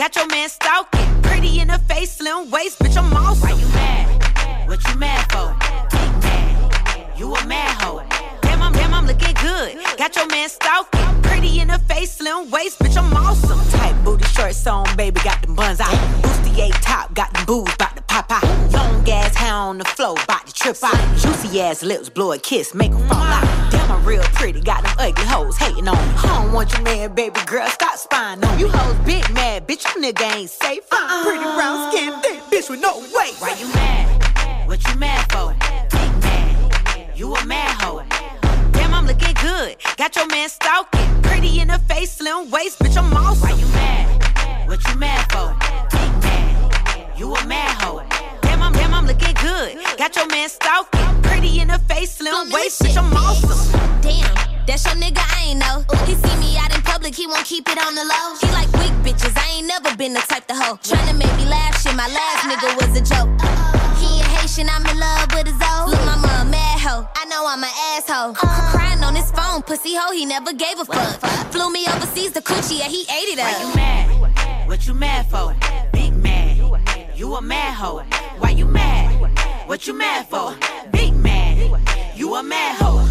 Got 0.00 0.16
your 0.16 0.28
man 0.28 0.48
stalking. 0.48 1.20
Pretty 1.20 1.60
in 1.60 1.68
the 1.68 1.78
face, 1.80 2.12
slim 2.12 2.50
waist, 2.50 2.78
bitch, 2.78 2.96
I'm 2.96 3.12
awesome. 3.12 3.50
Why 3.50 3.54
you 3.54 3.68
mad? 3.68 4.66
What 4.66 4.88
you 4.88 4.94
mad 4.94 5.30
for? 5.30 5.54
Big 5.90 6.22
man. 6.22 7.18
You 7.18 7.34
a 7.34 7.46
mad 7.46 7.82
hoe. 7.82 8.19
Looking 9.10 9.34
good. 9.42 9.78
Got 9.98 10.14
your 10.16 10.26
man 10.28 10.48
stalking. 10.48 11.22
Pretty 11.22 11.60
in 11.60 11.68
the 11.68 11.78
face, 11.80 12.12
slim 12.12 12.50
waist, 12.50 12.78
bitch, 12.78 12.96
I'm 12.96 13.12
awesome. 13.12 13.60
Tight 13.70 13.96
booty, 14.04 14.24
shorts 14.24 14.66
on, 14.66 14.84
baby, 14.96 15.20
got 15.24 15.42
them 15.42 15.54
buns 15.54 15.80
out. 15.80 15.92
Bustier 16.22 16.70
top, 16.82 17.12
got 17.14 17.32
them 17.34 17.44
boobs, 17.46 17.74
bout 17.76 17.96
to 17.96 18.02
pop 18.02 18.30
out. 18.30 18.44
Long 18.72 19.08
ass 19.08 19.34
hair 19.34 19.54
on 19.54 19.78
the 19.78 19.84
floor, 19.84 20.16
bout 20.28 20.46
to 20.46 20.52
trip 20.52 20.76
out. 20.82 20.98
Juicy 21.18 21.60
ass 21.60 21.82
lips, 21.82 22.08
blow 22.08 22.32
a 22.32 22.38
kiss, 22.38 22.74
make 22.74 22.92
make 22.92 23.00
'em 23.00 23.08
fall 23.08 23.18
out. 23.38 23.70
Damn, 23.70 23.90
I'm 23.90 24.04
real 24.04 24.22
pretty, 24.38 24.60
got 24.60 24.82
them 24.84 24.94
ugly 24.98 25.24
hoes 25.24 25.56
hating 25.56 25.88
on 25.88 25.96
me. 25.96 26.14
I 26.18 26.42
don't 26.42 26.52
want 26.52 26.72
your 26.72 26.82
man, 26.82 27.14
baby 27.14 27.40
girl, 27.46 27.68
stop 27.68 27.96
spying 27.96 28.44
on 28.44 28.56
me. 28.56 28.62
You 28.62 28.68
hoes 28.68 28.96
big 29.04 29.28
mad, 29.32 29.66
bitch, 29.66 29.84
you 29.88 30.02
nigga 30.02 30.36
ain't 30.36 30.50
safe. 30.50 30.84
Uh-uh. 30.92 31.24
Pretty 31.24 31.44
brown 31.56 31.90
skin, 31.90 32.12
thick 32.22 32.40
bitch 32.50 32.70
with 32.70 32.80
no 32.80 32.98
weight. 33.16 33.34
Why 33.40 33.54
you 33.58 33.66
mad? 33.74 34.68
What 34.68 34.86
you 34.86 34.94
mad 34.94 35.32
for? 35.32 35.54
Big 35.98 36.12
mad. 36.22 37.18
You 37.18 37.34
a 37.34 37.44
mad 37.44 37.82
hoe. 37.82 38.29
I'm 39.00 39.06
looking 39.06 39.34
good. 39.40 39.78
Got 39.96 40.14
your 40.14 40.26
man 40.26 40.50
stalking. 40.50 41.22
Pretty 41.22 41.60
in 41.60 41.68
the 41.68 41.78
face, 41.88 42.12
slim 42.12 42.50
waist, 42.50 42.78
bitch, 42.80 42.98
I'm 42.98 43.10
awesome. 43.14 43.48
Why 43.48 43.56
you 43.56 43.66
mad? 43.68 44.68
What 44.68 44.86
you 44.86 44.94
mad 44.96 45.24
for? 45.32 45.56
Big 45.96 46.12
mad. 46.20 47.18
You 47.18 47.34
a 47.34 47.46
mad 47.46 47.80
hoe. 47.80 48.02
Damn, 48.42 48.60
I'm, 48.60 48.74
damn, 48.74 48.92
I'm 48.92 49.06
looking 49.06 49.32
good. 49.40 49.78
Got 49.96 50.16
your 50.16 50.26
man 50.28 50.50
stalking. 50.50 51.00
Pretty 51.22 51.60
in 51.60 51.68
the 51.68 51.78
face, 51.88 52.16
slim 52.16 52.50
waist, 52.50 52.82
bitch, 52.82 52.98
I'm 52.98 53.10
awesome. 53.14 53.56
Damn, 54.02 54.34
that's 54.66 54.84
your 54.84 54.96
nigga, 54.96 55.24
I 55.32 55.48
ain't 55.48 55.60
know. 55.60 55.82
He 56.04 56.14
see 56.14 56.36
me 56.36 56.58
out 56.58 56.76
in 56.76 56.82
public, 56.82 57.14
he 57.14 57.26
won't 57.26 57.46
keep 57.46 57.66
it 57.70 57.78
on 57.82 57.94
the 57.94 58.04
low. 58.04 58.36
He 58.36 58.52
like 58.52 58.70
weak 58.74 58.92
bitches, 59.00 59.32
I 59.34 59.56
ain't 59.56 59.66
never 59.66 59.96
been 59.96 60.12
the 60.12 60.20
type 60.20 60.46
to 60.48 60.54
hoe. 60.54 60.76
Tryna 60.76 61.16
make 61.16 61.34
me 61.38 61.46
laugh, 61.48 61.80
shit, 61.80 61.96
my 61.96 62.06
last 62.06 62.44
nigga 62.44 62.68
was 62.76 62.92
a 62.92 63.00
joke. 63.00 63.32
He 63.40 63.89
I'm 64.68 64.84
in 64.86 64.98
love 64.98 65.32
with 65.32 65.46
his 65.46 65.60
old. 65.62 65.90
Look, 65.90 66.04
mama 66.04 66.42
a 66.42 66.44
mad 66.44 66.80
hoe, 66.80 67.08
I 67.16 67.24
know 67.26 67.46
I'm 67.46 67.62
an 67.62 67.70
asshole. 67.94 68.32
Uh-huh. 68.32 68.76
Crying 68.76 69.02
on 69.02 69.14
his 69.14 69.30
phone, 69.30 69.62
pussy 69.62 69.94
hoe, 69.94 70.12
he 70.12 70.26
never 70.26 70.52
gave 70.52 70.78
a 70.78 70.84
fuck. 70.84 71.20
Flew 71.52 71.70
me 71.70 71.86
overseas 71.88 72.32
to 72.32 72.40
Coochie, 72.40 72.78
yeah, 72.78 72.88
he 72.88 73.02
ate 73.02 73.30
it 73.34 73.38
up. 73.38 73.46
Why 73.46 73.62
you 73.62 73.74
mad? 73.74 74.68
What 74.68 74.86
you 74.86 74.94
mad 74.94 75.26
for? 75.26 75.56
Big 75.92 76.14
mad. 76.14 76.56
You 77.16 77.34
a 77.34 77.40
mad 77.40 77.74
hoe. 77.74 78.02
Why 78.38 78.50
you 78.50 78.66
mad? 78.66 79.68
What 79.68 79.86
you 79.86 79.94
mad 79.94 80.26
for? 80.28 80.56
Big 80.90 81.14
mad. 81.14 81.80
You 82.16 82.34
a 82.34 82.42
mad 82.42 82.76
hoe. 82.80 83.06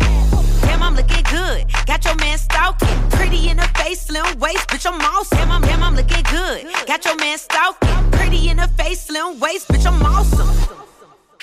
Damn, 0.62 0.84
I'm 0.84 0.96
looking 0.96 1.24
good. 1.32 1.66
Got 1.86 2.06
your 2.06 2.16
man 2.16 2.38
stalking. 2.38 3.10
Pretty 3.12 3.50
in 3.50 3.58
the 3.58 3.70
face, 3.78 4.02
slim 4.02 4.40
waist, 4.40 4.68
bitch, 4.68 4.86
I'm 4.86 5.00
awesome. 5.00 5.38
Damn, 5.38 5.52
I'm, 5.52 5.62
damn, 5.62 5.84
I'm 5.84 5.96
looking 5.96 6.24
good. 6.24 6.68
Got 6.86 7.06
your 7.06 7.16
man 7.18 7.38
stalking. 7.38 8.12
Pretty 8.12 8.50
in 8.50 8.58
the 8.58 8.68
face, 8.70 9.02
slim 9.02 9.40
waist, 9.40 9.68
bitch, 9.68 9.86
I'm 9.86 10.02
awesome. 10.04 10.89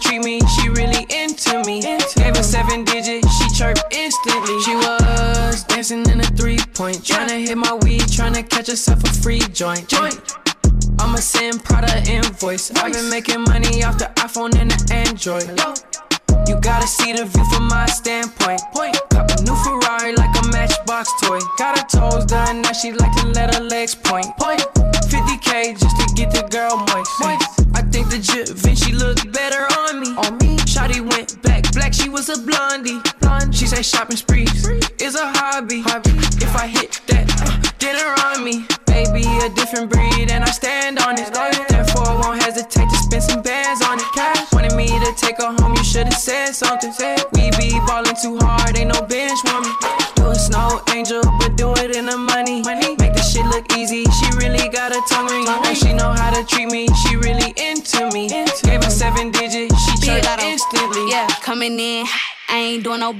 treat 0.00 0.24
me, 0.24 0.40
she 0.48 0.68
really 0.70 1.06
into 1.10 1.62
me. 1.64 1.80
Gave 1.80 2.36
her 2.36 2.42
seven 2.42 2.84
digits, 2.84 3.28
she 3.38 3.48
chirped 3.50 3.82
instantly. 3.92 4.60
She 4.62 4.74
was 4.74 5.64
dancing 5.64 6.06
in 6.08 6.20
a 6.20 6.30
three 6.38 6.58
point, 6.74 6.98
tryna 6.98 7.46
hit 7.46 7.56
my 7.56 7.74
weed, 7.82 8.02
tryna 8.02 8.48
catch 8.48 8.68
herself 8.68 9.02
a 9.04 9.12
free 9.22 9.40
joint. 9.52 9.88
Joint. 9.88 10.18
I'ma 10.98 11.16
send 11.16 11.64
Prada 11.64 12.02
invoice. 12.10 12.70
I've 12.76 12.92
been 12.92 13.10
making 13.10 13.42
money 13.42 13.82
off 13.84 13.98
the 13.98 14.10
iPhone 14.16 14.54
and 14.56 14.70
the 14.70 14.94
Android. 14.94 15.48
You 16.48 16.60
gotta 16.60 16.86
see 16.86 17.12
the 17.12 17.24
view 17.24 17.44
from 17.50 17.68
my 17.68 17.86
standpoint. 17.86 18.60
Point. 18.72 18.96
Cop 19.10 19.30
a 19.30 19.42
new 19.42 19.56
Ferrari 19.64 20.14
like 20.14 20.34
a 20.42 20.48
matchbox 20.48 21.10
toy. 21.22 21.38
Got 21.58 21.78
her 21.78 21.86
toes 21.86 22.26
done, 22.26 22.62
now 22.62 22.72
she 22.72 22.92
like 22.92 23.14
to 23.22 23.28
let 23.28 23.54
her 23.54 23.62
legs 23.62 23.94
point. 23.94 24.26
Point. 24.38 24.60
50k 25.10 25.78
just 25.78 25.96
to 26.00 26.14
get 26.14 26.30
the 26.32 26.46
girl 26.50 26.76
moist. 26.76 27.59
I 27.80 27.82
think 27.84 28.10
the 28.10 28.18
Da 28.20 28.44
Vinci 28.52 28.92
look 28.92 29.16
better 29.32 29.64
on 29.80 30.00
me. 30.00 30.12
On 30.20 30.36
me. 30.44 30.58
Shotty 30.68 31.00
went 31.00 31.40
black, 31.40 31.64
black, 31.72 31.94
she 31.94 32.10
was 32.10 32.28
a 32.28 32.36
blondie. 32.36 33.00
Blonde. 33.20 33.56
She 33.56 33.66
say 33.66 33.80
shopping 33.80 34.18
sprees 34.18 34.68
is 35.00 35.14
a 35.14 35.32
hobby. 35.32 35.80
hobby. 35.80 36.12
If 36.44 36.54
I 36.54 36.66
hit 36.66 37.00
that, 37.06 37.24
uh, 37.40 37.72
dinner 37.78 38.12
on 38.28 38.44
me. 38.44 38.66
Baby, 38.84 39.24
a 39.40 39.48
different 39.56 39.88
breed, 39.90 40.28
and 40.30 40.44
I 40.44 40.50
stand 40.50 40.98
on 40.98 41.14
it. 41.18 41.32
Therefore, 41.32 42.04
I 42.06 42.20
won't 42.20 42.42
hesitate 42.42 42.90
to 42.90 42.96
spend 42.96 43.22
some 43.22 43.40
bands 43.40 43.80
on 43.80 43.96
it. 43.96 44.04
Cash 44.14 44.52
wanted 44.52 44.76
me 44.76 44.88
to 44.88 45.14
take 45.16 45.38
her 45.38 45.48
home, 45.48 45.72
you 45.72 45.84
should've 45.84 46.12
said 46.12 46.52
something. 46.52 46.92
We 47.32 47.48
be 47.56 47.80
ballin' 47.88 48.16
too 48.20 48.36
hard, 48.44 48.59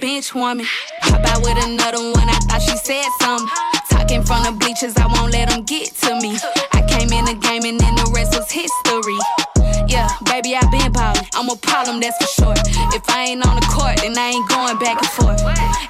bench 0.01 0.35
warming. 0.35 0.67
Hop 1.03 1.21
out 1.27 1.43
with 1.43 1.63
another 1.65 1.99
one, 1.99 2.29
I 2.29 2.39
thought 2.49 2.63
she 2.63 2.77
said 2.77 3.05
something. 3.21 3.47
Talking 3.91 4.23
from 4.23 4.43
the 4.45 4.53
bleachers, 4.53 4.97
I 4.97 5.07
won't 5.07 5.33
let 5.33 5.51
them 5.51 5.63
get 5.63 5.95
to 5.97 6.15
me. 6.21 6.39
Baby, 10.43 10.57
I 10.57 10.65
been 10.71 10.93
ballin'. 10.93 11.25
I'm 11.35 11.49
a 11.49 11.57
problem, 11.57 12.01
that's 12.01 12.17
for 12.17 12.31
sure. 12.43 12.55
If 12.97 13.09
I 13.09 13.31
ain't 13.31 13.47
on 13.47 13.57
the 13.57 13.67
court, 13.69 14.01
then 14.01 14.17
I 14.17 14.33
ain't 14.33 14.49
going 14.49 14.79
back 14.79 14.97
and 14.97 15.13
forth. 15.13 15.41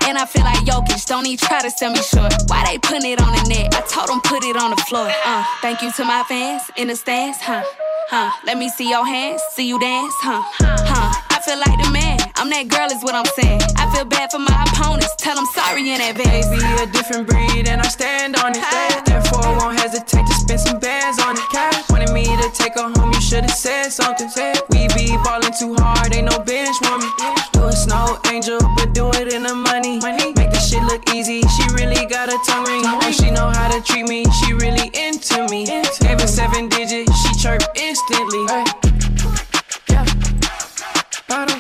And 0.07 0.19
I 0.19 0.27
feel 0.27 0.43
like 0.43 0.59
Jokic, 0.67 1.07
don't 1.07 1.27
even 1.27 1.39
try 1.39 1.63
to 1.63 1.71
sell 1.71 1.93
me 1.93 2.03
short. 2.03 2.33
Why 2.49 2.65
they 2.67 2.79
putting 2.79 3.11
it 3.11 3.21
on 3.21 3.31
the 3.31 3.43
net? 3.49 3.75
I 3.75 3.81
told 3.87 4.09
them 4.09 4.21
put 4.23 4.43
it 4.45 4.57
on 4.57 4.71
the 4.71 4.81
floor. 4.89 5.09
Uh, 5.25 5.45
thank 5.63 5.83
you 5.83 5.93
to 5.93 6.05
my 6.05 6.25
fans 6.25 6.63
in 6.77 6.89
the 6.89 6.97
stands, 6.97 7.39
huh? 7.41 7.63
Huh? 8.11 8.31
Let 8.45 8.59
me 8.59 8.69
see 8.69 8.91
your 8.91 9.07
hands, 9.07 9.41
see 9.53 9.69
you 9.69 9.79
dance, 9.79 10.15
huh? 10.19 10.43
Huh? 10.59 11.15
I 11.31 11.39
feel 11.47 11.59
like 11.59 11.79
the 11.79 11.91
man. 11.91 12.19
I'm 12.37 12.51
that 12.51 12.69
girl, 12.69 12.91
is 12.91 13.05
what 13.05 13.15
I'm 13.15 13.29
saying. 13.39 13.61
I 13.77 13.87
feel 13.95 14.05
bad 14.05 14.33
for 14.33 14.41
my 14.41 14.65
opponents. 14.67 15.15
Tell 15.19 15.37
them 15.37 15.47
sorry 15.55 15.89
in 15.93 16.01
advance. 16.01 16.49
Baby, 16.49 16.83
a 16.83 16.87
different 16.91 17.29
breed, 17.29 17.69
and 17.69 17.81
I 17.81 17.89
stand 17.89 18.37
on 18.37 18.53
it. 18.57 19.07
Therefore, 19.07 19.45
I 19.45 19.57
won't 19.59 19.79
hesitate 19.79 20.30
to 20.51 20.59
spend 20.59 20.61
some 20.61 20.81
bands 20.81 21.19
on 21.21 21.35
the 21.35 21.43
Cash 21.53 21.89
wanted 21.91 22.13
me 22.13 22.25
to 22.25 22.51
take 22.53 22.75
her 22.75 22.91
home, 22.97 23.13
you 23.13 23.21
should've 23.21 23.51
said 23.51 23.91
something. 23.91 24.29
We 24.71 24.89
be 24.95 25.17
ballin' 25.23 25.53
too 25.59 25.75
hard, 25.79 26.15
ain't 26.15 26.31
no 26.31 26.39
bench 26.41 26.77
woman. 26.83 27.09
Do 27.53 27.65
a 27.65 27.73
snow 27.73 28.19
angel, 28.31 28.59
but 28.77 28.93
do 28.93 29.11
it 29.15 29.33
in 29.33 29.45
the 29.45 29.55
money. 29.55 30.01
Make 30.01 30.51
this 30.51 30.71
shit 30.71 30.83
look 30.85 31.09
easy, 31.15 31.43
she 31.43 31.65
really 31.75 32.07
got 32.07 32.29
a 32.29 32.39
tongue 32.47 32.67
ring. 32.67 32.85
And 32.85 33.15
she 33.15 33.31
know 33.31 33.49
how 33.49 33.71
to 33.71 33.81
treat 33.83 34.09
me, 34.09 34.25
she 34.43 34.53
really 34.55 34.91
into 34.95 35.47
me. 35.49 35.67
Gave 36.01 36.21
her 36.21 36.27
seven 36.27 36.69
digits, 36.69 37.13
she 37.23 37.35
chirped 37.35 37.69
instantly. 37.77 38.45
Yeah. 39.89 40.05
Bottom. 41.29 41.60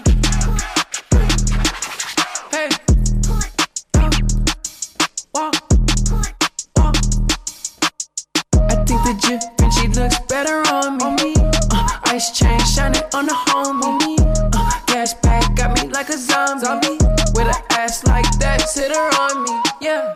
Think 8.91 9.05
the 9.05 9.14
Da 9.22 9.38
Vinci 9.59 9.88
looks 10.01 10.18
better 10.26 10.62
on 10.72 10.99
me. 11.16 11.34
Uh, 11.70 11.88
ice 12.07 12.30
chain 12.32 12.59
shining 12.61 13.03
on 13.14 13.26
the 13.26 13.32
homie. 13.32 14.18
Uh, 14.53 14.80
gas 14.86 15.14
bag 15.14 15.57
got 15.57 15.80
me 15.80 15.88
like 15.91 16.09
a 16.09 16.18
zombie. 16.18 16.99
With 17.34 17.47
an 17.47 17.62
ass 17.70 18.05
like 18.07 18.26
that, 18.38 18.68
sit 18.68 18.91
her 18.91 19.11
on 19.20 19.45
me. 19.45 19.62
Yeah. 19.80 20.14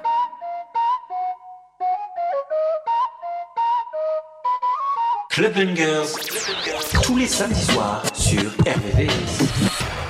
Club 5.30 5.52
Bangers, 5.52 6.14
tous 7.02 7.16
les 7.16 7.26
samedis 7.26 7.66
soirs 7.72 8.02
sur 8.14 8.50
RVVS. 8.66 10.03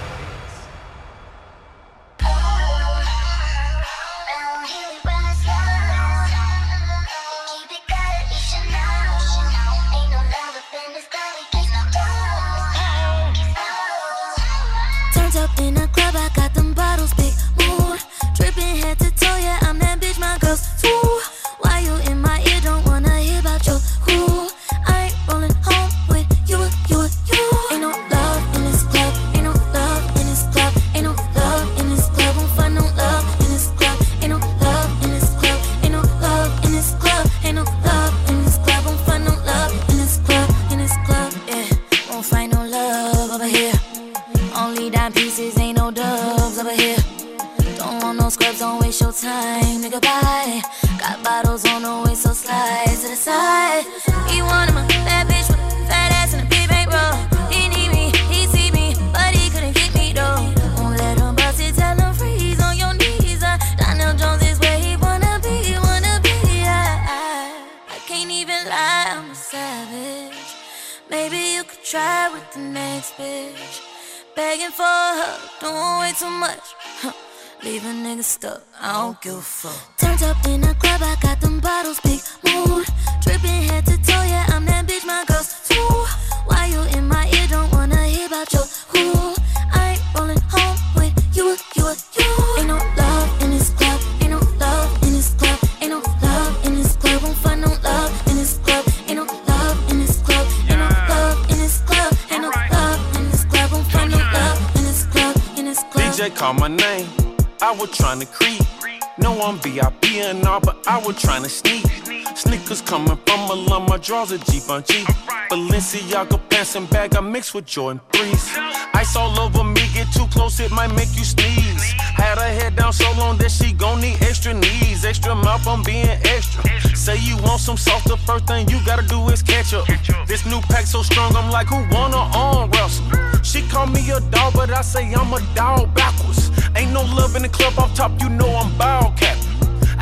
And 116.76 116.90
bag, 116.90 117.14
I 117.14 117.20
mix 117.20 117.54
with 117.54 117.66
Jordan 117.66 118.00
3s. 118.10 118.58
Ice 118.94 119.14
all 119.14 119.38
over 119.38 119.62
me, 119.62 119.82
get 119.94 120.12
too 120.12 120.26
close, 120.26 120.58
it 120.58 120.72
might 120.72 120.92
make 120.96 121.14
you 121.14 121.22
sneeze. 121.22 121.92
Had 121.92 122.36
her 122.38 122.52
head 122.60 122.74
down 122.74 122.92
so 122.92 123.08
long 123.12 123.36
that 123.38 123.52
she 123.52 123.72
gon' 123.72 124.00
need 124.00 124.20
extra 124.22 124.52
knees. 124.52 125.04
Extra 125.04 125.36
mouth, 125.36 125.64
I'm 125.68 125.84
being 125.84 126.08
extra. 126.08 126.64
Say 126.96 127.18
you 127.18 127.36
want 127.42 127.60
some 127.60 127.76
sauce, 127.76 128.02
the 128.04 128.16
first 128.16 128.48
thing 128.48 128.68
you 128.68 128.80
gotta 128.84 129.06
do 129.06 129.28
is 129.28 129.40
catch 129.40 129.72
up. 129.72 129.86
This 130.26 130.44
new 130.46 130.60
pack 130.62 130.86
so 130.86 131.02
strong, 131.02 131.36
I'm 131.36 131.48
like, 131.52 131.68
who 131.68 131.76
wanna 131.94 132.16
arm 132.16 132.70
wrestle? 132.72 133.06
She 133.44 133.62
call 133.68 133.86
me 133.86 134.10
a 134.10 134.18
dog, 134.34 134.54
but 134.54 134.70
I 134.70 134.80
say 134.80 135.12
I'm 135.14 135.32
a 135.32 135.40
dog 135.54 135.94
backwards. 135.94 136.50
Ain't 136.74 136.92
no 136.92 137.02
love 137.02 137.36
in 137.36 137.42
the 137.42 137.48
club 137.48 137.78
off 137.78 137.94
top, 137.94 138.20
you 138.20 138.28
know 138.28 138.48
I'm 138.48 138.76
ball 138.76 139.14
cap. 139.16 139.38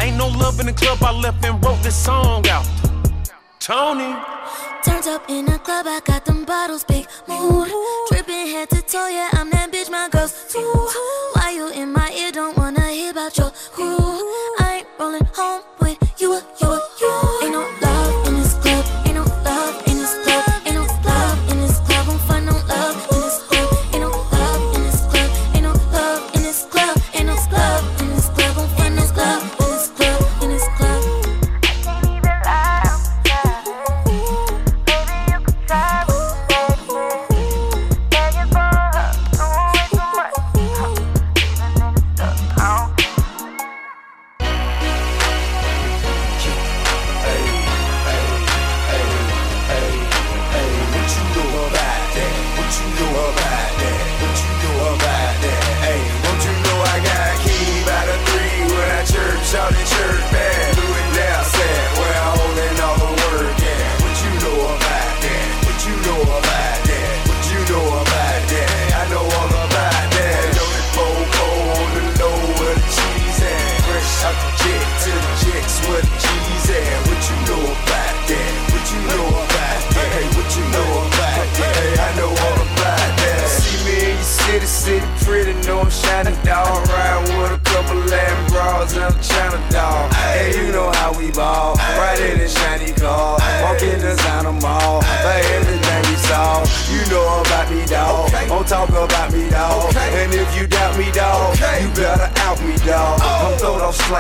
Ain't 0.01 0.17
no 0.17 0.29
love 0.29 0.59
in 0.59 0.67
the 0.67 0.73
club, 0.73 1.03
I 1.03 1.13
left 1.13 1.45
and 1.45 1.63
wrote 1.63 1.83
this 1.83 1.97
song 1.97 2.49
out. 2.49 2.67
Tony. 3.59 4.17
Turns 4.85 5.07
up 5.07 5.29
in 5.29 5.45
the 5.47 5.59
club, 5.59 5.87
I 5.87 6.01
got 6.05 6.25
them 6.25 6.45
bottles, 6.45 6.85
big 6.85 7.07
mood. 7.29 7.69
Dripping 8.09 8.49
head 8.49 8.69
to 8.71 8.83
toe, 8.83 9.09
yeah, 9.09 9.31
I'm 9.33 9.49
that 9.51 9.71
bitch, 9.73 9.91
my 9.91 10.09
girls 10.09 10.53
too. 10.53 10.61
Why 11.35 11.53
you 11.55 11.69
in 11.71 11.93
my 11.93 12.02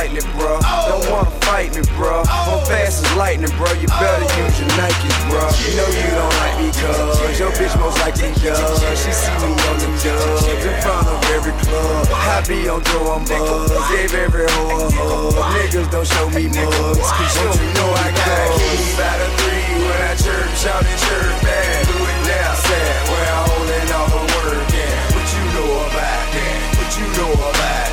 slightly, 0.02 0.32
bro. 0.38 0.58
Don't 0.88 1.10
wanna 1.10 1.30
fight 1.46 1.74
me, 1.76 1.82
bro. 1.94 2.22
I'm 2.26 2.64
fast 2.66 3.04
as 3.04 3.16
lightning, 3.16 3.50
bro. 3.56 3.70
You 3.78 3.88
better 3.88 4.26
use 4.42 4.58
your 4.58 4.70
Nikes, 4.74 5.16
bro. 5.30 5.42
You 5.62 5.76
know 5.78 5.88
you 5.94 6.10
don't 6.10 6.34
like 6.42 6.56
me, 6.58 6.68
cuz 6.74 7.38
your 7.38 7.52
bitch 7.52 7.74
most 7.78 7.98
likely 8.00 8.32
does. 8.42 8.82
She 8.98 9.12
see 9.12 9.34
me 9.42 9.50
on 9.68 9.78
the 9.78 9.88
dubs 10.02 10.46
in 10.46 10.82
front 10.82 11.06
of 11.06 11.22
every 11.34 11.52
club. 11.62 12.06
I 12.10 12.42
be 12.46 12.68
on 12.68 12.82
Joe, 12.84 13.14
I'm 13.14 13.24
buzz. 13.24 13.70
Gave 13.90 14.14
every 14.14 14.46
hoe 14.50 14.86
a 14.86 14.90
hug. 14.90 15.34
Niggas 15.54 15.90
don't 15.90 16.06
show 16.06 16.28
me 16.30 16.48
mugs. 16.48 17.10
Cause 17.16 17.34
don't 17.38 17.60
you 17.62 17.70
know 17.78 17.90
I 18.04 18.08
got 18.10 18.28
a 18.32 18.58
key 18.58 18.82
by 18.98 19.14
the 19.20 19.28
three 19.38 19.70
when 19.86 20.00
I 20.10 20.14
church 20.18 20.66
out 20.72 20.82
in 20.82 20.96
church 21.06 21.36
band. 21.46 21.86
Do 21.88 21.96
it 22.10 22.20
now, 22.26 22.54
sad. 22.66 23.08
Where 23.10 23.28
I 23.30 23.40
holding 23.48 23.88
all 23.98 24.08
the 24.14 24.22
work 24.34 24.72
at. 24.86 24.98
What 25.14 25.26
you 25.34 25.44
know 25.54 25.70
about 25.86 26.24
that? 26.34 26.58
What 26.76 26.90
you 26.98 27.06
know 27.16 27.32
about 27.50 27.91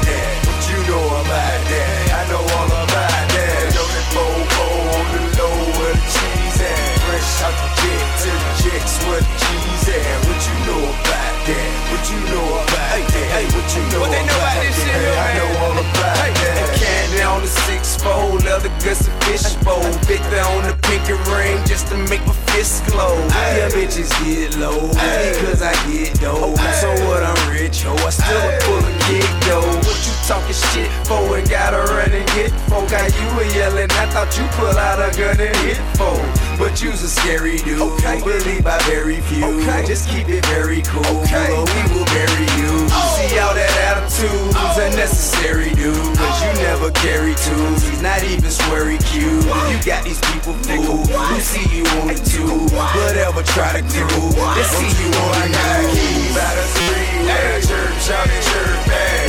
to 8.79 8.87
the 8.87 8.95
jets 8.95 8.95
where 9.05 9.19
the 9.21 9.33
cheese 9.39 9.89
at. 9.95 10.17
What 10.27 10.39
you 10.47 10.55
know 10.67 10.83
about 10.89 11.35
that? 11.47 11.71
What 11.91 12.03
you 12.11 12.19
know 12.31 12.47
about 12.63 13.03
that? 13.09 13.31
Hey, 13.33 13.45
what 13.53 13.67
you 13.75 13.81
know 13.91 13.99
What 14.01 14.11
they 14.11 14.23
know 14.25 14.37
about 14.39 14.61
this 14.63 14.75
shit, 14.75 14.95
little 14.95 15.19
I 15.19 15.29
know 15.37 15.49
all 15.63 15.77
about 15.79 16.17
Hey, 16.17 16.33
that. 16.33 16.55
and 16.59 16.71
Candy 16.79 17.21
on 17.23 17.41
the 17.41 17.47
six 17.47 17.95
fold, 17.97 18.43
leather 18.43 18.69
guts 18.83 19.07
and 19.07 19.17
fish 19.25 19.55
bowl. 19.65 19.81
Victor 20.07 20.41
on 20.55 20.63
the 20.67 20.75
pinky 20.87 21.13
ring 21.31 21.57
just 21.65 21.87
to 21.89 21.97
make 22.09 22.21
me 22.25 22.33
feel 22.33 22.59
disclose. 22.59 23.31
Yeah, 23.33 23.69
bitches 23.69 24.09
get 24.25 24.57
low 24.57 24.89
because 24.89 25.61
I 25.61 25.73
get 25.91 26.19
dough. 26.19 26.55
So 26.81 26.89
what? 27.07 27.23
I'm 27.23 27.39
rich, 27.51 27.83
ho. 27.83 27.93
I 27.95 28.09
still 28.09 28.41
a 28.41 28.59
full 28.61 28.83
of 28.83 28.95
kick 29.07 29.27
though. 29.47 29.63
What 29.85 29.99
you 30.07 30.13
talking 30.29 30.53
shit 30.53 30.91
for? 31.09 31.37
And 31.37 31.49
gotta 31.49 31.81
run 31.89 32.13
and 32.13 32.27
get 32.37 32.53
folk. 32.69 32.85
Got 32.87 33.09
you 33.17 33.27
were 33.33 33.49
yelling. 33.57 33.89
I 33.97 34.05
thought 34.13 34.29
you 34.37 34.45
pull 34.53 34.77
out 34.77 35.01
a 35.01 35.09
gun 35.17 35.41
and 35.41 35.57
hit 35.65 35.81
folk. 35.97 36.21
But 36.61 36.77
you's 36.83 37.01
a 37.01 37.09
scary 37.09 37.57
dude. 37.57 37.81
Okay. 37.81 38.21
Believe 38.21 38.63
by 38.63 38.77
very 38.85 39.21
few. 39.25 39.43
Okay. 39.65 39.81
Just 39.87 40.07
keep 40.07 40.29
it 40.29 40.45
very 40.45 40.85
cool. 40.85 41.01
Okay. 41.25 41.49
Or 41.49 41.65
we 41.65 41.81
will 41.89 42.05
bury 42.13 42.45
you. 42.61 42.69
Oh. 42.93 43.17
See 43.17 43.39
all 43.41 43.57
that 43.57 43.73
attitude. 43.89 44.29
attitude's 44.29 44.77
oh. 44.77 44.85
unnecessary, 44.85 45.73
dude. 45.73 45.97
Cause 46.13 46.37
you 46.45 46.53
oh. 46.53 46.67
never 46.69 46.89
carry 47.01 47.33
twos. 47.33 47.81
He's 47.89 48.03
not 48.05 48.21
even 48.21 48.53
sweary 48.53 49.01
cute. 49.09 49.49
You 49.49 49.77
got 49.81 50.05
these 50.05 50.21
people 50.29 50.53
fooled. 50.61 51.09
Who 51.09 51.39
see 51.41 51.65
you 51.73 51.85
on 51.97 52.13
the 52.13 52.19
tube. 52.21 52.69
Whatever 52.69 53.41
try 53.49 53.73
to 53.73 53.81
crew. 53.81 54.29
They 54.53 54.67
see 54.77 54.93
you 54.93 55.09
on 55.09 55.41
the 55.41 55.57
news. 55.57 56.37
By 56.37 56.53
the 56.53 56.65
three, 56.77 57.25
where 57.25 57.49
the 57.57 57.65
church, 57.65 58.13
out 58.13 58.29
the 58.29 58.39
church. 58.45 58.83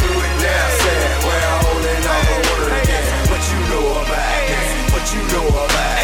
Do 0.04 0.12
it 0.12 0.34
now, 0.44 0.79
holding 1.18 2.02
the 2.06 2.38
word 2.46 2.72
again. 2.82 3.04
What 3.30 3.42
you 3.50 3.60
know 3.70 3.84
about 3.90 4.06
that? 4.06 4.92
What 4.94 5.04
you 5.12 5.22
know 5.32 5.46
about 5.48 5.70
that? 5.70 5.98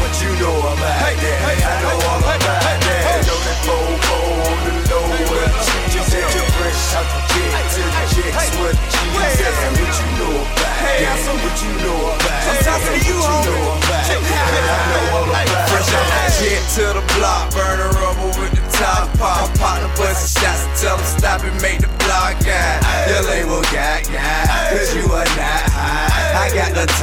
What 0.00 0.14
you 0.22 0.30
know 0.40 0.54
about 0.58 0.78
that? 0.78 1.02
I 1.02 1.82
know 1.82 1.98
all 2.08 2.18
about 2.18 2.43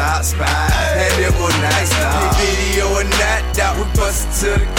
top 0.02 0.24
spot, 0.24 0.72
and 0.98 1.14
it 1.22 1.32
will 1.38 1.56
not 1.62 1.86
stop. 1.86 2.36
Video 2.42 2.98
and 2.98 3.12
that 3.22 3.44
doubt, 3.54 3.78
we 3.78 3.86
bustin' 3.94 4.34
till 4.34 4.58
the 4.58 4.71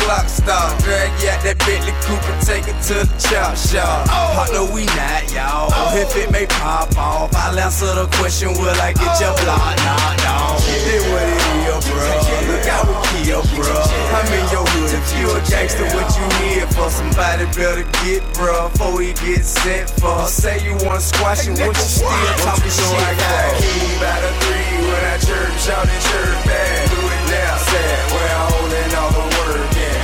star. 0.43 0.75
Drag 0.83 1.11
you 1.23 1.31
out 1.31 1.41
that 1.47 1.59
Bentley 1.63 1.95
coupe 2.03 2.27
and 2.27 2.41
take 2.43 2.67
it 2.67 2.79
to 2.91 3.07
the 3.07 3.17
chop 3.19 3.55
shop. 3.57 4.07
Oh. 4.11 4.43
I 4.43 4.47
know 4.53 4.67
we 4.71 4.85
not, 4.99 5.31
y'all. 5.31 5.71
Oh. 5.71 5.97
If 5.97 6.15
it 6.19 6.31
may 6.31 6.47
pop 6.47 6.91
off, 6.99 7.35
I'll 7.35 7.59
answer 7.59 7.95
the 7.95 8.07
question, 8.19 8.53
will 8.59 8.79
I 8.83 8.93
get 8.93 9.07
oh. 9.07 9.23
your 9.23 9.35
block? 9.43 9.77
Nah, 9.87 10.19
nah. 10.27 10.59
It 10.67 10.83
is 10.99 11.05
what 11.07 11.23
it 11.23 11.43
is, 11.71 11.83
bro. 11.87 12.07
Look 12.51 12.67
out 12.67 12.85
with 12.91 13.03
Kia, 13.23 13.41
bro. 13.55 13.75
I'm 14.13 14.29
in 14.35 14.47
your 14.51 14.67
hood. 14.67 14.91
If 14.93 15.07
you 15.17 15.27
a 15.31 15.39
gangster, 15.47 15.87
what 15.95 16.09
you 16.19 16.27
need 16.43 16.67
for? 16.75 16.91
Somebody 16.91 17.47
better 17.55 17.87
get, 18.03 18.23
bro, 18.35 18.69
before 18.69 19.01
he 19.01 19.15
get 19.23 19.45
sent 19.47 19.91
for. 20.03 20.27
Say 20.27 20.61
you 20.65 20.75
wanna 20.83 21.01
squash 21.01 21.47
it, 21.47 21.57
hey, 21.57 21.67
what 21.67 21.77
you 21.77 21.87
still 21.87 22.09
talking 22.43 22.73
shit 22.73 22.83
so 22.83 22.97
I 22.99 23.15
got 23.15 23.35
a 23.47 23.63
key 23.63 23.91
by 24.03 24.17
the 24.21 24.31
three 24.43 24.73
when 24.91 25.03
I 25.07 25.17
chirp, 25.23 25.53
shout 25.63 25.87
and 25.87 26.03
chirp 26.11 26.37
back. 26.45 26.91
Do 26.91 26.99
it 26.99 27.23
now, 27.31 27.57
sad, 27.57 28.01
where 28.13 28.33
I'm 28.37 28.47
holding 28.53 28.91
all 28.99 29.11
the 29.13 29.25
work 29.39 29.77
at 29.77 30.02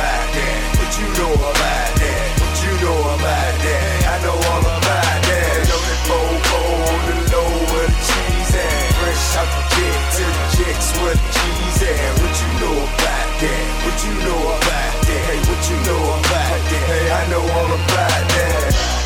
about 0.00 0.32
that. 0.32 0.60
What 0.80 0.92
you 0.96 1.08
know 1.20 1.32
about 1.34 1.92
that? 2.00 2.26
What 2.40 2.56
you 2.64 2.72
know 2.80 3.00
about 3.16 3.54
that? 3.60 4.00
I 4.08 4.16
know 4.24 4.36
all 4.48 4.64
about 4.64 5.20
that. 5.28 5.56
Know 5.68 5.80
that 5.88 6.00
bobo 6.08 6.60
on 6.88 7.00
the 7.08 7.16
low 7.32 7.50
where 7.68 7.90
the 7.92 8.00
cheese 8.08 8.52
at. 8.56 8.88
Fresh 8.96 9.36
out 9.36 9.50
the 9.52 9.62
jet 9.76 10.00
to 10.16 10.24
the 10.24 10.46
jets 10.56 10.88
where 11.00 11.16
the 11.20 11.28
cheese 11.36 11.80
at. 11.84 12.12
What 12.20 12.34
you 12.40 12.50
know 12.64 12.76
about 12.80 13.28
that? 13.44 13.64
What 13.84 13.98
you 14.04 14.14
know 14.24 14.40
about 14.56 14.96
that? 15.04 15.24
Hey, 15.28 15.40
what 15.48 15.62
you 15.68 15.76
know 15.84 16.02
about 16.16 16.60
that? 16.70 16.84
Hey, 16.88 17.04
I 17.12 17.22
know 17.28 17.44
all 17.44 17.70
about 17.76 18.24
that. 18.34 18.99